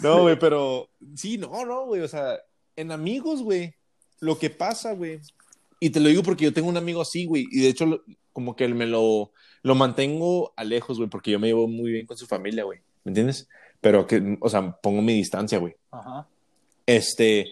[0.00, 2.38] no, güey, pero sí, no, no, güey, o sea,
[2.76, 3.74] en amigos, güey,
[4.20, 5.20] lo que pasa, güey,
[5.80, 8.02] y te lo digo porque yo tengo un amigo así, güey, y de hecho, lo-
[8.32, 12.06] como que me lo, lo mantengo a lejos, güey, porque yo me llevo muy bien
[12.06, 13.48] con su familia, güey, ¿me entiendes?
[13.80, 15.74] Pero que, o sea, pongo mi distancia, güey.
[15.90, 16.26] Ajá.
[16.86, 17.46] Este,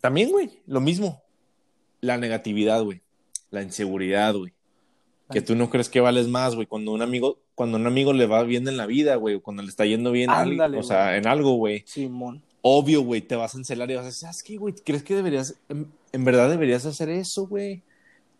[0.00, 1.22] también, güey, lo mismo,
[2.00, 3.00] la negatividad, güey,
[3.50, 4.52] la inseguridad, güey.
[5.30, 6.66] Que tú no crees que vales más, güey.
[6.66, 9.68] Cuando un amigo, cuando un amigo le va bien en la vida, güey, cuando le
[9.68, 10.30] está yendo bien,
[10.78, 11.82] o sea, en algo, güey.
[11.86, 12.42] Simón.
[12.62, 14.74] Obvio, güey, te vas a encelar y vas a decir, ¿sabes qué, güey?
[14.74, 17.82] ¿Crees que deberías, en, en verdad deberías hacer eso, güey?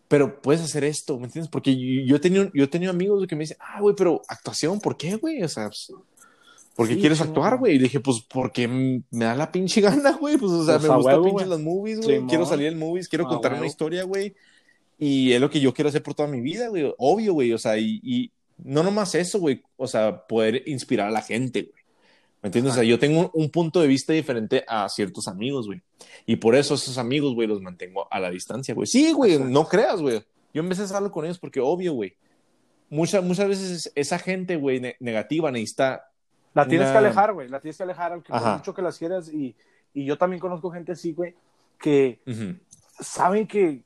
[0.07, 1.49] Pero puedes hacer esto, ¿me entiendes?
[1.51, 4.21] Porque yo, yo he tenido, yo he tenido amigos que me dicen, ah, güey, pero
[4.27, 5.43] actuación, ¿por qué, güey?
[5.43, 5.91] O sea, pues,
[6.75, 7.75] ¿por qué Sí, quieres actuar, güey?
[7.75, 10.37] Y le dije, pues, porque me da la pinche gana, güey.
[10.37, 12.25] Pues, o sea, Pues, me gusta huevo, las movies, güey.
[12.25, 13.61] Quiero salir en movies, quiero A contar huevo.
[13.61, 14.35] una historia, güey.
[14.97, 16.91] Y es lo que yo quiero hacer por toda mi vida, güey.
[16.97, 17.53] Obvio, güey.
[17.53, 19.61] O sea, y, y no nomás eso, güey.
[19.77, 21.78] O sea, poder inspirar a la gente, güey.
[22.41, 22.71] ¿Me entiendes?
[22.71, 25.81] O sea, yo tengo un, un punto de vista diferente a ciertos amigos, güey.
[26.25, 28.87] Y por eso esos amigos, güey, los mantengo a la distancia, güey.
[28.87, 30.23] Sí, güey, no creas, güey.
[30.53, 32.15] Yo empecé a hablar con ellos porque, obvio, güey.
[32.89, 36.05] Muchas, muchas veces esa gente, güey, ne- negativa necesita.
[36.53, 37.49] La tienes Una- que alejar, güey.
[37.49, 38.55] La tienes que alejar, aunque Ajá.
[38.57, 39.31] mucho que las quieras.
[39.31, 39.55] Y,
[39.93, 41.35] y yo también conozco gente así, güey,
[41.79, 42.55] que Ujú.
[42.99, 43.83] saben que,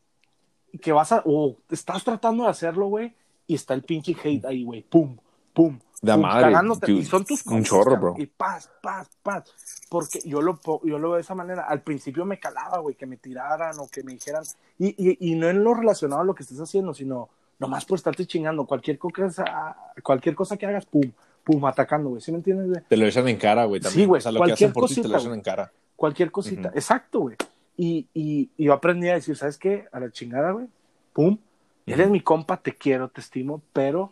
[0.80, 1.24] que vas a.
[1.26, 3.14] O estás tratando de hacerlo, güey,
[3.48, 4.84] y está el pinche hate ahí, güey.
[4.84, 5.18] Pum,
[5.54, 5.80] pum.
[6.02, 6.92] La pum, madre, cagándote.
[6.92, 7.02] dude.
[7.02, 8.16] Y son tus Un compas, chorro, bro.
[8.18, 9.46] Y paz, paz, paz.
[9.90, 11.64] Porque yo lo, yo lo veo de esa manera.
[11.64, 14.44] Al principio me calaba, güey, que me tiraran o que me dijeran.
[14.78, 17.30] Y, y, y no en lo relacionado a lo que estés haciendo, sino
[17.60, 18.66] nomás por estarte chingando.
[18.66, 21.10] Cualquier cosa, cualquier cosa que hagas, pum,
[21.44, 22.22] pum, atacando, güey.
[22.22, 22.82] ¿Sí me entiendes, güey?
[22.90, 23.80] Te lo echan en cara, güey.
[23.80, 24.02] También.
[24.02, 25.42] Sí, güey, O sea, lo que cualquier hacen por ti te lo cosita, echan en
[25.42, 25.72] cara.
[25.96, 26.68] Cualquier cosita.
[26.70, 26.78] Ujú.
[26.78, 27.38] Exacto, güey.
[27.78, 29.88] Y, y, y yo aprendí a decir, ¿sabes qué?
[29.94, 30.68] A la chingada, güey.
[31.14, 31.38] Pum.
[31.86, 32.14] Eres Ujú.
[32.14, 34.12] mi compa, te quiero, te estimo, pero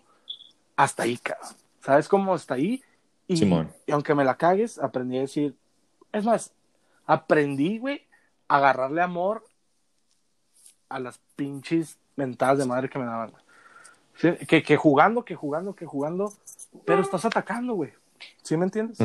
[0.75, 1.55] hasta ahí, cabrón.
[1.81, 2.83] ¿Sabes cómo hasta ahí?
[3.27, 3.71] Y, Simón.
[3.85, 5.55] y aunque me la cagues, aprendí a decir,
[6.11, 6.53] es más,
[7.05, 8.05] aprendí, güey,
[8.47, 9.45] a agarrarle amor
[10.89, 13.33] a las pinches mentadas de madre que me daban.
[14.15, 16.33] Sí, Que, que jugando, que jugando, que jugando,
[16.85, 17.93] pero estás atacando, güey.
[18.43, 18.99] ¿Sí me entiendes?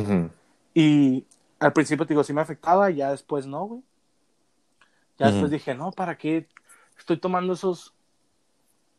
[0.75, 1.27] Y
[1.59, 3.83] al principio te digo, sí me afectaba, y ya después no, güey.
[5.19, 6.47] Ya después dije, no, ¿para qué
[6.99, 7.95] estoy tomando esos?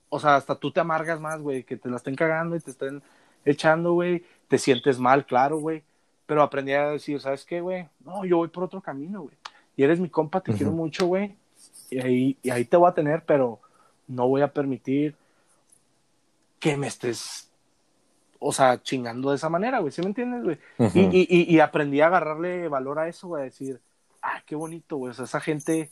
[0.09, 2.71] O sea, hasta tú te amargas más, güey, que te la estén cagando y te
[2.71, 3.01] estén
[3.45, 4.23] echando, güey.
[4.47, 5.83] Te sientes mal, claro, güey.
[6.25, 7.87] Pero aprendí a decir, ¿sabes qué, güey?
[8.03, 9.35] No, yo voy por otro camino, güey.
[9.75, 11.35] Y eres mi compa, te quiero mucho, güey.
[11.89, 13.59] Y ahí, y ahí te voy a tener, pero
[14.07, 15.15] no voy a permitir
[16.59, 17.49] que me estés,
[18.39, 19.91] o sea, chingando de esa manera, güey.
[19.91, 20.57] ¿Sí me entiendes, güey?
[20.93, 23.79] Y, y, y aprendí a agarrarle valor a eso, güey, a decir,
[24.21, 25.11] ah, qué bonito, güey.
[25.11, 25.91] O sea, esa gente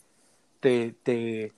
[0.60, 1.52] te, te,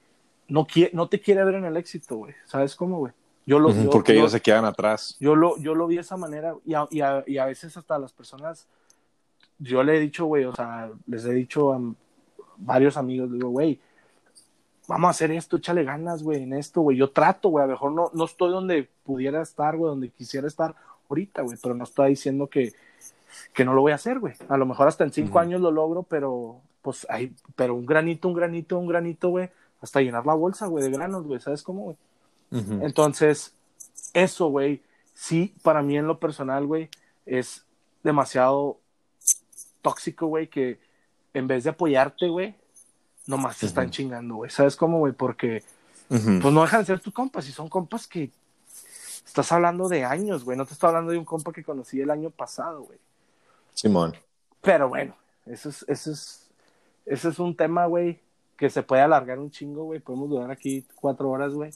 [0.49, 2.35] no, quiere, no te quiere ver en el éxito, güey.
[2.47, 3.13] ¿Sabes cómo, güey?
[3.47, 5.17] Yo lo, Ujú, yo- Porque yo- ellos se quedan atrás.
[5.21, 7.77] yo lo, yo lo vi de esa manera y a, y, a, y a veces
[7.77, 8.67] hasta las personas,
[9.59, 11.81] yo le he dicho, güey, o sea, les he dicho a
[12.59, 13.81] varios amigos, digo, güey,
[14.87, 16.97] vamos a hacer esto, échale ganas, güey, en esto, güey.
[16.97, 20.47] Yo trato, güey, a lo mejor no, no estoy donde pudiera estar, güey, donde quisiera
[20.47, 20.75] estar
[21.09, 22.73] ahorita, güey, pero no estoy diciendo que,
[23.53, 24.35] que no lo voy a hacer, güey.
[24.49, 28.29] A lo mejor hasta en cinco años lo logro, pero, pues, hay, pero un granito,
[28.29, 31.83] un granito, un granito, güey, hasta llenar la bolsa, güey, de granos, güey, ¿sabes cómo,
[31.85, 31.97] güey?
[32.83, 33.55] Entonces,
[34.15, 34.83] eso, güey,
[35.15, 36.89] sí, para mí en lo personal, güey,
[37.27, 37.65] es
[38.03, 38.79] demasiado
[39.83, 40.81] tóxico, güey, que
[41.35, 42.55] en vez de apoyarte, güey,
[43.27, 44.51] nomás te están chingando, güey.
[44.51, 45.13] ¿Sabes cómo, güey?
[45.13, 45.63] Porque,
[46.09, 48.31] pues no dejan de ser tus compas y son compas que
[49.27, 50.57] estás hablando de años, güey.
[50.57, 52.99] No te estoy hablando de un compa que conocí el año pasado, güey.
[53.75, 54.17] Simón.
[54.63, 55.15] Pero bueno,
[55.47, 56.49] eso es, eso es,
[57.05, 58.21] eso es un tema, güey,
[58.59, 60.01] que se puede alargar un chingo, güey.
[60.01, 61.71] Podemos durar aquí cuatro horas, güey.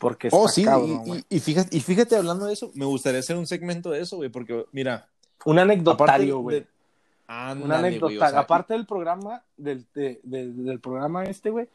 [0.00, 1.24] Porque está Oh, sí, cabrón, y- güey.
[1.28, 4.16] y, y fíjate, y fíjate, hablando de eso, me gustaría hacer un segmento de eso,
[4.16, 5.08] güey, porque mira,
[5.44, 6.64] Un anecdotario, güey.
[7.26, 8.06] Anécdota.
[8.06, 11.68] güey, o sea, Aparte del programa, del, de- de- del programa este, güey,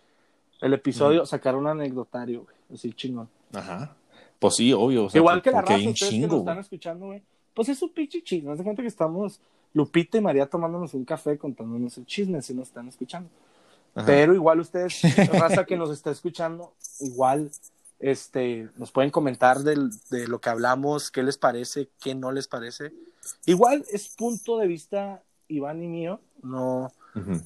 [0.61, 2.55] el episodio, sacar un anecdotario, güey.
[2.73, 3.29] Así chingón.
[3.53, 3.95] Ajá.
[4.39, 5.05] Pues sí, obvio.
[5.05, 7.21] o sea, Igual que la raza, un ustedes que chingo, nos están escuchando, güey.
[7.53, 8.51] Pues es un pinche chisme.
[8.51, 9.39] Haz de cuenta que estamos
[9.73, 13.29] Lupita y María tomándonos un café contándonos el chisme si nos están escuchando.
[13.97, 14.05] Ajá.
[14.05, 15.01] Pero igual ustedes,
[15.33, 17.49] raza que nos está escuchando, igual
[17.99, 22.47] este, nos pueden comentar del- de lo que hablamos, qué les parece, qué no les
[22.47, 22.93] parece.
[23.45, 26.91] Igual es punto de vista Iván y mío, no,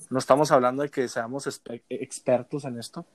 [0.10, 1.48] no estamos hablando de que seamos
[1.90, 3.06] expertos en esto.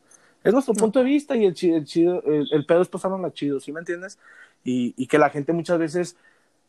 [0.43, 3.33] Es nuestro punto de vista y el, chi- el chido, el, el pedo es pasárnosla
[3.33, 4.19] chido, ¿sí me entiendes?
[4.65, 6.17] Y, y que la gente muchas veces,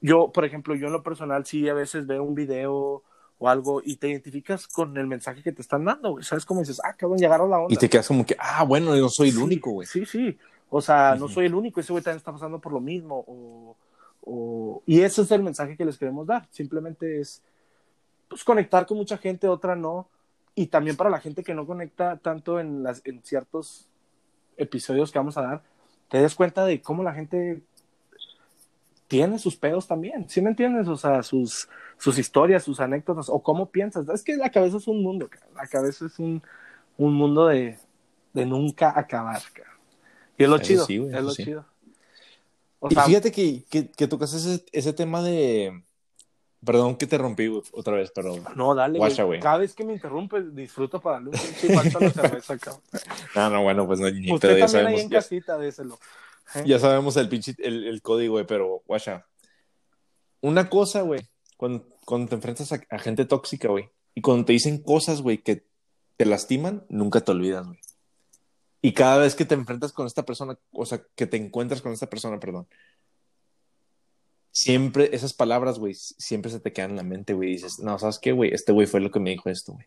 [0.02, 3.04] yo, por ejemplo, yo en lo personal sí a veces veo un video
[3.40, 6.24] o algo y te identificas con el mensaje que te están dando, güey.
[6.24, 6.82] ¿Sabes cómo dices?
[6.84, 7.74] Ah, cabrón, llegaron la onda.
[7.74, 9.88] Y te quedas como que, ah, bueno, yo no soy el Sí, único, güey.
[9.88, 10.38] Sí, sí.
[10.70, 13.24] O sea, no soy el único, ese güey también está pasando por lo mismo.
[13.28, 13.76] O,
[14.22, 16.48] o- Y ese es el mensaje que les queremos dar.
[16.52, 17.42] Simplemente es
[18.28, 20.08] pues, conectar con mucha gente, otra no.
[20.56, 23.88] Y también para la gente que no conecta tanto en, las, en ciertos
[24.58, 25.62] episodios que vamos a dar,
[26.10, 27.62] te des cuenta de cómo la gente
[29.08, 30.30] tiene sus pedos también.
[30.30, 30.88] ¿Sí me entiendes?
[30.88, 34.08] O sea, sus, sus historias, sus anécdotas, o cómo piensas.
[34.10, 35.48] Es que la cabeza es un mundo, cara.
[35.56, 36.42] la cabeza es un,
[36.98, 37.78] un mundo de,
[38.34, 39.42] de nunca acabar.
[39.54, 39.72] cara.
[40.38, 40.86] Y es lo Eso chido.
[40.86, 41.44] sí, güey, es lo sí.
[41.46, 41.66] chido.
[42.80, 45.84] O Y sea, fíjate que, que, que tocas ese, ese tema de.
[46.66, 48.36] Perdón que te rompí güey, otra vez, pero.
[48.56, 49.40] no, dale, güey.
[49.40, 52.82] Cada vez que me interrumpes, disfruto para darle un pinche a la cerveza, cabrón.
[53.36, 56.00] No, no, bueno, pues no, ni Usted pedo, ya también ahí en ya, casita, déselo.
[56.66, 59.26] Ya sabemos el pinche el, el código, güey, pero, guacha.
[60.42, 61.22] Una cosa, güey,
[61.58, 65.40] cuando, cuando te enfrentas a, a gente tóxica, güey, y cuando te dicen cosas, güey,
[65.40, 65.66] que
[66.18, 67.80] te lastiman, nunca te olvidas, güey.
[68.82, 71.92] Y cada vez que te enfrentas con esta persona, o sea, que te encuentras con
[71.92, 72.68] esta persona, perdón,
[74.58, 77.52] siempre esas palabras, güey, siempre se te quedan en la mente, güey.
[77.52, 78.54] Dices, no, ¿sabes qué, güey?
[78.54, 79.86] Este güey fue lo que me dijo esto, güey.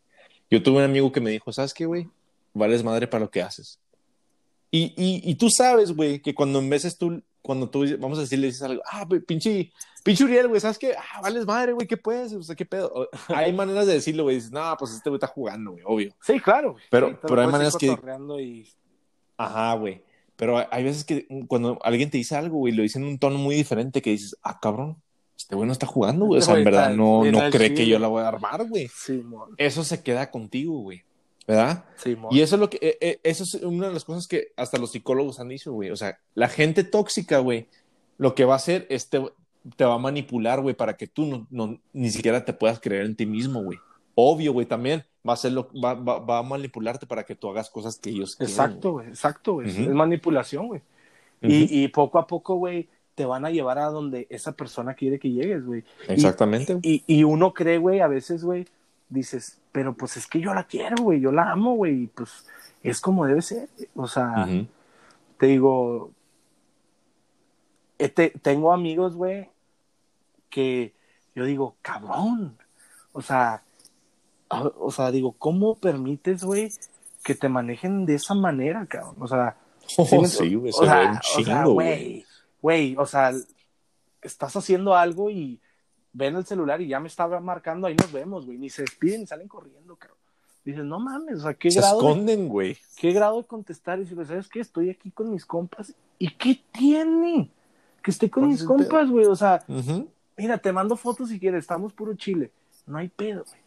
[0.49, 2.09] Yo tuve un amigo que me dijo, ¿sabes qué, güey?
[2.55, 3.81] Vales madre para lo que haces.
[4.71, 8.23] Y, y, y tú sabes, güey, que cuando en veces tú, cuando tú, vamos a
[8.23, 9.73] decir, le dices algo, ah, güey, pinche,
[10.05, 10.95] pinche Uriel, güey, ¿sabes qué?
[10.97, 12.33] Ah, vales madre, güey, ¿qué puedes?
[12.33, 12.93] O sea, ¿qué pedo?
[12.95, 14.37] O- Hay maneras de decirlo, güey.
[14.37, 16.15] Dices, no, pues este güey está jugando, güey, obvio.
[16.23, 16.73] Sí, claro.
[16.73, 16.85] güey.
[16.91, 17.87] Pero- Sí, pero hay maneras que-
[18.41, 18.69] y-
[19.37, 20.03] Ajá, güey.
[20.37, 23.39] Pero hay- veces que cuando alguien te dice algo, güey, lo dice en un tono
[23.39, 24.97] muy diferente que dices, ah, cabrón,
[25.37, 26.39] este güey no está jugando, güey.
[26.39, 28.89] O sea, en verdad no, no cree que yo la voy a armar, güey.
[28.89, 31.03] Simón, Eso se queda contigo, güey.
[31.51, 31.85] ¿Verdad?
[31.97, 32.33] Simón.
[32.33, 34.79] Y eso es lo que, eh, eh, eso es una de las cosas que hasta
[34.79, 35.91] los psicólogos han dicho, güey.
[35.91, 37.69] O sea, la gente tóxica, güey,
[38.19, 39.21] lo que va a hacer es te,
[39.77, 43.05] te va a manipular, güey, para que tú no, no- ni siquiera te puedas creer
[43.07, 43.79] en ti mismo, güey.
[44.15, 47.49] Obvio, güey, también va a ser lo, va, va, va a manipularte para que tú
[47.51, 49.69] hagas cosas que ellos Exacto, güey, exacto, güey.
[49.69, 50.83] Es manipulación, güey.
[51.43, 55.19] y, y poco a poco, güey, te van a llevar a donde esa persona quiere
[55.19, 55.85] que llegues, güey.
[56.09, 56.79] Exactamente.
[56.83, 58.67] Y, y uno cree, güey, a veces, güey,
[59.11, 62.47] dices, pero pues es que yo la quiero, güey, yo la amo, güey, y pues
[62.83, 63.69] es como debe ser.
[63.95, 64.47] O sea,
[65.39, 66.11] te digo,
[67.99, 69.49] eh, te- tengo amigos, güey,
[70.49, 70.95] que
[71.35, 72.57] yo digo, cabrón,
[73.13, 73.63] o sea,
[74.49, 76.73] o sea, digo, ¿cómo permites, güey,
[77.23, 79.17] que te manejen de esa manera, cabrón?
[79.21, 79.57] O sea,
[79.97, 82.25] Oh, Sí, me- sí, güey, o se sea, güey,
[82.63, 83.33] güey, o sea,
[84.23, 85.61] estás haciendo algo y
[86.13, 89.21] ven el celular y ya me estaba marcando, ahí nos vemos, güey, ni se despiden,
[89.21, 90.19] ni salen corriendo, cabrón.
[90.65, 92.77] Dices, no mames, o sea, qué Se grado, de, esconden, güey.
[92.97, 94.61] qué grado de contestar y decirle, ¿sabes qué?
[94.61, 95.95] Estoy aquí con mis compas.
[96.19, 97.51] ¿Y qué tiene?
[98.03, 99.65] Que esté con ¿Cuál mis compas, güey, o sea,
[100.37, 102.53] mira, te mando fotos si quieres, estamos puro chile.
[102.87, 103.61] No hay pedo, güey.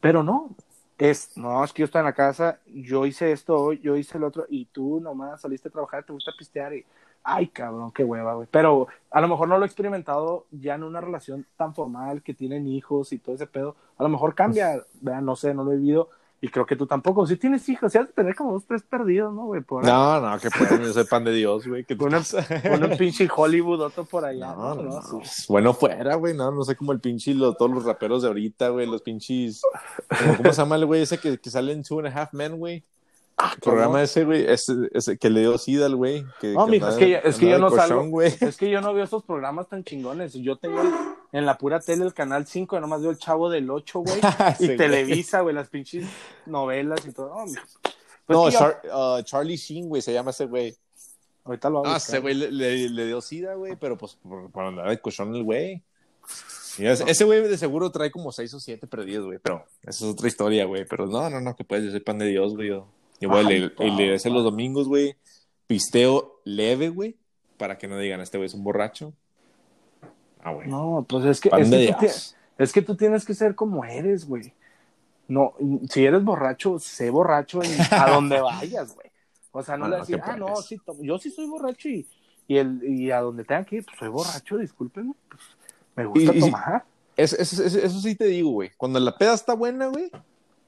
[0.00, 0.54] Pero no,
[0.98, 4.18] es, no, es que yo estoy en la casa, yo hice esto hoy, yo hice
[4.18, 6.84] el otro, y tú nomás saliste a trabajar, te gusta pistear y,
[7.24, 8.48] ay, cabrón, qué hueva, güey.
[8.50, 12.34] Pero a lo mejor no lo he experimentado ya en una relación tan formal que
[12.34, 13.76] tienen hijos y todo ese pedo.
[13.98, 15.20] A lo mejor cambia, ¿verdad?
[15.22, 16.08] no sé, no lo he vivido.
[16.42, 17.26] Y creo que tú tampoco.
[17.26, 19.60] Si tienes hijos, si has de tener como dos, tres perdidos, ¿no, güey?
[19.60, 19.84] Por.
[19.84, 21.84] No, no, que pueden, yo soy pan de Dios, güey.
[21.84, 22.46] ¿Qué te Con un- pasa?
[22.62, 24.54] Con un pinche Hollywood, otro por allá.
[24.54, 25.00] No, no, no.
[25.18, 28.28] Pues, Bueno, fuera, güey, no, no sé cómo el pinche, lo- todos los raperos de
[28.28, 29.60] ahorita, güey, los pinches,
[30.18, 32.32] como, ¿cómo se llama el güey ese que, que sale en Two and a Half
[32.32, 32.82] Men, güey?
[33.42, 36.24] Ah, programa ese, güey, ese, ese que le dio sida al güey.
[36.40, 38.22] Que, No, que mijo, es que, ya- es que yo no salgo.
[38.22, 40.34] Es que yo no veo esos programas tan chingones.
[40.34, 40.92] Yo tengo el-
[41.32, 44.20] en la pura tele el canal 5, y nomás veo el chavo del 8, güey.
[44.58, 44.76] Sí, y.
[44.76, 46.06] Televisa, güey, las pinches
[46.46, 47.28] novelas y todo.
[47.30, 47.44] No.
[48.26, 50.76] Pues No, yo- uh, Charlie Sheen, güey, se llama ese güey.
[51.44, 51.88] ahorita lo hago.
[51.88, 55.00] Ah, ese güey le, le, le dio sida, güey, pero pues por, por andar de
[55.00, 55.82] cochón el güey.
[56.78, 60.12] Ese ese güey de seguro trae como seis o siete perdidos, güey, pero esa es
[60.12, 60.84] otra historia, güey.
[60.84, 62.68] Pero no, no, no, que puedes, yo soy pan de Dios, güey.
[62.68, 62.86] Yo,
[63.28, 63.84] Ay, papá.
[63.84, 65.16] y leer ese los domingos, güey.
[65.66, 67.16] Pisteo leve, güey,
[67.56, 69.12] para que no digan, este güey es un borracho.
[70.42, 70.68] Ah, güey.
[70.68, 72.36] No, pues es que, es de que, tú, ti- Dios.
[72.58, 74.52] es que tú tienes que ser como eres, güey.
[75.28, 75.54] No,
[75.88, 79.10] si eres borracho, sé borracho en, a donde vayas, güey.
[79.52, 82.06] O sea, no, No, le decir, ah, no, sí, yo sí soy borracho y,
[82.48, 85.42] y, el, y a donde tenga que ir, pues soy borracho, discúlpenme, pues
[85.96, 86.84] me gusta Y- y- tomar.
[87.16, 88.70] Es- es- es- eso sí te digo, güey.
[88.76, 90.10] Cuando la peda está buena, güey.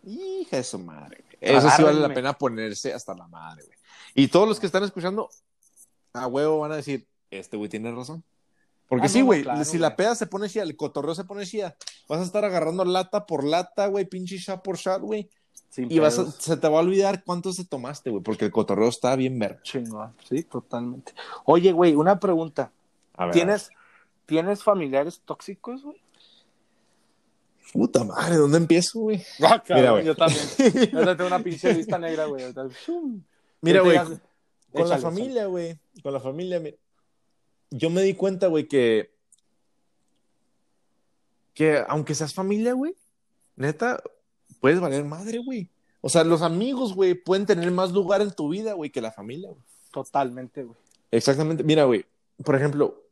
[0.05, 3.79] Hija de su madre, Eso sí vale la pena ponerse hasta la madre, güey.
[4.15, 5.29] Y todos los que están escuchando,
[6.13, 8.23] a huevo van a decir, este güey tiene razón.
[8.89, 11.25] Porque Ah, sí, no, güey, claro, si la peda se pone chida, el cotorreo se
[11.25, 11.77] pone chida,
[12.09, 15.31] vas a estar agarrando lata por lata, güey, pinche shot por shot, güey.
[15.71, 18.51] Sin Y vas a- se te va a olvidar cuántos te tomaste, güey, porque el
[18.53, 19.63] cotorreo está bien verga.
[19.63, 21.15] Chingón, sí, totalmente.
[21.47, 22.71] Oye, güey, una pregunta.
[23.15, 23.71] A ver, ¿Tienes,
[24.27, 26.02] ¿Tienes familiares tóxicos, güey?
[27.73, 29.23] Puta madre, ¿dónde empiezo, güey?
[29.43, 30.05] Ah, Mira, güey.
[30.05, 30.41] Yo también.
[30.93, 32.45] Yo tengo una pinche lista negra, güey.
[33.63, 33.97] Mira, güey,
[34.73, 35.79] Con la familia, güey.
[36.03, 36.61] Con la familia.
[36.61, 36.75] mi-
[37.71, 39.11] Yo me di cuenta, güey, que.
[41.55, 42.95] Que aunque seas familia, güey,
[43.57, 44.03] neta,
[44.61, 45.69] puedes valer madre, güey.
[46.01, 49.13] O sea, los amigos, güey, pueden tener más lugar en tu vida, güey, que la
[49.13, 49.63] familia, güey.
[49.93, 50.77] Totalmente, güey.
[51.11, 51.63] Exactamente.
[51.63, 52.07] Mira, güey,
[52.45, 53.03] por ejemplo,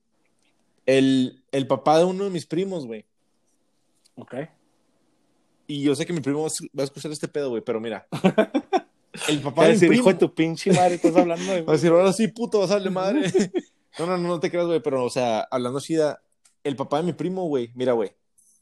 [0.86, 3.04] el, el papá de uno de mis primos, güey.
[4.20, 4.34] Ok.
[5.66, 8.06] Y yo sé que mi primo va a escuchar este pedo, güey, pero mira.
[9.28, 9.94] El papá de mi primo.
[9.94, 12.70] hijo de tu pinche madre, estás hablando de Va a decir, ahora sí, puto, vas
[12.70, 13.30] a darle madre.
[13.98, 16.22] No, no, no, no te creas, güey, pero, o sea, hablando chida,
[16.62, 18.12] el papá de mi primo, güey, mira, güey,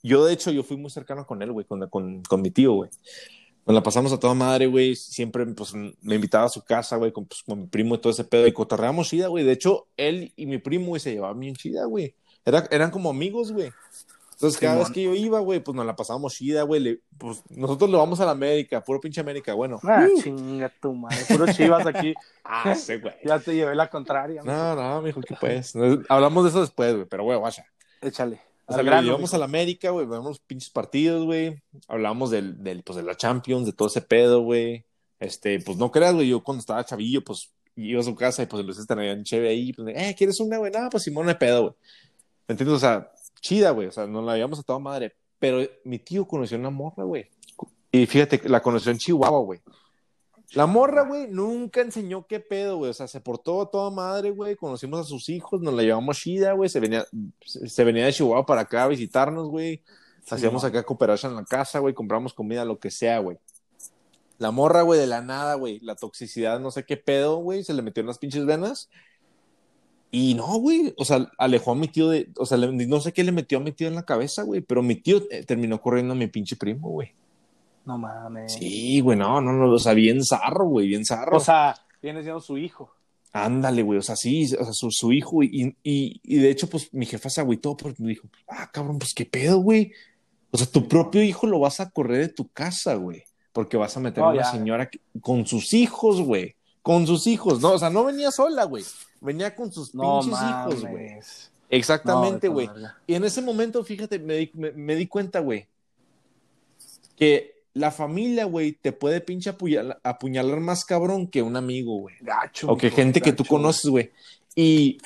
[0.03, 2.73] yo de hecho, yo fui muy cercano con él, güey, con, con, con mi tío,
[2.73, 2.91] güey.
[3.67, 7.13] Nos la pasamos a toda madre, güey, siempre, pues, me invitaba a su casa, güey,
[7.13, 9.45] con, pues, con mi primo y todo ese pedo, y cotorreamos chida, güey.
[9.45, 12.15] De hecho, él y mi primo, güey, se llevaban bien chida, güey.
[12.47, 13.71] Era, eran como amigos, güey.
[14.39, 17.03] Entonces, cada vez que yo iba, güey, pues nos la pasábamos chida, güey.
[17.19, 19.81] Pues nosotros lo vamos a la América, puro pinche América, bueno.
[19.83, 21.17] Ah, chinga tu madre.
[21.29, 22.15] Puro chivas aquí.
[22.51, 23.13] Ah, sí, güey.
[23.27, 24.41] Ya te llevé la contraria.
[24.43, 24.55] mijo.
[24.55, 25.77] No, no, mijo, ¿qué pues?
[25.77, 27.67] No, Hablamos de eso después, güey, pero güey, guacha.
[28.01, 28.41] Échale.
[28.65, 29.37] O sea, grano, llevamos mijo.
[29.37, 31.61] a la América, güey, vemos los pinches partidos, güey.
[31.89, 34.87] Hablamos del, del, pues, de la Champions, de todo ese pedo, güey.
[35.21, 38.47] Este, pues no creas, güey, yo cuando estaba chavillo, pues iba a su casa y
[38.47, 39.73] pues los tenían chévere ahí.
[39.75, 40.73] Pues, eh, ¿quieres una, güey?
[40.73, 41.75] No, pues Simón, no hay pedo, güey.
[42.47, 42.77] ¿Me entiendes?
[42.77, 43.89] O sea, chida, güey.
[43.89, 45.15] O sea, nos la llevamos a toda madre.
[45.39, 47.27] Pero mi tío conoció una morra, güey.
[47.93, 49.61] Y fíjate, la conoció en Chihuahua, güey.
[50.53, 52.91] La morra, güey, nunca enseñó qué pedo, güey.
[52.91, 54.57] O sea, se portó a toda madre, güey.
[54.57, 56.71] Conocimos a sus hijos, nos la llevamos chida, güey.
[56.71, 57.07] Se venía,
[57.45, 59.83] se venía de Chihuahua para acá a visitarnos, güey.
[60.31, 61.95] Hacíamos acá cooperación en la casa, güey.
[61.95, 63.39] Compramos comida, lo que sea, güey.
[64.39, 65.81] La morra, güey, de la nada, güey.
[65.81, 67.63] La toxicidad, no sé qué pedo, güey.
[67.63, 68.89] Se le metió en las pinches venas.
[70.11, 70.95] Y no, güey.
[70.97, 72.29] O sea, alejó a mi tío de.
[72.39, 74.61] O sea, le- no sé qué le metió a mi tío en la cabeza, güey.
[74.63, 77.13] Pero mi tío eh, terminó corriendo a mi pinche primo, güey.
[77.85, 78.55] No mames.
[78.55, 79.71] Sí, güey, no, no, no.
[79.73, 81.37] O sea, bien zarro, güey, bien zarro.
[81.37, 82.91] O sea, viene siendo su hijo.
[83.33, 86.67] Ándale, güey, o sea, sí, o sea, su, su hijo, y, y, y de hecho,
[86.69, 89.93] pues mi jefa se agüitó porque me dijo, ah, cabrón, pues qué pedo, güey.
[90.51, 93.95] O sea, tu propio hijo lo vas a correr de tu casa, güey, porque vas
[93.97, 94.51] a meter a una ya.
[94.51, 98.65] señora que- con sus hijos, güey, con sus hijos, no, o sea, no venía sola,
[98.65, 98.83] güey,
[99.21, 100.75] venía con sus No pinches mames.
[100.75, 101.11] hijos, güey.
[101.71, 102.69] Exactamente, güey.
[103.07, 105.67] y en ese momento, fíjate, me di, me, me di cuenta, güey,
[107.17, 112.17] que la familia, güey, te puede pinche apuñalar, apuñalar más cabrón que un amigo, güey.
[112.21, 112.69] Gacho.
[112.71, 114.11] O que gente que tú conoces, güey.
[114.55, 114.99] Y,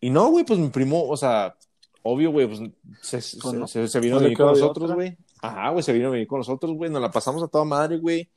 [0.00, 1.56] y no, güey, pues mi primo, o sea,
[2.02, 2.60] obvio, güey, pues
[3.02, 3.66] se, se- no.
[3.66, 5.16] se- se vino No a vivir con nosotros, güey.
[5.42, 6.90] Ajá, güey, se vino a vivir con nosotros, güey.
[6.90, 8.28] Nos la pasamos a toda madre, güey.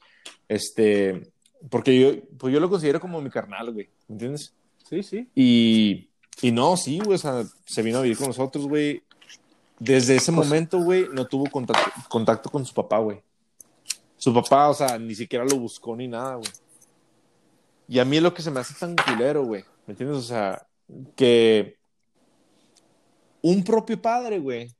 [0.47, 1.31] Este,
[1.69, 3.89] porque yo, pues yo lo considero como mi carnal, güey.
[4.07, 4.53] ¿Me entiendes?
[4.83, 5.27] Sí, sí.
[5.35, 6.09] Y,
[6.41, 9.03] y no, sí, güey, o sea, se vino a vivir con nosotros, güey.
[9.79, 13.21] Desde ese momento, güey, no tuvo contacto, contacto con su papá, güey.
[14.17, 16.49] Su papá, o sea, ni siquiera lo buscó ni nada, güey.
[17.87, 19.65] Y a mí es lo que se me hace tan culero, güey.
[19.85, 20.17] ¿Me entiendes?
[20.17, 20.65] O sea,
[21.15, 21.75] que
[23.41, 24.71] un propio padre, güey,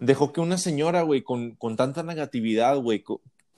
[0.00, 3.04] dejó que una señora, güey, con, con tanta negatividad, güey,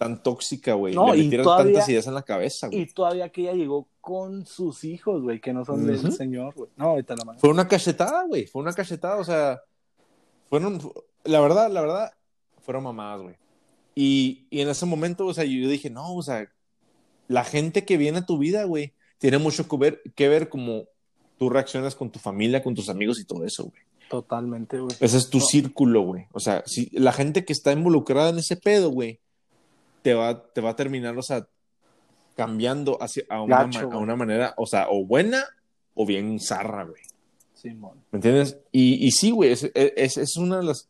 [0.02, 2.80] tan tóxica, güey, No, le y metiera todavía- tantas ideas en la cabeza, güey.
[2.82, 6.10] Y todavía que ella llegó con sus hijos, güey, que no son del Ujú.
[6.12, 6.70] señor, güey.
[6.76, 7.38] No, ahorita la mano.
[7.38, 8.46] Fue una cachetada, güey.
[8.46, 9.60] Fue una cachetada, o sea,
[10.48, 10.80] fueron,
[11.24, 12.10] la verdad, la verdad,
[12.60, 13.36] fueron mamadas, güey.
[13.94, 16.50] Y, y en ese momento, o sea, yo dije, no, o sea,
[17.28, 20.84] la gente que viene a tu vida, güey, tiene mucho que ver, que ver como
[21.38, 23.82] tú reaccionas con tu familia, con tus amigos y todo eso, güey.
[24.10, 24.94] Totalmente, güey.
[25.00, 25.44] Ese es tu No.
[25.44, 26.26] círculo, güey.
[26.32, 29.20] O sea, si la gente que está involucrada en ese pedo, güey,
[30.02, 31.46] te va, te va a terminar, o sea,
[32.36, 35.44] cambiando hacia, a, una, a una manera, o sea, o buena
[35.94, 37.02] o bien zarra, güey.
[37.54, 37.98] Simón.
[38.10, 38.58] ¿Me entiendes?
[38.72, 40.88] Y, y sí, güey, es, es, es una de las...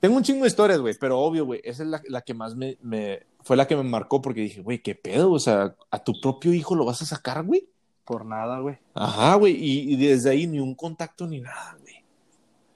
[0.00, 2.56] Tengo un chingo de historias, güey, pero obvio, güey, esa es la, la que más
[2.56, 3.20] me, me...
[3.42, 5.32] Fue la que me marcó porque dije, güey, ¿qué pedo?
[5.32, 7.66] O sea, ¿a tu propio hijo lo vas a sacar, güey?
[8.04, 8.78] Por nada, güey.
[8.94, 11.94] Ajá, güey, y, y desde ahí ni un contacto ni nada, güey.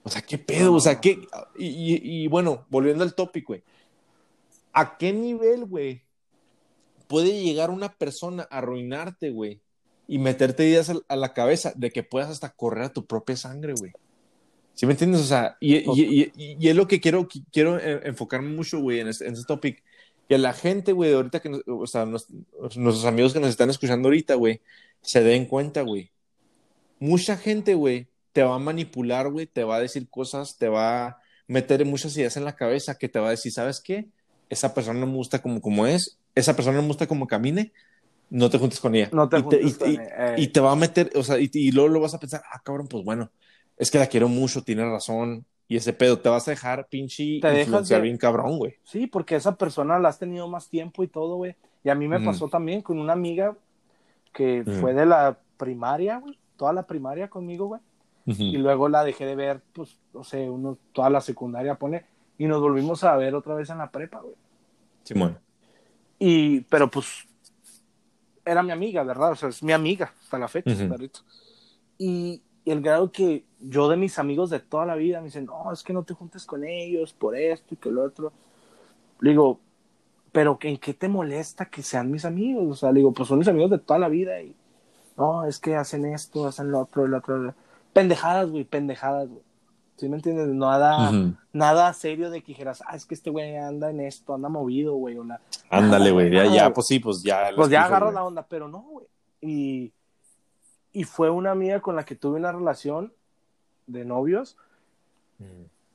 [0.02, 0.74] O sea, ¿qué pedo?
[0.74, 1.18] O sea, ¿qué...?
[1.58, 3.62] Y, y- y bueno, volviendo al tópico, güey.
[4.74, 6.02] ¿A qué nivel, güey,
[7.06, 9.60] puede llegar una persona a arruinarte, güey?
[10.06, 13.72] Y meterte ideas a la cabeza de que puedas hasta correr a tu propia sangre,
[13.78, 13.92] güey.
[14.74, 15.20] ¿Sí me entiendes?
[15.20, 19.08] O sea, y, y, y, es lo que quiero, quiero eh, enfocarme mucho, güey, en
[19.08, 19.82] este, en este topic.
[20.28, 24.34] Que la gente, güey, ahorita que, o sea, nuestros amigos que nos están escuchando ahorita,
[24.34, 24.60] güey,
[25.00, 26.10] se den cuenta, güey.
[26.98, 31.06] Mucha gente, güey, te va a manipular, güey, te va a decir cosas, te va
[31.06, 34.08] a meter muchas ideas en la cabeza que te va a decir, ¿sabes qué?
[34.54, 37.72] Esa persona no me gusta como, como es, esa persona no me gusta como camine,
[38.30, 39.10] no te juntes con ella.
[39.12, 40.34] No te y juntes con ella.
[40.36, 42.86] Y te va a meter, o sea, y, luego lo vas a pensar, ah, cabrón,
[42.86, 43.32] pues bueno,
[43.76, 45.44] es que la quiero mucho, tiene razón.
[45.66, 48.76] Y ese pedo, te vas a dejar pinche te influenciar bien cabrón, güey.
[48.84, 51.56] Sí, porque esa persona la has tenido más tiempo y todo, güey.
[51.82, 53.56] Y a mí me pasó también con una amiga
[54.32, 56.38] que fue de la primaria, güey.
[56.56, 57.80] Toda la primaria conmigo, güey.
[58.26, 62.04] Y luego la dejé de ver, pues, no sé, uno, toda la secundaria pone.
[62.38, 64.34] Y nos volvimos a ver otra vez en la prepa, güey.
[65.14, 65.38] Bueno.
[66.18, 67.26] Y, pero pues,
[68.44, 69.32] era mi amiga, ¿verdad?
[69.32, 70.72] O sea, es mi amiga hasta la fecha,
[71.98, 75.46] Y, y el grado que yo de mis amigos de toda la vida me dicen,
[75.46, 78.32] no, es que no te juntes con ellos por esto y que lo otro.
[79.20, 79.60] Le digo,
[80.32, 82.64] pero ¿en qué te molesta que sean mis amigos?
[82.68, 84.54] O sea, le digo, pues son mis amigos de toda la vida y,
[85.16, 87.54] no, es que hacen esto, hacen lo otro, lo otro.
[87.92, 89.42] Pendejadas, güey, pendejadas, güey.
[89.96, 90.48] ¿Sí me entiendes?
[90.48, 91.12] Nada,
[91.52, 94.94] nada serio de que dijeras, ah, es que este güey anda en esto, anda movido,
[94.94, 95.16] güey.
[95.16, 95.24] O
[95.70, 97.50] Ándale, güey, ya, ya, pues sí, pues ya.
[97.54, 99.06] Pues ya agarro la onda, pero no, güey.
[99.40, 99.92] Y
[100.94, 103.12] y fue una amiga con la que tuve una relación
[103.88, 104.56] de novios.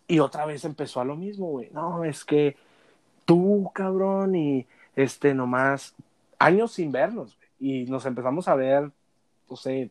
[0.10, 1.70] Y otra vez empezó a lo mismo, güey.
[1.72, 2.58] No, es que
[3.24, 5.96] tú, cabrón, y este, nomás
[6.38, 7.50] años sin vernos, güey.
[7.62, 8.92] Y nos empezamos a ver,
[9.50, 9.90] no sé,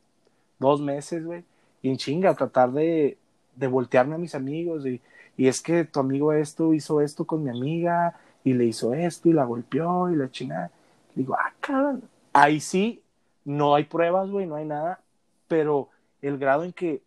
[0.58, 1.42] dos meses, güey.
[1.80, 3.16] Y en chinga, tratar de,
[3.58, 4.86] de voltearme a mis amigos.
[4.86, 5.00] Y,
[5.36, 9.28] y es que tu amigo esto hizo esto con mi amiga, y le hizo esto,
[9.28, 10.70] y la golpeó, y la chingada.
[11.14, 12.02] Digo, ah, cabrón.
[12.32, 13.02] Ahí sí
[13.48, 15.00] no hay pruebas, güey, no hay nada,
[15.48, 15.88] pero
[16.20, 17.00] el grado en que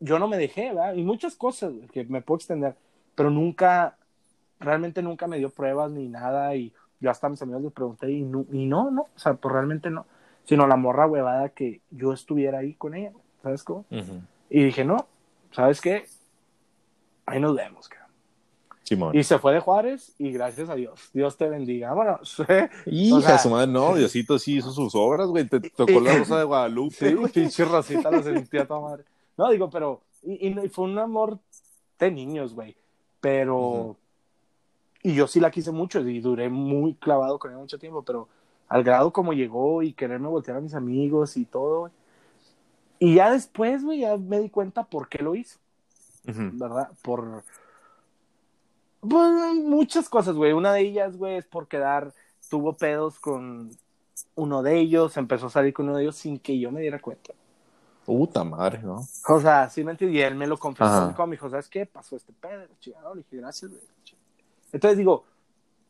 [0.00, 0.94] yo no me dejé, ¿verdad?
[0.94, 2.74] Y muchas cosas que me puedo extender,
[3.14, 3.96] pero nunca,
[4.58, 8.10] realmente nunca me dio pruebas ni nada y yo hasta a mis amigos les pregunté
[8.10, 10.06] y no, y no, no, o sea, pues realmente no,
[10.44, 13.12] sino la morra huevada que yo estuviera ahí con ella,
[13.42, 13.84] ¿sabes cómo?
[14.50, 15.06] Y dije, no,
[15.52, 16.06] ¿sabes qué?
[17.26, 18.00] Ahí nos vemos, cabrón.
[19.12, 21.10] Y se fue de Juárez y gracias a Dios.
[21.12, 21.94] Dios te bendiga.
[21.94, 22.18] Bueno,
[22.86, 25.46] Hija su madre, no, Diosito sí hizo sus obras, güey.
[25.46, 26.94] Te tocó la rosa de Guadalupe.
[26.96, 29.04] Sí, pinche rosita la sentía toda madre.
[29.36, 30.00] No, digo, pero.
[30.22, 31.38] Y, fue un amor
[32.00, 32.76] de niños, güey.
[33.20, 33.96] Pero.
[35.02, 38.28] Y yo sí la quise mucho y duré muy clavado con ella mucho tiempo, pero
[38.68, 41.92] al grado como llegó y quererme voltear a mis amigos y todo, güey.
[43.00, 45.58] Y ya después, güey, ya me di cuenta por qué lo hizo.
[46.22, 46.90] ¿Verdad?
[47.02, 47.42] Por
[49.00, 50.52] pues, muchas cosas, güey.
[50.52, 52.12] Una de ellas, güey, es por quedar,
[52.48, 53.70] tuvo pedos con
[54.34, 57.00] uno de ellos, empezó a salir con uno de ellos sin que yo me diera
[57.00, 57.32] cuenta.
[58.04, 59.00] Puta madre, ¿no?
[59.28, 61.86] O sea, sí me entiendes, y él me lo confesó, me dijo, ¿sabes qué?
[61.86, 63.82] Pasó este pedo, chingado, le dije, gracias, güey.
[64.72, 65.24] Entonces digo,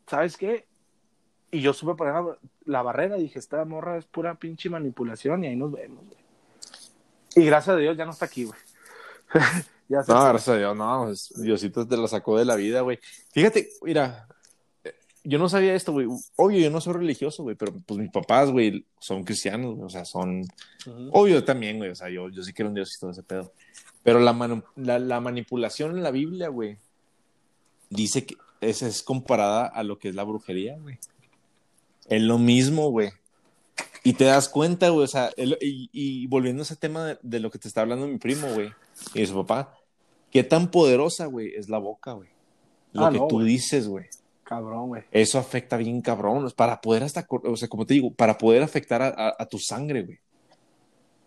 [0.06, 0.66] ¿sabes qué?
[1.50, 5.48] Y yo supe poner la, barrera y dije, esta morra es pura pinche manipulación y
[5.48, 6.19] ahí nos vemos, güey.
[7.36, 8.58] Y gracias a Dios ya no está aquí, güey.
[9.88, 12.98] no, gracias a Dios, no, pues, Diosito te lo sacó de la vida, güey.
[13.32, 14.26] Fíjate, mira,
[15.22, 16.06] yo no sabía esto, güey.
[16.36, 20.04] Obvio, yo no soy religioso, güey, pero pues mis papás, güey, son cristianos, o sea,
[20.04, 20.44] son.
[21.12, 23.52] Obvio también, güey, o sea, yo, yo sí quiero un Dios y todo ese pedo.
[24.02, 24.32] Pero la,
[24.76, 26.78] la, manipulación en la Biblia, güey,
[27.90, 30.98] dice que esa es comparada a lo que es la brujería, güey.
[32.08, 33.10] Es lo mismo, güey.
[34.02, 37.50] Y te das cuenta, güey, o sea, y, volviendo a ese tema de, de, lo
[37.50, 38.70] que te está hablando mi primo, güey,
[39.14, 39.74] y su papá,
[40.30, 42.28] ¿Qué tan poderosa, güey, es la boca, güey?
[42.92, 44.06] Lo ah, que tú dices, güey.
[44.44, 45.02] Cabrón, güey.
[45.10, 46.50] Eso afecta bien cabrón.
[46.56, 50.18] Para poder hasta, o sea, como te digo, para poder afectar a, tu sangre, güey.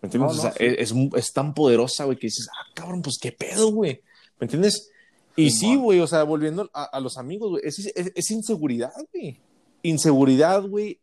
[0.00, 0.38] ¿Me entiendes?
[0.38, 4.00] o sea, es, es, tan poderosa, güey, que dices, ah, cabrón, pues qué pedo, güey.
[4.38, 4.90] ¿Me entiendes?
[5.36, 9.38] Y sí, güey, o sea, volviendo a, los amigos, güey, es, es, inseguridad, güey.
[9.82, 10.98] Inseguridad, güey.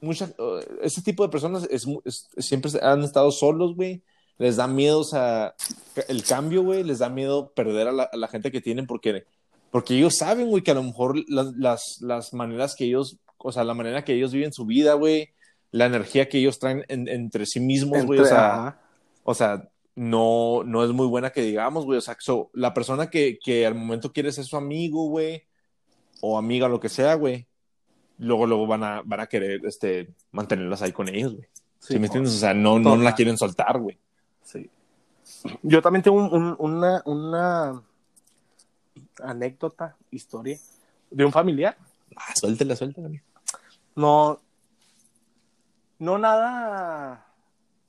[0.00, 1.68] Mucha, uh, ese tipo de personas
[2.38, 4.02] siempre han estado solos, güey.
[4.38, 5.54] Les da miedo, o sea,
[6.06, 9.24] el cambio, güey, les da miedo perder a la, gente que tienen porque,
[9.72, 13.64] porque ellos saben, güey, que a lo mejor las, las, maneras que ellos, o sea,
[13.64, 15.30] la manera que ellos viven su vida, güey,
[15.72, 18.80] la energía que ellos traen entre sí mismos, güey, o sea,
[19.24, 22.16] o sea, no, no es muy buena que digamos, güey, o sea,
[22.52, 25.42] la persona que, que al momento quiere ser su amigo, güey,
[26.20, 27.47] o amiga, lo que sea, güey,
[28.18, 31.48] luego, luego van a, van a querer, este, mantenerlas ahí con ellos, güey.
[31.78, 32.34] Sí, me entiendes?
[32.34, 33.98] O sea, no, no la quieren soltar, güey.
[34.42, 34.68] Sí.
[35.62, 36.16] Yo también tengo
[36.58, 37.82] una, una
[39.22, 40.58] anécdota, historia
[41.10, 41.76] de un familiar
[42.18, 43.10] Ah, suéltela, suéltela.
[43.94, 44.40] No,
[45.98, 47.26] no nada,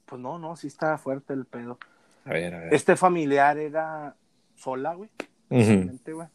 [0.05, 1.79] pues no, no, sí está fuerte el pedo.
[2.25, 2.73] A ver, a ver.
[2.73, 4.15] Este familiar era
[4.55, 5.09] sola, güey.
[5.49, 6.27] Realmente, güey.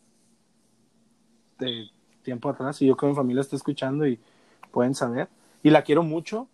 [1.59, 1.89] De
[2.25, 4.19] tiempo atrás, y yo con mi familia estoy escuchando y
[4.73, 5.29] pueden saber.
[5.63, 6.49] Y la quiero mucho,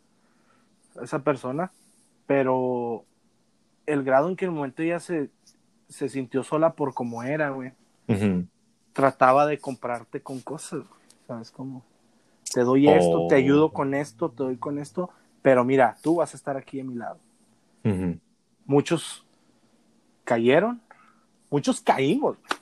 [1.03, 1.73] esa persona,
[2.27, 3.05] pero
[3.87, 5.31] el grado en que el momento ella se,
[5.89, 7.73] se sintió sola por como era, güey,
[8.93, 11.01] trataba de comprarte con cosas, güey.
[11.27, 11.83] ¿Sabes cómo?
[12.53, 13.39] Te doy esto, te Oh.
[13.39, 15.11] ayudo con esto, te doy con esto,
[15.43, 17.18] pero mira, tú vas a estar aquí a mi lado.
[18.66, 19.25] Muchos
[20.25, 20.81] cayeron,
[21.51, 22.60] muchos caímos, güey.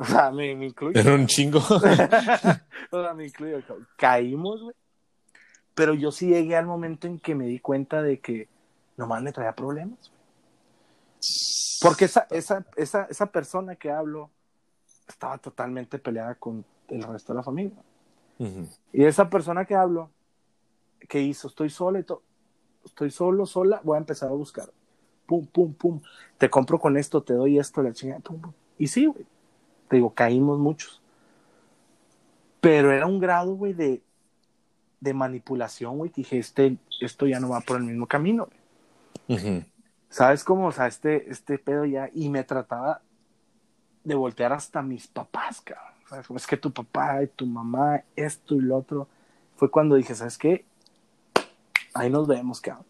[0.02, 0.98] O sea, me, me incluyo.
[0.98, 1.60] Era un chingo.
[2.90, 3.62] O sea, me incluyo.
[3.96, 4.74] Caímos, güey.
[5.74, 8.48] Pero yo sí llegué al momento en que me di cuenta de que
[8.96, 9.98] nomás me traía problemas.
[10.08, 10.20] güey.
[11.82, 14.30] Porque esa, esa, esa, esa persona que hablo
[15.06, 17.82] estaba totalmente peleada con el resto de la familia.
[18.92, 20.10] Y esa persona que hablo,
[21.08, 21.48] ¿qué hizo?
[21.48, 22.22] Estoy sola y todo.
[22.86, 24.70] Estoy solo, sola, voy a empezar a buscar.
[25.26, 26.00] Pum, pum, pum.
[26.38, 28.52] Te compro con esto, te doy esto, la chingada, pum, pum.
[28.78, 29.26] Y sí, güey.
[29.90, 31.02] Te digo, caímos muchos.
[32.60, 34.00] Pero era un grado, güey, de,
[35.00, 36.12] de manipulación, güey.
[36.12, 38.46] que Dije, este, esto ya no va por el mismo camino,
[39.26, 39.66] güey.
[40.08, 40.68] ¿Sabes cómo?
[40.68, 42.08] O sea, este, este pedo ya.
[42.14, 43.02] Y me trataba
[44.04, 46.36] de voltear hasta mis papás, cabrón.
[46.36, 49.08] Es que tu papá y tu mamá, esto y lo otro.
[49.56, 50.64] Fue cuando dije, ¿sabes qué?
[51.94, 52.86] Ahí nos vemos, cabrón.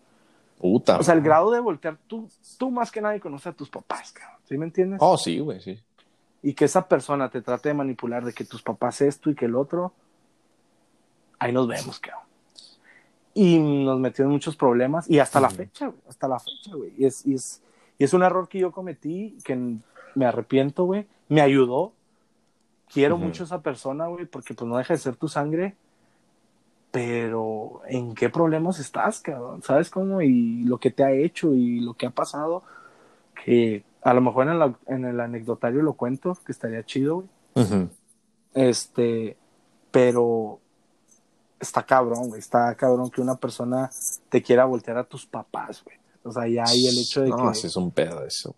[0.59, 0.98] Puta.
[0.98, 2.28] O sea, el grado de voltear, tú,
[2.59, 4.38] tú más que nadie conoces a tus papás, cabrón.
[4.44, 4.98] ¿Sí me entiendes?
[5.01, 5.82] Oh, sí, güey, sí.
[6.43, 9.45] Y que esa persona te trate de manipular de que tus papás esto y que
[9.45, 9.93] el otro.
[11.38, 12.24] Ahí nos vemos, cabrón.
[13.34, 15.09] Y nos metió en muchos problemas.
[15.09, 16.01] Y hasta la fecha, güey.
[16.09, 16.93] Hasta la fecha, güey.
[16.99, 17.62] Y es, y, es,
[17.99, 19.76] y es un error que yo cometí, que
[20.14, 21.07] me arrepiento, güey.
[21.28, 21.93] Me ayudó.
[22.93, 23.26] Quiero Ujú.
[23.26, 25.76] mucho a esa persona, güey, porque pues no deja de ser tu sangre.
[26.91, 29.62] Pero, ¿en qué problemas estás, cabrón?
[29.62, 30.22] ¿Sabes cómo?
[30.22, 32.64] Y lo que te ha hecho y lo que ha pasado.
[33.45, 37.24] Que a lo mejor en el, en el anecdotario lo cuento, que estaría chido,
[37.55, 37.88] güey.
[38.55, 39.36] Este,
[39.90, 40.61] pero
[41.59, 42.40] está cabrón, güey.
[42.40, 43.90] Está cabrón que una persona
[44.28, 45.96] te quiera voltear a tus papás, güey.
[46.22, 48.55] O sea, ya hay el hecho de, No, que, sí es un pedo eso.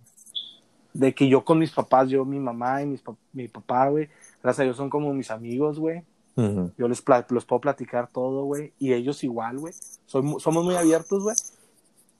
[0.92, 4.08] de que yo con mis papás, yo, mi mamá y mis, mi papá, güey,
[4.42, 6.02] gracias a Dios son como mis amigos, güey.
[6.34, 6.72] Ujú.
[6.78, 8.72] Yo les, los puedo platicar todo, güey.
[8.78, 9.74] Y ellos igual, güey.
[10.06, 11.36] Somos muy abiertos, güey.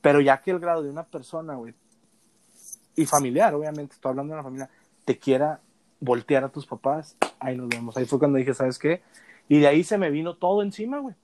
[0.01, 1.75] Pero ya que el grado de una persona, güey,
[2.97, 4.71] y familiar, obviamente, estoy hablando de una familia,
[5.05, 5.61] te quiera
[6.01, 7.97] voltear a tus papás, ahí nos vemos.
[7.97, 9.03] Ahí fue cuando dije, ¿sabes qué?
[9.49, 11.15] Y de ahí se me vino todo encima, güey.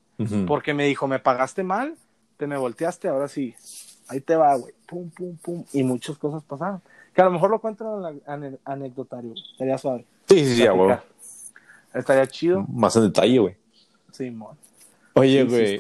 [0.47, 1.95] Porque me dijo, me pagaste mal,
[2.37, 3.55] te me volteaste, ahora sí.
[4.09, 4.73] Ahí te va, güey.
[4.87, 5.65] Pum, pum, pum.
[5.73, 6.81] Y muchas cosas pasaron.
[7.15, 9.31] Que a lo mejor lo cuento en el ane- anecdotario.
[9.31, 9.43] güey.
[9.53, 10.05] Estaría suave.
[10.29, 10.63] Sí, sí, sí.
[10.65, 11.05] Platicar.
[11.95, 12.65] Estaría chido.
[12.69, 13.57] Más en detalle, güey.
[14.13, 14.57] Sí, mon.
[15.21, 15.79] Oye, güey.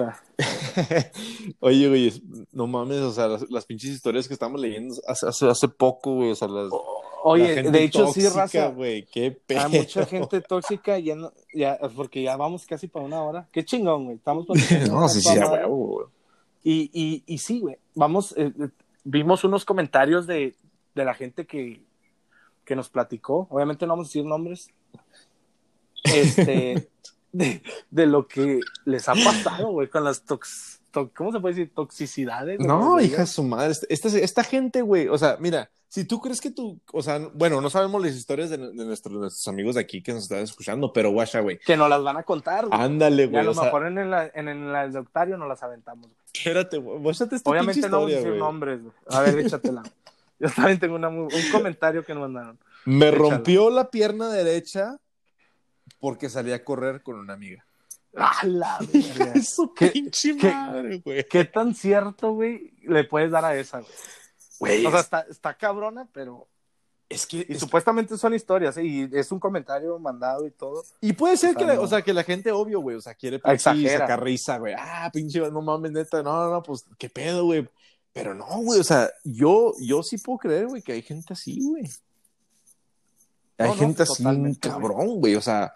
[1.60, 2.22] Oye, güey,
[2.52, 6.14] no mames, o sea, las, las pinches historias que estamos leyendo hace, hace, hace poco,
[6.14, 6.70] güey, o sea, las...
[6.70, 6.78] la
[7.24, 8.68] Oye, de hecho, sí, raza.
[8.68, 9.60] güey, qué pedo.
[9.60, 13.48] Hay mucha gente tóxica, ya no, ya, porque ya vamos casi para una hora.
[13.50, 14.16] Qué chingón, güey.
[14.16, 14.56] Estamos por-
[14.88, 16.06] No, sí, sí, huevo, güey.
[16.62, 17.76] Y, y, y sí, güey.
[17.94, 18.68] Vamos, eh, eh,
[19.02, 20.54] vimos unos comentarios de,
[20.94, 21.82] de la gente que,
[22.64, 23.48] que nos platicó.
[23.50, 24.70] Obviamente no vamos a decir nombres.
[26.04, 26.88] Este,
[27.32, 31.54] de, de lo que les ha pasado, güey, con las tox, to- ¿cómo se puede
[31.54, 31.72] decir?
[31.74, 32.58] Toxicidades.
[32.60, 33.06] No, güey.
[33.06, 33.72] hija de su madre.
[33.88, 37.60] Esta, esta gente, güey, o sea, mira, si tú crees que tú, o sea, bueno,
[37.62, 40.92] no sabemos las historias de, de nuestros, nuestros amigos de aquí que nos están escuchando,
[40.92, 41.58] pero guacha, güey.
[41.58, 42.78] Que nos las van a contar, güey.
[42.80, 43.44] Ándale, Y a güey.
[43.44, 46.18] lo O sea, mejor en el, en el anecdotario nos las aventamos, güey.
[46.34, 47.10] espérate, güey.
[47.10, 48.38] Esta Obviamente no vamos a decir güey.
[48.40, 48.92] nombres, güey.
[49.10, 49.82] A ver, échatela.
[50.40, 52.58] Yo también tengo una un comentario que nos mandaron.
[52.84, 53.18] Me Échala.
[53.30, 54.98] rompió la pierna derecha
[56.00, 57.64] porque salí a correr con una amiga.
[58.16, 59.40] ¡Ah, la verga!
[59.42, 61.24] su ¿Qué- pinche qué- madre, güey.
[61.28, 63.92] ¿Qué tan cierto, güey, le puedes dar a esa, güey?
[64.58, 66.48] Güey, O sea, está, está cabrona, pero...
[67.08, 67.46] es que...
[67.48, 68.84] Y es- supuestamente son historias, ¿eh?
[68.84, 70.82] Y es un comentario mandado y todo.
[71.00, 71.82] Y puede ser O sea, que, la, no.
[71.82, 73.98] o sea, que la gente, obvio, güey, o sea, quiere exagera.
[74.00, 74.74] sacar risa, güey.
[74.76, 77.68] Ah, pinche, no mames, neta, no, no, no, pues, qué pedo, güey.
[78.12, 81.60] Pero no, güey, o sea, yo, yo sí puedo creer, güey, que hay gente así,
[81.62, 81.84] güey.
[83.58, 84.24] Hay No, no, gente así,
[84.60, 85.72] cabrón, güey, o sea,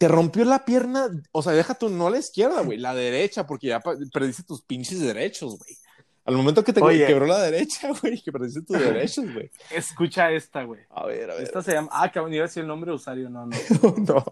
[0.00, 3.66] te rompió la pierna, o sea, deja tu, no la izquierda, güey, la derecha, porque
[3.66, 5.76] ya perdiste tus pinches derechos, güey.
[6.24, 7.06] Al momento que te Oye.
[7.06, 9.50] quebró la derecha, güey, que perdiste tus derechos, güey.
[9.70, 10.80] Escucha esta, güey.
[10.88, 11.42] A ver, a ver.
[11.42, 11.90] Esta se llama...
[11.92, 13.28] Ah, cabrón, iba a decir el nombre de usuario.
[13.28, 13.56] No, no.
[13.98, 14.24] no.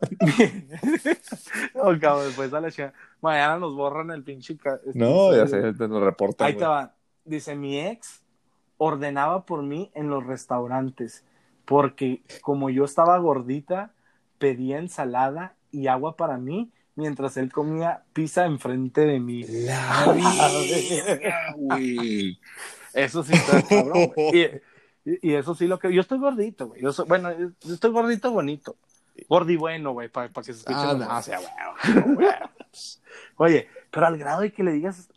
[1.75, 2.95] no, cabrón, después a la chica.
[3.21, 4.55] Mañana nos borran el pinche...
[4.55, 6.71] este No, ya sé, te lo reportan, Ahí te güey.
[6.71, 6.95] va.
[7.27, 8.23] Dice, mi ex
[8.79, 11.25] ordenaba por mí en los restaurantes
[11.67, 13.93] porque como yo estaba gordita,
[14.39, 19.45] pedía ensalada y agua para mí mientras él comía pizza enfrente de mí.
[19.45, 20.05] La
[21.57, 22.39] güey.
[22.93, 24.13] Eso sí está cabrón.
[25.05, 25.91] Y, y eso sí lo que...
[25.95, 26.83] Yo estoy gordito, güey.
[26.83, 28.77] Yo soy- bueno, yo estoy gordito bonito.
[29.27, 30.77] Gordi bueno, güey, para que se escuche.
[30.79, 32.29] Ah, no, o sea, güey, güey.
[33.37, 35.09] Oye, pero al grado de que le digas,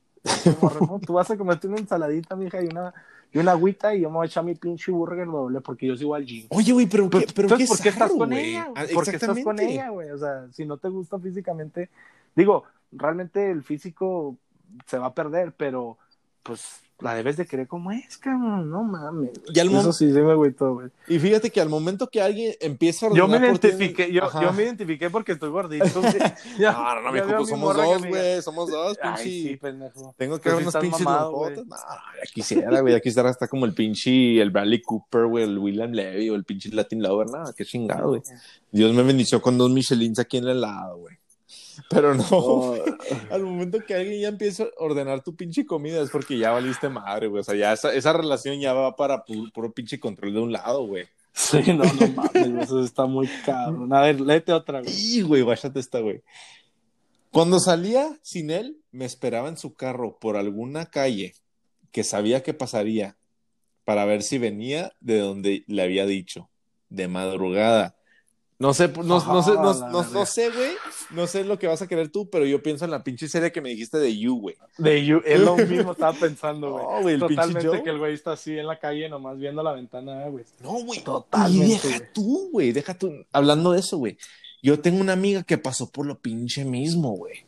[1.06, 2.94] tú vas a comerte una ensaladita, mija, y una,
[3.34, 5.96] y una agüita, y yo me voy a echar mi pinche burger doble, porque yo
[5.96, 6.48] sigo al gym.
[6.50, 8.68] Oye, güey, pero, Pero, ¿qué, pero entonces, qué ¿por qué estás con ella?
[8.76, 10.10] Ah, ¿Por qué estás con ella, güey?
[10.12, 11.90] O sea, si no te gusta físicamente,
[12.36, 14.36] digo, realmente el físico
[14.86, 15.98] se va a perder, pero
[16.44, 19.32] pues la debes de querer como es, cabrón, no mames.
[19.54, 20.90] Y al Eso sí, sí me agüitó, güey.
[21.08, 24.22] Y fíjate que al momento que alguien empieza a Yo me por ti identifiqué, yo,
[24.42, 26.14] yo me identifiqué porque estoy gordito, güey.
[26.60, 29.50] Ya- No, no, no, mijo, pues somos dos, me güey, somos dos, Ay, pinche.
[29.50, 30.14] sí, pendejo.
[30.18, 31.66] Tengo que ver unos pinches mamado, lonjotas.
[31.68, 35.58] No, ya quisiera, güey, ya quisiera estar como el pinche, el Bradley Cooper, güey, el
[35.58, 38.22] William Levy o el pinche Latin Lover, nada, qué chingado, güey.
[38.72, 41.18] Dios me bendició con dos Michelins aquí en el lado, güey.
[41.90, 42.76] Pero no, Oh,
[43.30, 46.90] al momento que alguien ya empieza a ordenar tu pinche comida es porque ya valiste
[46.90, 47.42] madre, güey.
[47.42, 50.52] O sea, ya esa, esa relación ya va para pu- puro, pinche control de un
[50.52, 51.06] lado, güey.
[51.34, 53.94] sí, no, no mames, eso está muy cabrón.
[53.94, 54.94] A ver, léete otra, güey.
[54.94, 56.22] Y, güey, guáchate esta, güey.
[57.32, 61.34] Cuando salía sin él, me esperaba en su carro por alguna calle
[61.92, 63.18] que sabía que pasaría
[63.86, 66.50] para ver si venía de donde le había dicho,
[66.90, 67.96] de madrugada.
[68.62, 70.74] No sé, no, no sé, no, Ah, no- sé, güey.
[71.10, 73.52] No sé lo que vas a querer tú, pero yo pienso en la pinche serie
[73.52, 74.56] que me dijiste de You, güey.
[74.78, 76.84] De you, es lo mismo estaba pensando, güey.
[76.86, 79.64] No, güey, el pinche Totalmente que el güey está así en la calle nomás viendo
[79.64, 80.46] la ventana, güey.
[80.60, 81.04] No, güey.
[81.04, 82.72] Totalmente, Y deja tú, güey.
[82.72, 83.12] Deja tú.
[83.32, 84.20] Hablando de eso, güey.
[84.62, 87.44] Yo tengo una amiga que pasó por lo pinche mismo, güey.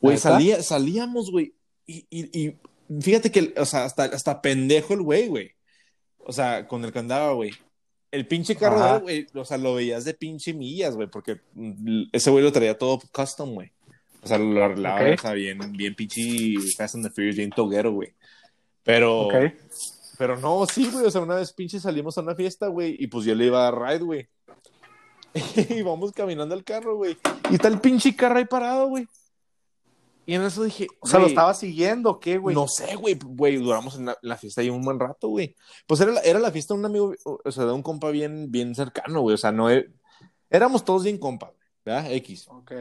[0.00, 1.54] Güey, salía, salíamos, güey.
[1.86, 2.56] Y, y, y
[3.00, 5.52] fíjate que, o sea, hasta, hasta pendejo el güey, güey.
[6.18, 7.52] O sea, con el que andaba, güey.
[8.14, 8.98] El pinche carro, Ajá.
[8.98, 11.40] güey, o sea, lo veías de pinche millas, güey, porque
[12.12, 13.72] ese güey lo traía todo custom, güey.
[14.22, 17.92] O sea, lo arreglaba, o sea, bien, bien pinche Fast and the Furious, bien toguero,
[17.92, 18.14] güey.
[18.84, 19.28] Pero,
[20.16, 21.06] pero no, sí, güey.
[21.06, 22.96] O sea, una vez pinche salimos a una fiesta, güey.
[22.98, 24.28] Y pues yo le iba a ride, güey.
[25.70, 27.16] y vamos caminando al carro, güey.
[27.50, 29.08] Y está el pinche carro ahí parado, güey.
[30.26, 32.54] Y en eso dije, O sea, ¿lo estaba siguiendo qué, güey?
[32.54, 33.18] No sé, güey.
[33.22, 35.54] Güey, duramos en la, la fiesta ahí un buen rato, güey.
[35.86, 38.50] Pues era la, era la fiesta de un amigo, o sea, de un compa bien,
[38.50, 39.34] bien cercano, güey.
[39.34, 39.90] O sea, no e-
[40.50, 41.52] éramos todos bien compa,
[41.84, 42.10] ¿verdad?
[42.12, 42.46] X.
[42.48, 42.72] Ok.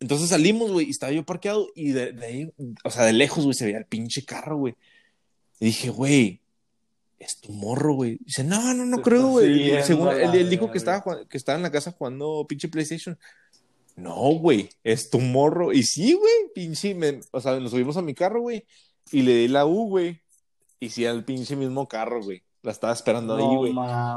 [0.00, 2.52] Entonces salimos, güey, y estaba yo parqueado y de, de ahí,
[2.82, 4.74] o sea, de lejos, güey, se veía el pinche carro, güey.
[5.60, 6.42] Y dije, güey,
[7.18, 8.18] es tu morro, güey.
[8.20, 9.82] Dice, no, no, no creo, güey.
[9.82, 13.18] Según él, él dijo que estaba, que estaba en la casa jugando pinche PlayStation.
[13.96, 15.72] No, güey, es tu morro.
[15.72, 18.66] Y sí, güey, pinche, me- o sea, nos subimos a mi carro, güey,
[19.12, 20.20] y le di la U, güey.
[20.80, 22.42] Y sí, al pinche mismo carro, güey.
[22.62, 23.72] La estaba esperando ahí, güey.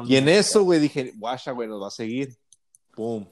[0.09, 2.35] Y en eso, güey, dije, guasha, güey, nos va a seguir.
[2.95, 3.25] Pum.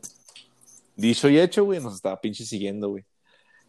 [0.95, 3.05] Dicho y hecho, güey, nos estaba pinche siguiendo, güey.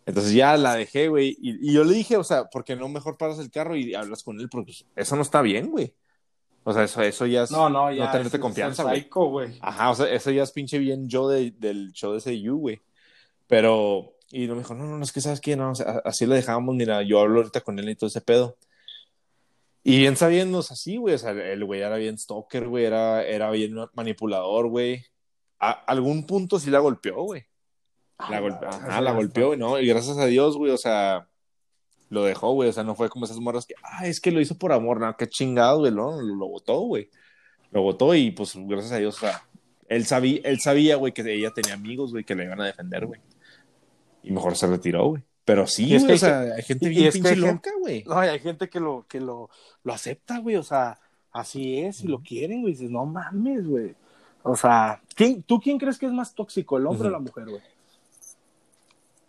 [0.04, 1.36] Entonces ya la dejé, güey.
[1.40, 3.94] Y, y yo le dije, o sea, ¿por qué no mejor paras el carro y
[3.94, 4.48] hablas con él?
[4.48, 5.94] Porque eso no está bien, güey.
[6.68, 8.06] O sea, eso, eso ya es No, no, ya.
[8.06, 9.08] no tenerte es- confianza, güey.
[9.60, 12.58] Ajá, o sea, eso ya es pinche bien yo de- del show de ese You,
[12.58, 12.82] güey.
[13.46, 16.02] Pero, y no me dijo, no, no, no, es que sabes qué, no, o sea,
[16.04, 18.56] así lo dejábamos, mira, yo hablo ahorita con él y todo ese pedo.
[19.84, 23.48] Y bien sabiéndonos así, güey, o sea, el güey era bien stalker, güey, era, era
[23.52, 25.04] bien manipulador, güey.
[25.60, 27.44] A algún punto sí la golpeó, güey.
[28.28, 29.78] La, golpe- ajá, la golpeó, güey, ¿no?
[29.78, 31.28] Y gracias a Dios, güey, o sea,
[32.08, 34.40] lo dejó, güey, o sea, no fue como esas morras que, ah, es que lo
[34.40, 37.08] hizo por amor, no, qué chingado, güey, no, lo, lo votó, güey.
[37.72, 39.42] Lo votó y, pues, gracias a Dios, o sea,
[39.88, 43.06] él sabía, él sabía, güey, que ella tenía amigos, güey, que le iban a defender,
[43.06, 43.20] güey.
[44.22, 45.22] Y mejor se retiró, güey.
[45.44, 48.02] Pero sí, es güey, que- o sea, hay gente bien pinche gente- loca, güey.
[48.04, 49.48] No, hay gente que lo, que lo,
[49.84, 50.56] lo acepta, güey.
[50.56, 50.98] O sea,
[51.32, 52.72] así es, y lo quieren, güey.
[52.74, 53.94] Dices, no mames, güey.
[54.42, 57.44] O sea, ¿quién, ¿tú quién crees que es más tóxico, el hombre o la mujer,
[57.48, 57.62] güey?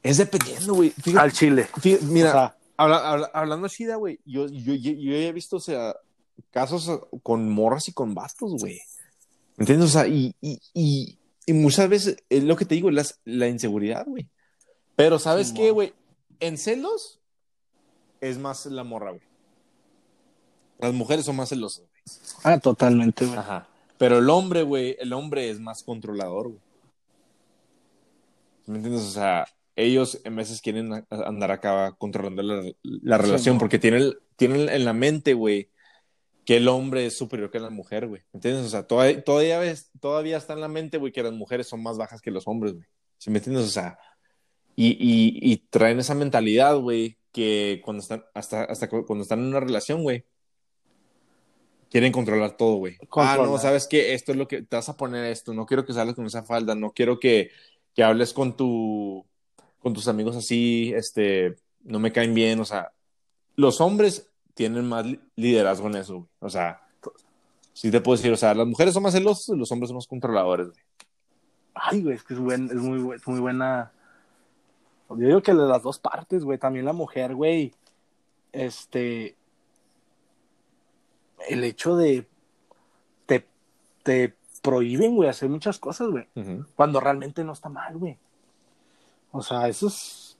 [0.04, 0.94] Es dependiendo, güey.
[1.18, 1.68] Al chile.
[1.80, 5.58] fíjate, mira, O sea, Habla- habla- hablando Shida, güey, yo, yo, yo, yo he visto,
[5.58, 5.96] o sea,
[6.52, 8.80] casos con morras y con bastos, güey.
[9.58, 9.90] ¿Me entiendes?
[9.90, 11.18] O sea, y, y, y,
[11.48, 14.28] y muchas veces es lo que te digo, las, la inseguridad, güey.
[14.96, 15.94] Pero ¿sabes Sí, qué, güey?
[16.40, 17.20] En celos
[18.22, 19.24] es más la morra, güey.
[20.80, 22.04] Las mujeres son más celosas, güey.
[22.44, 23.38] ah, totalmente, güey.
[23.38, 23.68] Ajá.
[23.98, 26.60] Pero el hombre, güey, el hombre es más controlador, güey.
[28.68, 29.02] ¿Me entiendes?
[29.04, 29.48] O sea,
[29.78, 33.60] ellos en veces quieren andar acá controlando la, la Sí, relación no.
[33.60, 35.70] porque tienen, tienen en la mente, güey,
[36.46, 38.22] que el hombre es superior que la mujer, güey.
[38.34, 38.66] ¿Me entiendes?
[38.66, 41.82] O sea, todavía, todavía, ves- todavía está en la mente, güey, que las mujeres son
[41.84, 42.86] más bajas que los hombres, güey.
[43.18, 43.66] ¿Sí me entiendes?
[43.66, 43.98] O sea,
[44.76, 49.40] y, y, y traen esa mentalidad, güey, que cuando están, hasta, hasta cu- cuando están
[49.40, 50.26] en una relación, güey,
[51.90, 52.98] quieren controlar todo, güey.
[53.16, 54.14] Ah, no, ¿sabes qué?
[54.14, 55.54] Esto es lo que te vas a poner esto.
[55.54, 56.76] No quiero que salgas con esa falda.
[56.76, 57.52] No quiero que,
[57.94, 59.26] que hables con tu,
[59.82, 62.92] con tus amigos así, este, no me caen bien, o sea,
[63.56, 65.06] los hombres tienen más
[65.36, 66.28] liderazgo en eso, güey.
[66.40, 66.82] O sea,
[67.74, 69.98] sí te puedo decir, o sea, las mujeres son más celosos y los hombres son
[69.98, 70.82] más controladores, güey.
[71.74, 73.92] Ay, güey, es que es, buen, es muy, es muy buena.
[75.10, 76.58] Yo digo que de las dos partes, güey.
[76.58, 77.74] También la mujer, güey.
[78.52, 79.36] Este.
[81.48, 82.26] El hecho de.
[83.28, 83.46] Te,
[84.04, 86.28] te prohíben, güey, hacer muchas cosas, güey.
[86.36, 86.66] Uh -huh.
[86.76, 88.18] Cuando realmente no está mal, güey.
[89.32, 90.38] O sea, eso es.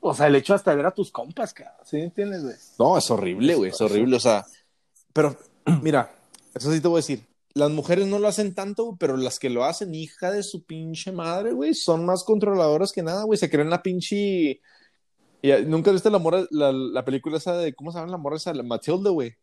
[0.00, 1.76] O sea, el hecho hasta de ver a tus compas, cara.
[1.84, 2.56] ¿Sí entiendes, güey?
[2.78, 3.70] No, es horrible, güey.
[3.70, 4.16] Es horrible.
[4.16, 4.46] O sea,
[5.12, 5.36] pero,
[5.82, 6.14] mira,
[6.54, 7.26] eso sí te voy a decir.
[7.52, 11.10] Las mujeres no lo hacen tanto, pero las que lo hacen, hija de su pinche
[11.10, 13.38] madre, güey, son más controladoras que nada, güey.
[13.38, 14.60] Se creen la pinche.
[15.66, 17.74] ¿Nunca viste la, mora, la, la, película esa de.
[17.74, 18.54] ¿Cómo se llama la morra esa?
[18.54, 19.34] La Matilda, güey.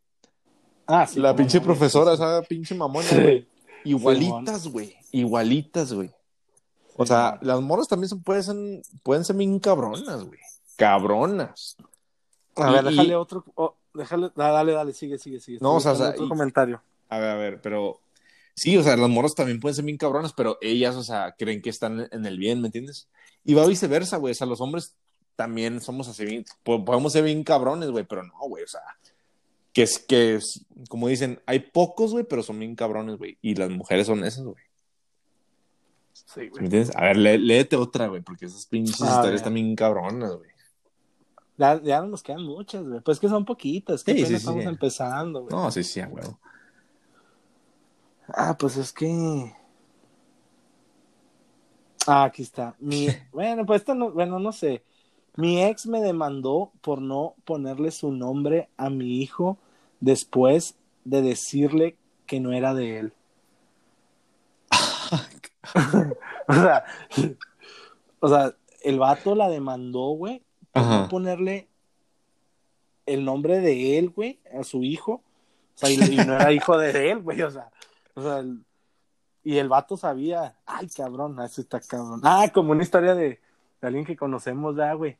[0.85, 1.19] Ah, sí.
[1.19, 3.47] La pinche profesora, esa pinche mamona, güey.
[3.83, 4.95] Igualitas, güey.
[5.11, 6.09] Igualitas, güey.
[6.97, 8.55] O sea, las morras también son, pueden, ser,
[9.03, 10.39] pueden ser bien cabronas, güey.
[10.75, 11.77] Cabronas.
[12.55, 13.45] A y, ver, déjale otro.
[13.55, 15.59] Oh, déjale, dale, dale, sigue, sigue, sigue.
[15.61, 16.81] No, o sea, otro y, comentario.
[17.09, 17.99] A ver, a ver, pero.
[18.55, 21.61] Sí, o sea, las morras también pueden ser bien cabronas, pero ellas, o sea, creen
[21.61, 23.07] que están en el bien, ¿me entiendes?
[23.43, 24.31] Y va viceversa, güey.
[24.31, 24.95] O sea, los hombres
[25.35, 26.45] también somos así bien.
[26.63, 28.63] Podemos ser bien cabrones, güey, pero no, güey.
[28.63, 28.81] O sea,
[29.71, 33.37] que es que, es, como dicen, hay pocos, güey, pero son bien cabrones, güey.
[33.43, 34.66] Y las mujeres son esas, güey.
[36.27, 36.61] Sí, güey.
[36.61, 36.95] ¿Me entiendes?
[36.95, 40.49] A ver, lé, léete otra, güey, porque esas pinches ah, historias están bien cabronas, güey.
[41.57, 42.99] Ya, ya no nos quedan muchas, güey.
[42.99, 44.33] Pues que son poquitas, que sí, sí, sí.
[44.35, 45.55] estamos empezando, güey.
[45.55, 46.25] No, sí, sí, güey.
[48.27, 49.53] Ah, pues es que.
[52.05, 52.75] Ah, aquí está.
[52.79, 53.07] Mi...
[53.31, 54.83] bueno, pues esto no, bueno, no sé.
[55.37, 59.57] Mi ex me demandó por no ponerle su nombre a mi hijo
[60.01, 60.75] después
[61.05, 63.13] de decirle que no era de él.
[66.47, 66.83] o sea,
[68.19, 68.53] o sea,
[68.83, 71.67] el vato la demandó, güey, por no ponerle
[73.05, 75.23] el nombre de él, güey, a su hijo.
[75.75, 77.69] O sea, y, y no era hijo de él, güey, o sea,
[78.15, 78.63] o sea, el-
[79.43, 82.19] y el vato sabía, ay, cabrón, ese está cabrón.
[82.23, 83.39] Ah, como una historia de,
[83.79, 85.17] de alguien que conocemos, ya, güey.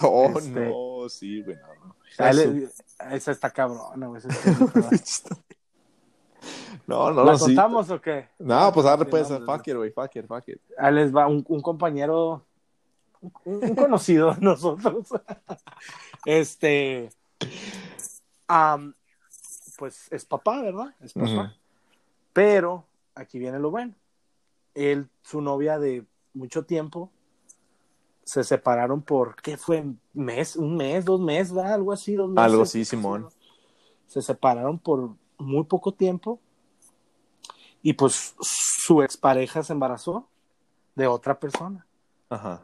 [0.00, 1.96] Oh, Este- no, sí, güey, no, no.
[2.18, 4.18] Ah, Esa está cabrona, güey.
[4.18, 4.28] esa
[4.94, 5.36] está-
[6.86, 7.46] No, no, ¿La sí.
[7.46, 8.28] contamos o qué?
[8.38, 10.60] No, pues ahora Sí, puede no, fuck it, güey, fuck it, fuck it.
[10.76, 12.44] Ahí les va un, un compañero,
[13.22, 15.08] un, un conocido de nosotros.
[16.26, 17.08] este,
[19.78, 20.94] pues es papá, ¿verdad?
[21.00, 21.54] Es papá.
[22.32, 22.84] Pero
[23.14, 23.94] aquí viene lo bueno.
[24.74, 27.10] Él, su novia de mucho tiempo,
[28.24, 29.80] se separaron por, ¿qué fue?
[29.80, 30.56] ¿Un mes?
[30.56, 31.04] ¿Un mes?
[31.04, 31.52] ¿Dos meses?
[31.52, 31.74] ¿verdad?
[31.74, 32.44] Algo así, dos meses.
[32.44, 33.28] Algo así, Simón.
[34.06, 36.40] Se separaron por muy poco tiempo
[37.82, 40.26] y pues su expareja se embarazó
[40.94, 41.86] de otra persona.
[42.30, 42.62] Ajá.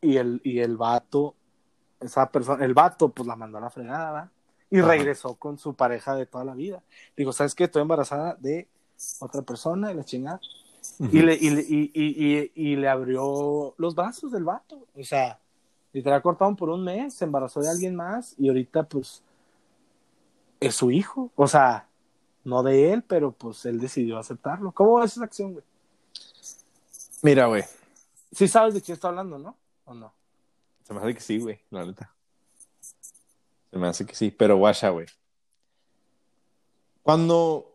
[0.00, 1.34] Y el, y el vato,
[2.00, 4.30] esa persona, el vato pues la mandó a la fregada, ¿verdad?
[4.70, 4.88] Y Ajá.
[4.88, 6.82] regresó con su pareja de toda la vida.
[7.16, 7.64] Digo, ¿sabes qué?
[7.64, 8.68] Estoy embarazada de
[9.20, 10.40] otra persona y la chingada.
[10.98, 14.86] Y, le, y, le- y, y, y, y le abrió los brazos del vato.
[14.96, 15.38] O sea,
[15.92, 19.22] literal cortaron por un mes, se embarazó de alguien más y ahorita pues
[20.60, 21.30] es su hijo.
[21.34, 21.86] O sea,
[22.44, 24.72] no de él, pero pues él decidió aceptarlo.
[24.72, 25.64] ¿Cómo ves esa acción, güey?
[27.22, 27.64] Mira, güey,
[28.32, 29.56] Sí sabes de quién está hablando, ¿no?
[29.84, 30.14] ¿O no?
[30.84, 32.12] se me hace que sí, güey, la neta.
[33.70, 35.06] Se me hace que sí, pero guacha, güey.
[37.02, 37.72] Cuando,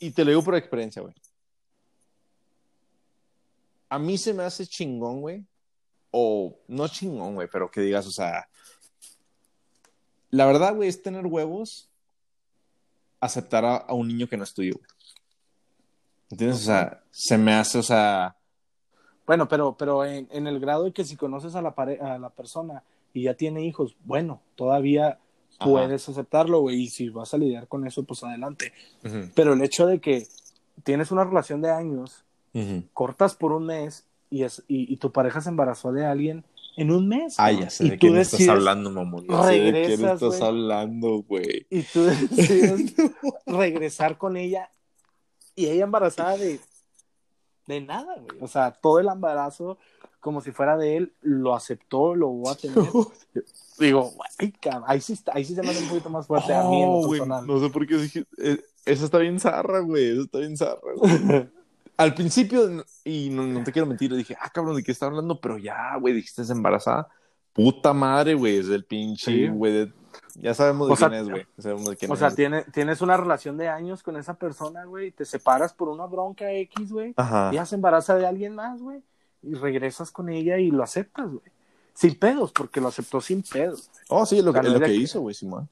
[0.00, 1.14] y te lo digo por experiencia, güey.
[3.88, 5.44] A mí se me hace chingón, güey.
[6.10, 8.48] O no chingón, güey, pero que digas, o sea,
[10.30, 11.90] la verdad, güey, es tener huevos
[13.20, 14.86] aceptar a, a un niño que no es tuyo, güey.
[16.30, 16.58] ¿Entiendes?
[16.60, 18.36] O sea, se me hace, o sea,
[19.26, 22.18] Bueno, pero, pero en, en el grado de que si conoces a la, pare- a
[22.18, 22.82] la persona
[23.12, 25.18] y ya tiene hijos, bueno, todavía
[25.58, 25.70] Ajá.
[25.70, 26.82] puedes aceptarlo, güey.
[26.82, 28.72] Y si vas a lidiar con eso, pues adelante.
[29.34, 30.26] Pero el hecho de que
[30.84, 32.24] tienes una relación de años,
[32.92, 36.44] cortas por un mes y, es, y, y tu pareja se embarazó de alguien
[36.76, 37.34] en un mes.
[37.38, 39.26] Ah, ya sé y de tú quién estás decides- hablando, mamón.
[39.28, 41.66] Ya sé de quién regresas, estás hablando, güey.
[41.70, 42.94] Y tú decides
[43.46, 44.70] regresar con ella
[45.54, 46.60] y ella embarazada de,
[47.66, 48.38] de nada, güey.
[48.42, 49.78] O sea, todo el embarazo,
[50.20, 52.76] como si fuera de él, lo aceptó, lo va a tener.
[53.78, 54.12] Digo,
[54.60, 56.82] cabrón, ahí sí, está, ahí sí se me hace un poquito más fuerte a mí
[56.82, 57.46] en lo Oh, personal.
[57.46, 58.24] no sé por qué dije.
[58.38, 60.10] eh, esa está bien zarra, güey.
[60.12, 61.10] Esa está bien zarra, güey.
[61.96, 65.40] Al principio, y no, no te quiero mentir, dije, ah, cabrón, ¿de qué está hablando?
[65.40, 67.08] Pero ya, güey, dijiste es embarazada.
[67.54, 69.48] Puta madre, güey, es el pinche, Sí.
[69.48, 69.72] güey.
[69.72, 69.92] de-
[70.34, 71.46] Ya sabemos de O quién sea, es, güey.
[71.56, 72.20] Ya sabemos de quién O es.
[72.20, 76.04] sea, tiene, tienes una relación de años con esa persona, güey, te separas por una
[76.06, 77.48] bronca X, güey, Ajá.
[77.52, 79.02] y ella se embaraza de alguien más, güey,
[79.42, 81.42] y regresas con ella y lo aceptas, güey.
[81.94, 83.90] Sin pedos, porque lo aceptó sin pedos.
[84.10, 85.66] Oh, sí, lo sea, es lo que hizo, güey, Simón.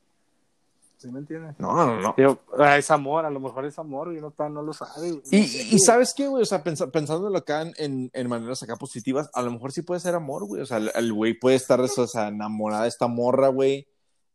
[0.96, 1.54] ¿Sí me entiendes?
[1.58, 2.14] No, no, no.
[2.16, 5.10] Digo, ah, es amor, a lo mejor es amor, y todavía no lo sabe.
[5.12, 5.22] güey.
[5.32, 8.76] Y, No sabes qué, güey, o sea, pensa- pensándolo acá en- en, en maneras acá
[8.76, 10.62] positivas, a lo mejor sí puede ser amor, güey.
[10.62, 13.86] O sea, el- el güey puede estar o sea, enamorada de esta morra, güey.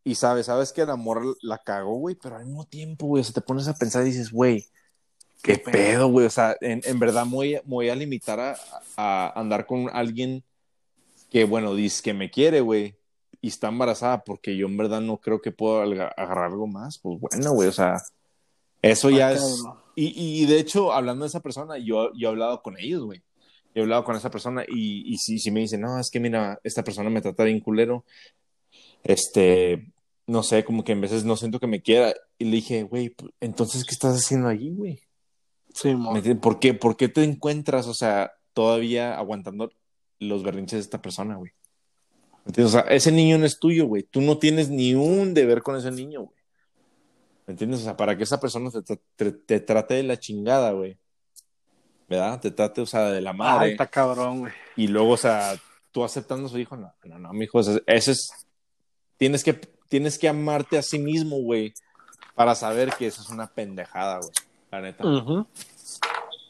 [0.03, 3.23] Y sabes, sabes que la morra la cagó, güey, pero al mismo tiempo, güey, o
[3.23, 4.65] sea, te pones a pensar y dices, güey,
[5.41, 6.25] qué Qué pedo, güey.
[6.25, 8.55] O sea, en, en verdad me voy, a- me voy a limitar a,
[8.97, 10.43] a andar con alguien
[11.31, 12.98] que, bueno, dice que me quiere, güey,
[13.41, 16.99] y está embarazada, porque yo en verdad no creo que pueda agarrar algo más.
[16.99, 17.97] Pues bueno, güey, o sea,
[18.81, 19.63] eso ya es.
[19.95, 23.21] Y, y de hecho, hablando de esa persona, yo, yo he hablado con ellos, güey.
[23.75, 26.19] Yo he hablado con esa persona y, y si, si me dicen, no, es que
[26.19, 28.03] mira, esta persona me trata bien culero,
[29.03, 29.91] este,
[30.27, 32.13] no sé, como que en veces no siento que me quiera.
[32.37, 35.01] Y le dije, güey, entonces, ¿qué estás haciendo allí, güey?
[35.73, 35.95] Sí.
[36.41, 39.71] ¿Por qué, ¿Por qué te encuentras, o sea, todavía aguantando
[40.19, 41.51] los berrinches de esta persona, güey?
[42.49, 42.73] ¿Me entiendes?
[42.73, 44.01] O sea, ese niño no es tuyo, güey.
[44.01, 46.35] Tú no tienes ni un deber con ese niño, güey.
[47.45, 47.81] ¿Me entiendes?
[47.81, 50.97] O sea, para que esa persona te, te- te trate de la chingada, güey.
[52.07, 52.39] ¿Verdad?
[52.41, 53.71] Te trate, o sea, de la Ay, madre.
[53.73, 54.53] está cabrón, güey.
[54.75, 55.55] y luego, o sea,
[55.91, 58.31] tú aceptando a su hijo, no, no, no, mijo, eso, eso es.
[59.17, 59.53] Tienes que,
[59.87, 61.71] tienes que amarte a sí mismo, güey,
[62.33, 64.31] para saber que eso es una pendejada, güey.
[64.71, 65.05] La neta.
[65.07, 65.45] Ujú.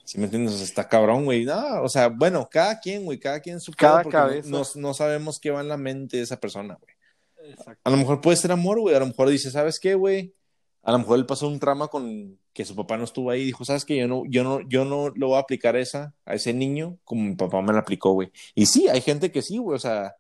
[0.10, 0.56] ¿Sí me entiendes?
[0.56, 1.46] O sea, está cabrón, güey.
[1.46, 4.50] No, o sea, bueno, cada quien, güey, cada quien su Cada cabeza.
[4.50, 7.52] No, no sabemos qué va en la mente de esa persona, güey.
[7.52, 7.80] Exacto.
[7.84, 8.96] A lo mejor puede ser amor, güey.
[8.96, 10.34] A lo mejor dice, ¿sabes qué, güey?
[10.82, 13.46] A lo mejor él pasó un trama con que su papá no estuvo ahí y
[13.46, 13.98] dijo, ¿sabes qué?
[13.98, 17.26] Yo no, yo no, yo no lo voy a aplicar esa, a ese niño como
[17.26, 18.32] mi papá me la aplicó, güey.
[18.56, 19.76] Y sí, hay gente que sí, güey.
[19.76, 20.16] O sea,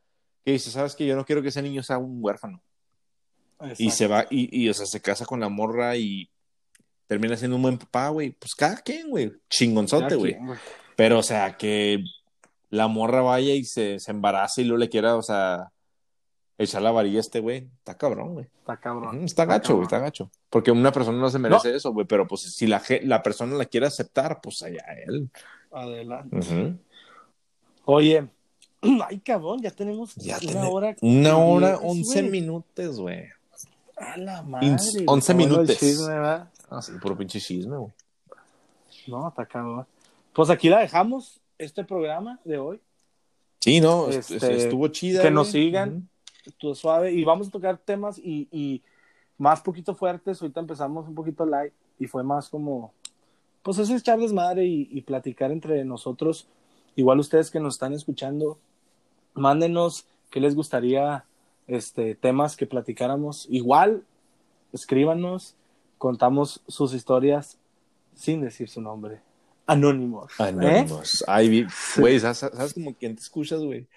[0.45, 1.07] que dice, ¿sabes qué?
[1.07, 2.61] Yo no quiero que ese niño sea un huérfano.
[3.79, 6.29] Y se va, y, y, o sea, se casa con la morra y
[7.09, 8.29] termina siendo un buen papá, güey.
[8.31, 9.33] Pues cada quien, güey.
[9.49, 10.37] Chingonzote, güey.
[10.95, 12.03] Pero, o sea, que
[12.69, 15.71] la morra vaya y se, se embarace y luego le quiera, o sea,
[16.59, 17.67] echar la varilla a este güey.
[17.79, 18.45] Está cabrón, güey.
[18.59, 19.23] Está cabrón.
[19.23, 20.29] Está gacho, güey, está gacho.
[20.51, 22.05] Porque una persona no se merece eso, güey.
[22.05, 25.29] Pero, pues, si la, la persona la quiere aceptar, pues allá él.
[25.71, 26.75] Adelante.
[27.85, 28.27] Oye,
[29.07, 30.95] ay, cabrón, ya tenemos Ya una tiene- hora.
[31.01, 33.25] Una hora, once minutos, güey.
[33.97, 34.67] A la madre.
[34.67, 35.77] Ins- güey, 11 está bueno el minutos.
[36.69, 36.77] ¿Verdad?
[36.77, 37.91] Ah, sí, puro pinche chisme, güey.
[39.07, 39.85] No, está cabrón.
[40.33, 42.79] Pues aquí la dejamos, este programa de hoy.
[43.59, 45.21] Sí, no, est- Este, estuvo chida.
[45.21, 45.65] que nos güey.
[45.65, 46.09] sigan.
[46.57, 47.11] Todo suave.
[47.11, 48.81] Y vamos a tocar temas y, y
[49.37, 50.41] más poquito fuertes.
[50.41, 52.93] Ahorita empezamos un poquito light y fue más como,
[53.61, 56.47] pues es echar desmadre y, y platicar entre nosotros.
[56.95, 58.57] Igual ustedes que nos están escuchando,
[59.33, 61.25] mándenos qué les gustaría,
[61.67, 63.45] este, temas que platicáramos.
[63.49, 64.03] Igual,
[64.73, 65.55] escríbanos,
[65.99, 67.59] contamos sus historias
[68.15, 69.21] sin decir su nombre.
[69.67, 70.31] Anónimos.
[70.39, 70.43] ¿eh?
[70.43, 71.23] Anónimos.
[71.27, 71.67] Ay,
[71.97, 73.87] güey, ¿sabes, sabes como quién te escuchas, güey?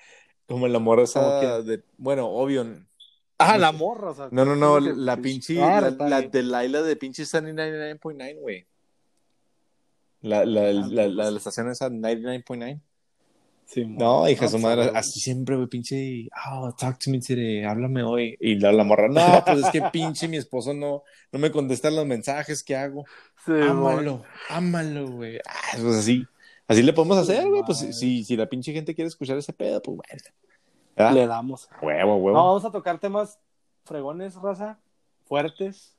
[0.47, 1.83] Como la morra esa de...
[1.97, 2.66] Bueno, obvio.
[3.39, 4.11] Ah, la morra.
[4.11, 5.55] o sea, No, no, no, ¿cómo que- la pinche...
[5.55, 6.31] La, está la bien.
[6.31, 8.66] de Laila de pinche Sunny 99.9, güey.
[10.20, 11.33] La, la, Ah, la, la, pues.
[11.33, 12.81] la estación esa 99.9.
[13.73, 17.65] Sí, No, hija su pues, madre, así siempre, güey, pinche, oh, talk to me today,
[17.65, 18.36] háblame hoy.
[18.39, 21.90] Y la, la morra, no, pues es que pinche mi esposo no, no me contesta
[21.90, 23.07] los mensajes que hago.
[23.47, 25.39] Sí, ámalo, ámalo, güey.
[25.49, 26.27] Ah, pues así,
[26.69, 27.62] así le podemos hacer, güey.
[27.65, 27.94] Pues madre.
[27.94, 30.23] si, si la pinche gente quiere escuchar ese pedo, pues bueno.
[30.94, 31.15] ¿Verdad?
[31.15, 31.70] Le damos.
[31.81, 32.36] Huevo, huevo.
[32.36, 33.39] No, vamos a tocar temas
[33.85, 34.78] fregones, raza,
[35.24, 35.97] fuertes.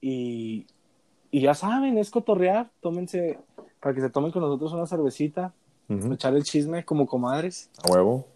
[0.00, 0.66] Y,
[1.30, 2.70] y ya saben, es cotorrear.
[2.80, 3.38] Tómense,
[3.80, 5.52] para que se tomen con nosotros una cervecita,
[5.98, 6.12] Ujú.
[6.12, 7.70] echar el chisme como comadres.
[7.82, 8.26] A huevo.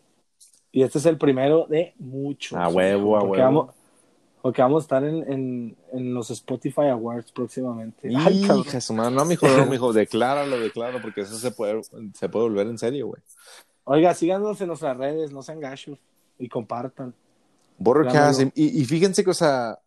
[0.73, 2.59] Y este es el primero de muchos.
[2.59, 3.43] A huevo, a huevo.
[3.43, 3.75] Vamos,
[4.43, 8.11] porque vamos a estar en, en, en los Spotify Awards próximamente.
[8.17, 8.45] Ay.
[8.45, 11.83] Hija su madre, no, mijo, no, mijo, decláralo, decláralo, porque eso se puede,
[12.15, 13.23] se puede volver en serio, güey.
[13.85, 15.99] Oiga, síganos en nuestras redes, no sean gachos
[16.39, 17.15] y compartan.
[17.79, 18.53] Claro.
[18.55, 19.79] y, y fíjense que, o sea,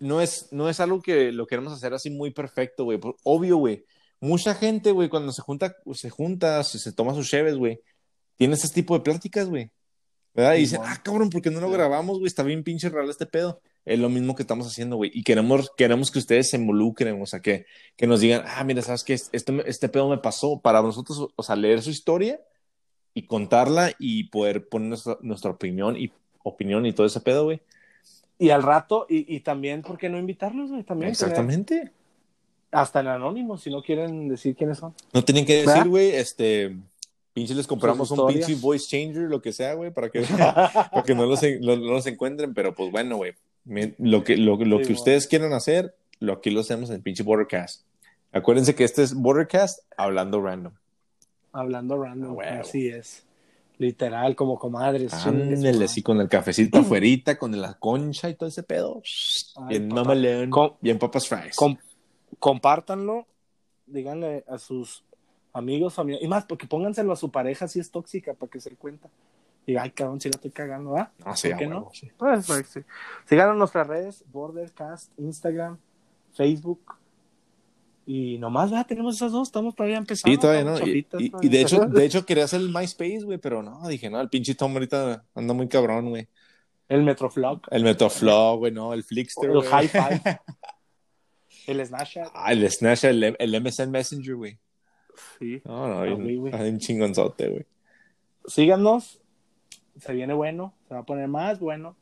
[0.00, 3.00] no es, no es algo que lo queremos hacer así muy perfecto, güey.
[3.24, 3.84] Obvio, güey.
[4.20, 7.80] Mucha gente, güey, cuando se junta, se junta, se, se toma sus cheves, güey,
[8.36, 9.70] tiene ese tipo de pláticas, güey.
[10.34, 10.54] ¿Verdad?
[10.54, 12.28] Y dicen, ah, cabrón, ¿por qué no lo grabamos, güey?
[12.28, 13.60] Está bien pinche real este pedo.
[13.84, 15.10] Es lo mismo que estamos haciendo, güey.
[15.14, 17.66] Y queremos, queremos que ustedes se involucren, o sea, que,
[17.96, 19.14] que nos digan, ah, mira, ¿sabes qué?
[19.14, 20.60] Este, este pedo me pasó.
[20.60, 22.40] Para nosotros, o sea, leer su historia
[23.14, 26.12] y contarla y poder poner nuestra, nuestra opinión y
[26.44, 27.60] opinión y todo ese pedo, güey.
[28.38, 30.84] Y al rato, y, y también, ¿por qué no invitarlos, güey?
[30.84, 31.12] También.
[31.12, 31.92] tener- Exactamente.
[32.70, 34.94] Hasta en anónimo, si no quieren decir quiénes son.
[35.12, 35.74] No tienen que ¿Verdad?
[35.76, 36.76] decir, güey, este,
[37.32, 40.20] Pinche les compramos un pinche voice changer, lo que sea, güey, para que,
[40.92, 42.52] para que no, los, no, no los encuentren.
[42.52, 43.32] Pero pues bueno, güey.
[43.98, 47.02] Lo que, lo, lo Sí, que ustedes quieran hacer, lo aquí lo hacemos en el
[47.02, 47.82] pinche Bordercast.
[48.32, 50.72] Acuérdense que este es Bordercast hablando random.
[51.52, 53.24] Hablando random, así es.
[53.78, 55.12] Literal, como comadres.
[55.14, 59.00] Ándale, así con el cafecito afuerita, con la concha y todo ese pedo.
[59.56, 60.50] Ay, bien mamalón,
[60.80, 61.54] bien papas fries.
[61.56, 61.76] Com-
[62.38, 63.26] compártanlo,
[63.86, 65.04] díganle a sus
[65.52, 68.70] amigos, familiares, y más, porque pónganselo a su pareja si es tóxica, para que se
[68.70, 69.08] dé cuenta.
[69.66, 71.10] Diga, ay, cabrón, si la estoy cagando, ¿ah?
[71.24, 71.90] no, sí, ¿por qué no?
[71.92, 72.10] sí.
[72.16, 72.80] Pues, pues, sí.
[73.26, 75.78] Síganos en nuestras redes, Bordercast, Instagram,
[76.34, 76.94] Facebook.
[78.06, 80.34] Y nomás, ya tenemos esas dos, estamos todavía empezando.
[80.34, 80.76] Sí, todavía no.
[80.76, 81.50] Y, chapitas y- y todavía.
[81.50, 84.54] de hecho, de hecho quería hacer el MySpace, güey, pero no, dije, no, el pinche
[84.54, 86.26] Tom ahorita anda muy cabrón, güey.
[86.88, 89.50] El Metroflog, El Metaflow, güey, no, el Flickster.
[89.50, 89.68] el güey.
[89.68, 89.88] High
[90.22, 90.40] Five,
[91.68, 92.30] el Snapchat.
[92.34, 94.58] Ah, el Snapchat, el, el MSN Messenger, güey.
[95.38, 95.60] Sí.
[95.64, 96.52] No, no, Ah, güey, güey.
[96.62, 97.66] bien chingonzote, güey.
[98.46, 99.20] síganos,
[100.00, 101.96] se viene bueno, se va a poner más bueno.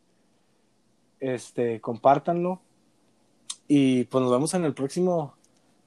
[1.20, 2.60] Este, compártanlo.
[3.68, 5.34] Y pues nos vemos en el próximo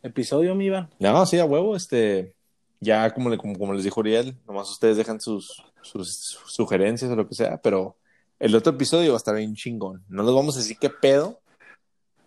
[0.03, 0.89] episodio, mi Iván.
[0.99, 2.35] No, sí, a huevo, este,
[2.79, 7.15] ya como, le- como, como les dijo Uriel, nomás ustedes dejan sus, sus sugerencias o
[7.15, 7.95] lo que sea, pero
[8.39, 10.03] el otro episodio va a estar bien chingón.
[10.09, 11.38] No les vamos a decir qué pedo,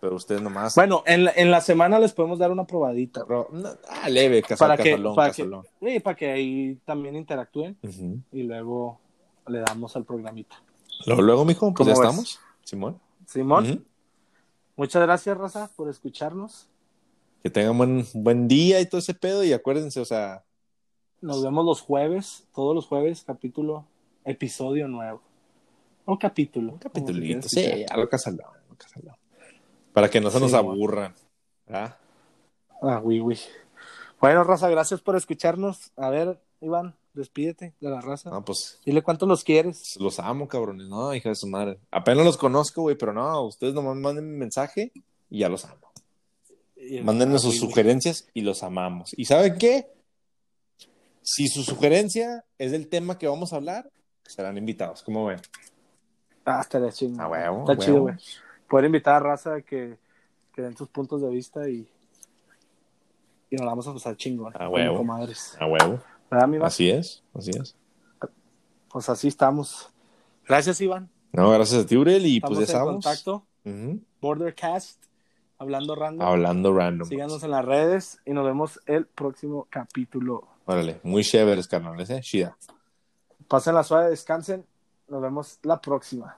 [0.03, 0.75] pero ustedes nomás.
[0.75, 3.25] Bueno, en la, en la semana les podemos dar una probadita.
[3.89, 5.49] Ah, leve, casal, Para que- casalón, para que-.
[5.79, 7.77] Sí, para que ahí también interactúen
[8.33, 8.99] y luego
[9.47, 10.61] le damos al programita.
[11.05, 12.37] Luego, luego, mijo, pues ya estamos.
[12.65, 12.99] Simón.
[13.27, 13.85] Simón,
[14.75, 16.67] muchas gracias, Raza, por escucharnos.
[17.41, 19.41] Que tengan buen, buen día y todo ese pedo.
[19.45, 20.43] Y acuérdense, o sea,
[21.21, 23.85] Nos vemos los jueves, todos los jueves, capítulo,
[24.25, 25.21] episodio nuevo.
[26.03, 26.73] O capítulo.
[26.73, 26.79] un
[27.21, 29.15] quiera Sí, a lo casalón, a lo casalón.
[29.93, 31.13] Para que no se nos aburran.
[31.65, 31.97] ¿verdad?
[32.81, 33.39] Ah, oui, oui.
[34.19, 35.91] Bueno, raza, gracias por escucharnos.
[35.95, 38.29] A ver, Iván, despídete de la raza.
[38.29, 39.95] No, pues Dile cuánto los quieres.
[39.99, 40.87] los amo, cabrones.
[40.87, 41.79] No, hija de su madre.
[41.91, 44.91] Apenas los conozco, güey, pero no, ustedes nomás manden un mensaje
[45.29, 45.91] y ya los amo.
[47.03, 49.13] Mándenos Ah, sus sugerencias y los amamos.
[49.17, 49.87] ¿Y saben qué?
[51.21, 53.89] Si su sugerencia es del tema que vamos a hablar,
[54.25, 55.01] serán invitados.
[55.03, 55.39] ¿Cómo ven?
[56.43, 57.21] Ah, estaría chido.
[57.21, 58.15] A huevo, Está chido, güey.
[58.73, 59.99] Poder invitar a raza que,
[60.51, 61.87] que den sus puntos de vista y,
[63.51, 64.51] y nos vamos a pasar chingón.
[64.59, 64.97] A huevo.
[64.97, 65.55] comadres.
[65.59, 66.01] A huevo.
[66.31, 66.63] ¿Verdad?
[66.63, 67.75] Así es, así es.
[68.89, 69.91] Pues así estamos.
[70.47, 71.07] Gracias, Iván.
[71.33, 72.93] No, gracias a ti, Uriel, y Estamos pues ya en estamos.
[73.05, 73.45] contacto.
[73.63, 73.99] Ujú.
[74.19, 75.03] Bordercast,
[75.59, 76.27] hablando random.
[76.27, 77.07] Hablando random.
[77.07, 80.47] Síganos en las redes y nos vemos el próximo capítulo.
[80.65, 82.21] Órale, muy chéveres, carnales, ¿eh?
[82.21, 82.57] Chida.
[83.47, 84.65] Pasen la suave, descansen.
[85.09, 86.37] Nos vemos la próxima.